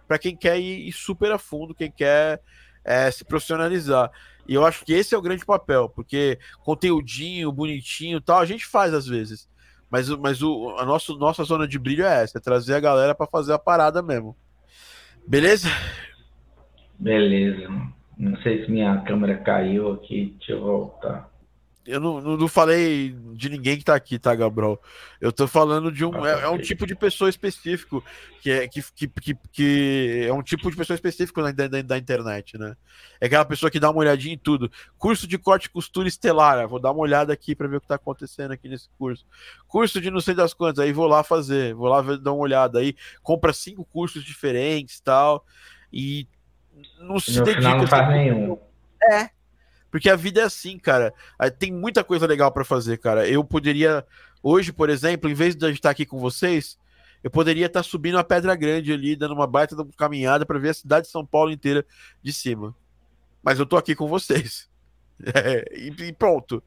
[0.06, 2.40] para quem quer ir, super a fundo, quem quer
[2.84, 4.10] é, se profissionalizar.
[4.46, 8.66] E eu acho que esse é o grande papel, porque conteúdinho, bonitinho tal, a gente
[8.66, 9.48] faz às vezes.
[9.90, 13.14] Mas, mas o, a nosso, nossa zona de brilho é essa, é trazer a galera
[13.14, 14.36] para fazer a parada mesmo.
[15.26, 15.68] Beleza?
[16.98, 17.68] Beleza.
[18.16, 20.34] Não sei se minha câmera caiu aqui.
[20.38, 21.31] Deixa eu voltar.
[21.84, 24.80] Eu não, não, não, falei de ninguém que tá aqui, tá, Gabriel?
[25.20, 26.24] Eu tô falando de um.
[26.24, 28.04] Ah, é, é, um tipo de pessoa específico,
[28.40, 31.98] que é, que, que, que, que é um tipo de pessoa específico da, da, da,
[31.98, 32.76] internet, né?
[33.20, 34.70] É aquela pessoa que dá uma olhadinha em tudo.
[34.96, 36.68] Curso de corte e costura estelar.
[36.68, 39.26] Vou dar uma olhada aqui para ver o que tá acontecendo aqui nesse curso.
[39.66, 42.42] Curso de não sei das quantas, aí vou lá fazer, vou lá ver, dar uma
[42.42, 42.78] olhada.
[42.78, 42.94] Aí
[43.24, 45.44] compra cinco cursos diferentes tal.
[45.92, 46.28] E
[47.00, 47.74] não se no dedica.
[47.74, 48.56] Não faz nenhum.
[49.10, 49.30] É,
[49.92, 51.12] porque a vida é assim, cara.
[51.58, 53.28] Tem muita coisa legal para fazer, cara.
[53.28, 54.04] Eu poderia,
[54.42, 56.78] hoje, por exemplo, em vez de estar aqui com vocês,
[57.22, 60.74] eu poderia estar subindo a Pedra Grande ali, dando uma baita caminhada para ver a
[60.74, 61.84] cidade de São Paulo inteira
[62.22, 62.74] de cima.
[63.42, 64.70] Mas eu tô aqui com vocês.
[65.24, 66.60] É, e, pronto.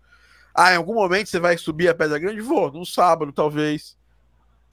[0.54, 2.40] Ah, em algum momento você vai subir a Pedra Grande?
[2.40, 3.98] Vou, num sábado, talvez.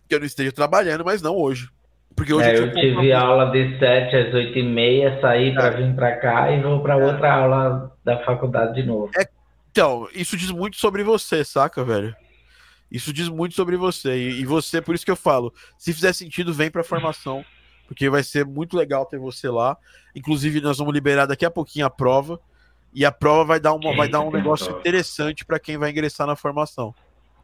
[0.08, 1.68] Que eu não esteja trabalhando, mas não hoje.
[2.14, 5.66] Porque hoje é, eu, eu tive aula de 7 às 8 e meia, saí para
[5.66, 5.70] é.
[5.70, 9.10] vir para cá e vou para outra aula da faculdade de novo.
[9.18, 9.26] É,
[9.70, 12.14] então, isso diz muito sobre você, saca, velho?
[12.90, 14.16] Isso diz muito sobre você.
[14.16, 17.42] E, e você, por isso que eu falo, se fizer sentido, vem para formação,
[17.88, 19.76] porque vai ser muito legal ter você lá.
[20.14, 22.38] Inclusive, nós vamos liberar daqui a pouquinho a prova.
[22.94, 26.26] E a prova vai dar, uma, vai dar um negócio interessante para quem vai ingressar
[26.26, 26.94] na formação,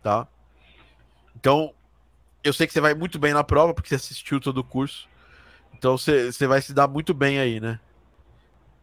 [0.03, 0.29] tá?
[1.35, 1.73] Então,
[2.43, 5.09] eu sei que você vai muito bem na prova, porque você assistiu todo o curso.
[5.75, 7.79] Então você, você vai se dar muito bem aí, né?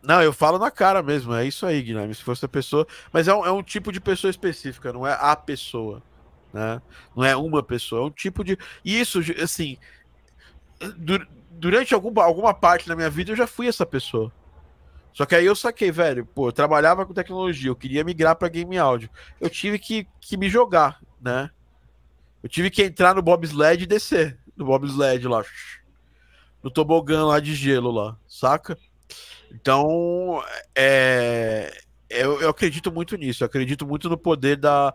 [0.01, 2.13] Não, eu falo na cara mesmo, é isso aí, Guilherme.
[2.13, 2.85] Se fosse a pessoa.
[3.11, 6.01] Mas é um, é um tipo de pessoa específica, não é a pessoa.
[6.53, 6.81] Né?
[7.15, 8.57] Não é uma pessoa, é um tipo de.
[8.83, 9.77] E isso, assim.
[11.51, 14.31] durante algum, alguma parte da minha vida eu já fui essa pessoa.
[15.11, 18.49] Só que aí eu saquei, velho, pô, eu trabalhava com tecnologia, eu queria migrar para
[18.49, 19.09] game áudio.
[19.39, 21.49] Eu tive que, que me jogar, né?
[22.45, 25.43] Eu tive que entrar no bobsled e descer no bobsled lá.
[26.61, 28.77] No tobogã lá de gelo lá, saca?
[29.51, 30.43] Então,
[30.75, 31.75] é,
[32.07, 34.93] eu, eu acredito muito nisso, eu acredito muito no poder da,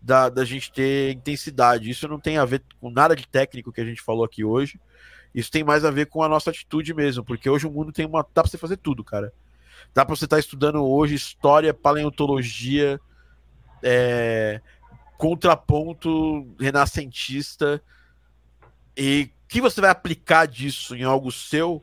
[0.00, 1.90] da, da gente ter intensidade.
[1.90, 4.78] Isso não tem a ver com nada de técnico que a gente falou aqui hoje.
[5.34, 8.06] Isso tem mais a ver com a nossa atitude mesmo, porque hoje o mundo tem
[8.06, 8.22] uma.
[8.32, 9.32] Dá pra você fazer tudo, cara.
[9.92, 13.00] Dá pra você estar tá estudando hoje história, paleontologia,
[13.82, 14.60] é,
[15.16, 17.82] contraponto renascentista.
[18.96, 21.82] E que você vai aplicar disso em algo seu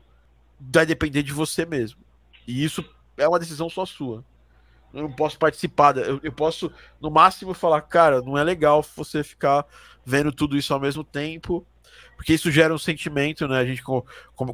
[0.58, 2.00] vai depender de você mesmo.
[2.46, 2.84] E isso
[3.16, 4.24] é uma decisão só sua.
[4.92, 5.96] Eu não posso participar.
[5.96, 9.64] Eu, eu posso, no máximo, falar, cara, não é legal você ficar
[10.04, 11.64] vendo tudo isso ao mesmo tempo,
[12.16, 13.58] porque isso gera um sentimento, né?
[13.58, 14.04] A gente, como,
[14.34, 14.52] como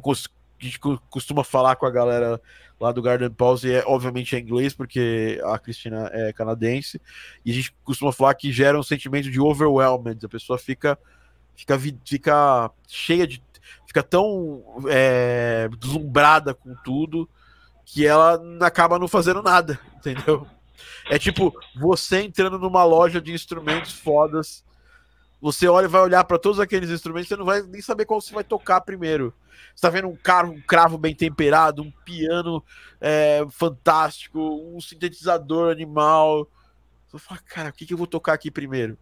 [0.59, 0.79] a gente
[1.09, 2.41] costuma falar com a galera
[2.79, 7.01] lá do Garden Pause, é obviamente é inglês, porque a Cristina é canadense,
[7.43, 10.97] e a gente costuma falar que gera um sentimento de overwhelmed, a pessoa fica
[11.57, 13.41] fica, fica cheia de.
[13.85, 17.27] fica tão é, deslumbrada com tudo
[17.83, 20.45] que ela acaba não fazendo nada, entendeu?
[21.09, 24.63] É tipo você entrando numa loja de instrumentos fodas.
[25.39, 28.33] Você olha, vai olhar para todos aqueles instrumentos, você não vai nem saber qual você
[28.33, 29.33] vai tocar primeiro.
[29.75, 32.63] Você tá vendo um carro, um cravo bem temperado, um piano
[32.99, 36.49] é, fantástico, um sintetizador animal.
[37.07, 38.97] Você fala, cara, o que, que eu vou tocar aqui primeiro?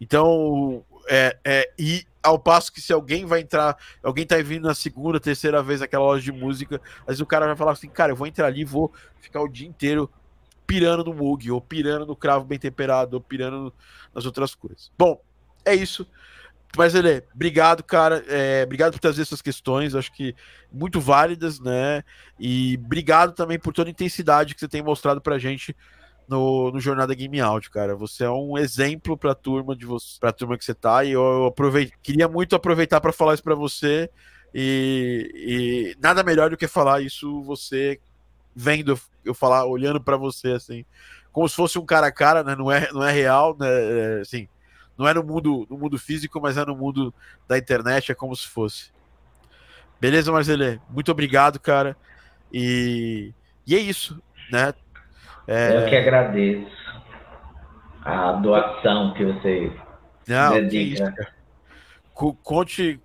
[0.00, 4.74] Então, é, é, e ao passo que se alguém vai entrar, alguém tá vindo na
[4.74, 8.16] segunda, terceira vez naquela loja de música, vezes o cara vai falar assim, cara, eu
[8.16, 10.10] vou entrar ali vou ficar o dia inteiro
[10.66, 13.72] pirando no Moog, ou pirando no cravo bem temperado, ou pirando
[14.14, 14.90] nas outras coisas.
[14.96, 15.20] Bom,
[15.64, 16.06] é isso.
[16.76, 18.24] Mas, ele, obrigado, cara.
[18.26, 20.34] É, obrigado por trazer essas questões, acho que
[20.72, 22.02] muito válidas, né?
[22.38, 25.74] E obrigado também por toda a intensidade que você tem mostrado pra gente
[26.28, 27.94] no, no Jornada Game Audio, cara.
[27.94, 31.04] Você é um exemplo para a turma de você, para turma que você tá.
[31.04, 34.10] E eu, eu queria muito aproveitar para falar isso para você.
[34.52, 38.00] E, e, nada melhor do que falar isso você
[38.54, 40.84] vendo eu falar, olhando para você assim,
[41.32, 42.54] como se fosse um cara a cara, né?
[42.54, 43.68] Não é, não é real, né?
[43.68, 44.48] É, assim,
[44.96, 47.12] não é no mundo, no mundo físico, mas é no mundo
[47.48, 48.92] da internet, é como se fosse.
[50.00, 50.78] Beleza, Marcelê?
[50.90, 51.96] Muito obrigado, cara.
[52.52, 53.32] E,
[53.66, 54.74] e é isso, né?
[55.46, 55.84] É...
[55.84, 56.70] Eu que agradeço
[58.02, 59.72] a doação que você
[60.28, 61.12] Não, dedica.
[61.12, 61.32] Que
[62.42, 63.00] conte,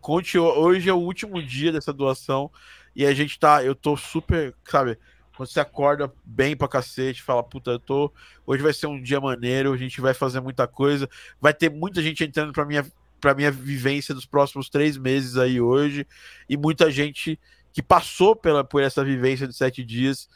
[0.00, 2.50] conte, hoje é o último dia dessa doação
[2.94, 4.98] e a gente tá, eu tô super, sabe,
[5.40, 8.12] quando você acorda bem pra cacete, fala, puta, eu tô,
[8.46, 11.08] hoje vai ser um dia maneiro, a gente vai fazer muita coisa,
[11.40, 12.84] vai ter muita gente entrando pra minha,
[13.18, 16.06] pra minha vivência dos próximos três meses aí hoje,
[16.46, 17.40] e muita gente
[17.72, 20.28] que passou pela, por essa vivência de sete dias,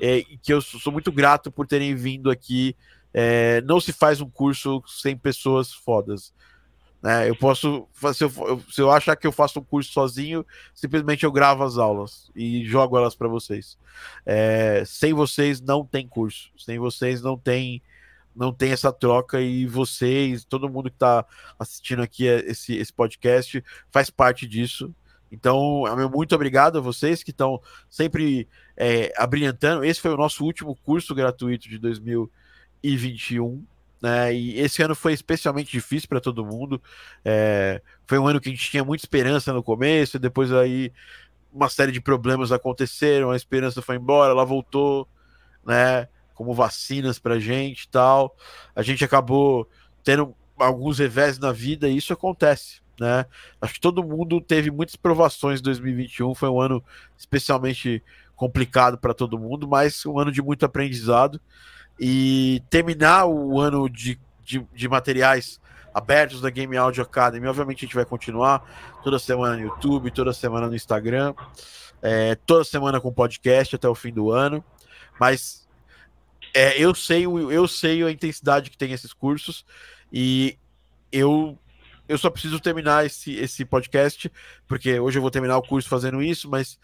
[0.00, 2.74] é, que eu sou muito grato por terem vindo aqui.
[3.14, 6.34] É, não se faz um curso sem pessoas fodas.
[7.02, 7.28] Né?
[7.28, 10.44] Eu posso, se eu, se eu achar que eu faço um curso sozinho,
[10.74, 13.78] simplesmente eu gravo as aulas e jogo elas para vocês.
[14.26, 17.82] É, sem vocês não tem curso, sem vocês não tem
[18.34, 21.26] não tem essa troca e vocês, todo mundo que está
[21.58, 24.94] assistindo aqui esse, esse podcast faz parte disso.
[25.30, 27.60] Então, muito obrigado a vocês que estão
[27.90, 29.84] sempre é, abrilhantando.
[29.84, 33.64] Esse foi o nosso último curso gratuito de 2021.
[34.00, 34.34] Né?
[34.34, 36.80] E esse ano foi especialmente difícil para todo mundo.
[37.24, 40.92] É, foi um ano que a gente tinha muita esperança no começo, depois aí
[41.52, 45.08] uma série de problemas aconteceram, a esperança foi embora, ela voltou,
[45.64, 46.08] né?
[46.34, 48.36] Como vacinas para gente e tal.
[48.74, 49.68] A gente acabou
[50.04, 53.26] tendo alguns revés na vida e isso acontece né?
[53.60, 56.82] Acho que todo mundo teve muitas provações em 2021, foi um ano
[57.16, 58.02] especialmente
[58.34, 61.40] complicado para todo mundo, mas um ano de muito aprendizado.
[61.98, 65.60] E terminar o ano de, de, de, materiais
[65.92, 68.62] abertos da Game Audio Academy, obviamente a gente vai continuar
[69.02, 71.34] toda semana no YouTube, toda semana no Instagram,
[72.00, 74.64] é, toda semana com podcast até o fim do ano.
[75.18, 75.66] Mas
[76.54, 79.64] é, eu sei eu sei a intensidade que tem esses cursos
[80.12, 80.56] e
[81.10, 81.58] eu
[82.08, 84.32] eu só preciso terminar esse, esse podcast,
[84.66, 86.78] porque hoje eu vou terminar o curso fazendo isso, mas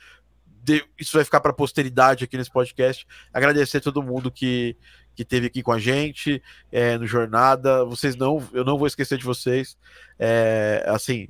[0.62, 3.06] de, isso vai ficar para posteridade aqui nesse podcast.
[3.32, 4.76] Agradecer a todo mundo que,
[5.14, 7.84] que teve aqui com a gente é, no Jornada.
[7.84, 9.78] Vocês não, eu não vou esquecer de vocês.
[10.18, 11.28] É, assim,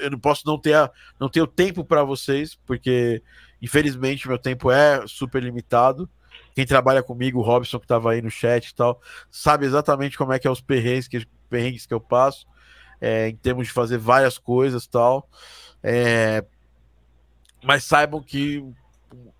[0.00, 3.22] eu não posso não ter, a, não ter o tempo para vocês, porque
[3.60, 6.08] infelizmente meu tempo é super limitado.
[6.54, 9.00] Quem trabalha comigo, o Robson, que estava aí no chat e tal,
[9.30, 12.46] sabe exatamente como é que é os perrengues que, perrengues que eu passo.
[13.00, 15.28] é, em termos de fazer várias coisas tal.
[15.82, 16.44] É,
[17.62, 18.64] mas saibam que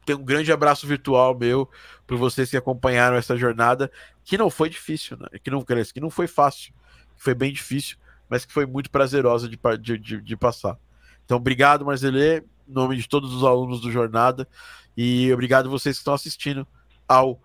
[0.07, 1.69] tem um grande abraço virtual meu
[2.09, 3.93] para vocês que acompanharam essa jornada,
[4.25, 5.29] que não foi difícil, né?
[5.45, 6.73] que, não, que não foi fácil,
[7.15, 7.99] que foi bem difícil,
[8.31, 10.79] mas que foi muito prazerosa de, de, de, de passar.
[11.25, 14.49] Então, obrigado, Marzelê, em nome de todos os alunos do Jornada,
[14.97, 16.67] e obrigado vocês que estão assistindo
[17.07, 17.39] ao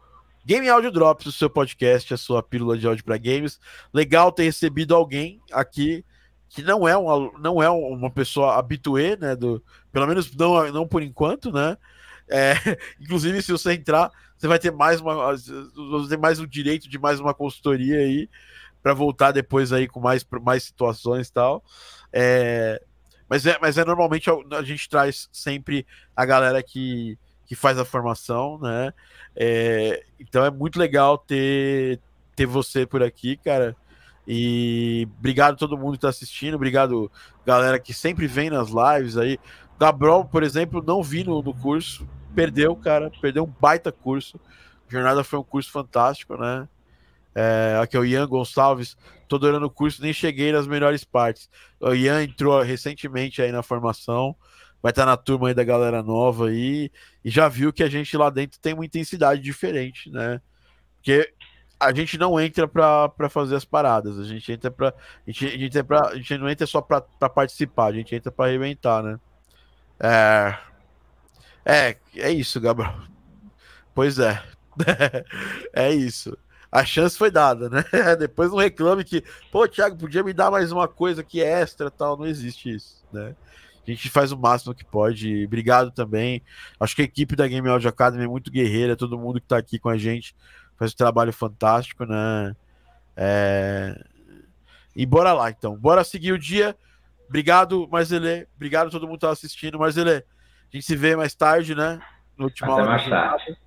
[0.45, 3.59] Game Audio Drops, o seu podcast, a sua pílula de áudio para games.
[3.93, 6.05] Legal ter recebido alguém aqui
[6.47, 9.35] que não é uma, não é uma pessoa habituê, né?
[9.35, 11.77] Do, pelo menos não, não por enquanto, né?
[12.29, 12.53] É,
[12.99, 14.11] inclusive, se você entrar,
[14.43, 18.29] você vai ter mais uma, você ter mais o direito de mais uma consultoria aí
[18.81, 21.63] para voltar depois aí com mais, mais situações e tal.
[22.11, 22.83] É,
[23.29, 27.79] mas é, mas é normalmente a, a, gente traz sempre a galera que, que faz
[27.79, 28.93] a formação, né?
[29.33, 32.01] É, então é muito legal ter,
[32.35, 33.73] ter você por aqui, cara.
[34.27, 37.09] E obrigado a todo mundo que está assistindo, obrigado
[37.45, 39.39] galera que sempre vem nas lives aí.
[39.79, 44.39] Gabriel, por exemplo, não vi no, no curso, perdeu, cara, perdeu um baita curso.
[44.87, 46.67] Jornada foi um curso fantástico, né?
[47.35, 48.95] É, aqui é o Ian Gonçalves,
[49.27, 51.49] tô adorando o curso, nem cheguei nas melhores partes.
[51.79, 54.35] O Ian entrou recentemente aí na formação,
[54.81, 56.91] vai estar tá na turma aí da galera nova aí,
[57.25, 60.39] e já viu que a gente lá dentro tem uma intensidade diferente, né?
[60.97, 61.33] Porque
[61.79, 64.93] a gente não entra para fazer as paradas, a gente entra para a
[65.25, 68.31] gente, a gente, entra pra, a gente não entra só para participar, a gente entra
[68.31, 69.19] para arrebentar, né?
[69.99, 70.55] É,
[71.65, 72.93] é, é isso, Gabriel.
[73.93, 74.41] Pois é.
[75.73, 76.37] é isso.
[76.71, 77.83] A chance foi dada, né?
[78.17, 81.91] Depois não reclame que, pô, Thiago, podia me dar mais uma coisa que é extra
[81.91, 82.17] tal.
[82.17, 83.35] Não existe isso, né?
[83.85, 85.45] A gente faz o máximo que pode.
[85.45, 86.41] Obrigado também.
[86.79, 88.95] Acho que a equipe da Game Audio Academy é muito guerreira.
[88.95, 90.35] Todo mundo que tá aqui com a gente
[90.77, 92.55] faz um trabalho fantástico, né?
[93.15, 94.03] É...
[94.95, 95.75] E bora lá, então.
[95.77, 96.75] Bora seguir o dia.
[97.27, 98.47] Obrigado, Marzelê.
[98.55, 99.77] Obrigado a todo mundo que tá assistindo.
[99.77, 100.23] Marzelê,
[100.73, 102.01] a gente se vê mais tarde, né?
[102.35, 103.57] No último Até mais tarde.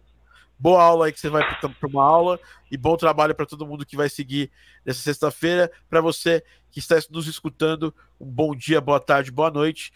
[0.59, 3.87] Boa aula aí que você vai para uma aula e bom trabalho para todo mundo
[3.87, 4.51] que vai seguir
[4.85, 5.71] nessa sexta-feira.
[5.89, 9.93] Para você que está nos escutando, um bom dia, boa tarde, boa noite.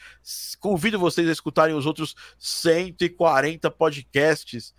[0.60, 4.72] Convido vocês a escutarem os outros 140 podcasts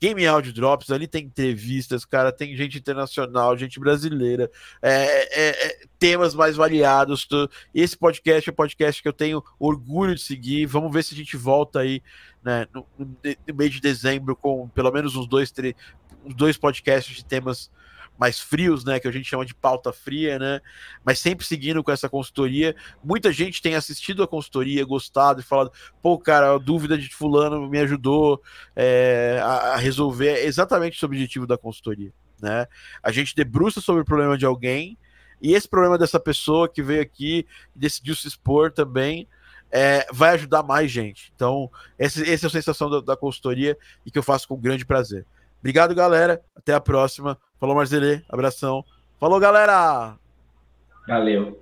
[0.00, 4.50] Game Audio Drops, ali tem entrevistas, cara, tem gente internacional, gente brasileira,
[4.80, 7.28] é, é, é, temas mais variados.
[7.74, 10.64] Esse podcast é um podcast que eu tenho orgulho de seguir.
[10.64, 12.02] Vamos ver se a gente volta aí
[12.42, 13.16] né, no, no
[13.54, 15.74] mês de dezembro com pelo menos uns dois, três,
[16.24, 17.70] uns dois podcasts de temas
[18.18, 20.60] mais frios, né, que a gente chama de pauta fria, né,
[21.04, 22.76] mas sempre seguindo com essa consultoria.
[23.02, 25.72] Muita gente tem assistido a consultoria, gostado e falado,
[26.02, 28.42] pô, cara, a dúvida de fulano me ajudou
[28.76, 32.66] é, a, resolver exatamente o objetivo da consultoria, né?
[33.02, 34.98] A gente debruça sobre o problema de alguém
[35.40, 39.26] e esse problema dessa pessoa que veio aqui e decidiu se expor também
[39.70, 41.32] é, vai ajudar mais gente.
[41.34, 44.84] Então, essa, essa é a sensação da, da consultoria e que eu faço com grande
[44.84, 45.24] prazer.
[45.60, 46.40] Obrigado, galera.
[46.56, 47.38] Até a próxima.
[47.58, 48.22] Falou, Marzelê.
[48.28, 48.84] Abração.
[49.18, 50.16] Falou, galera!
[51.06, 51.60] Valeu.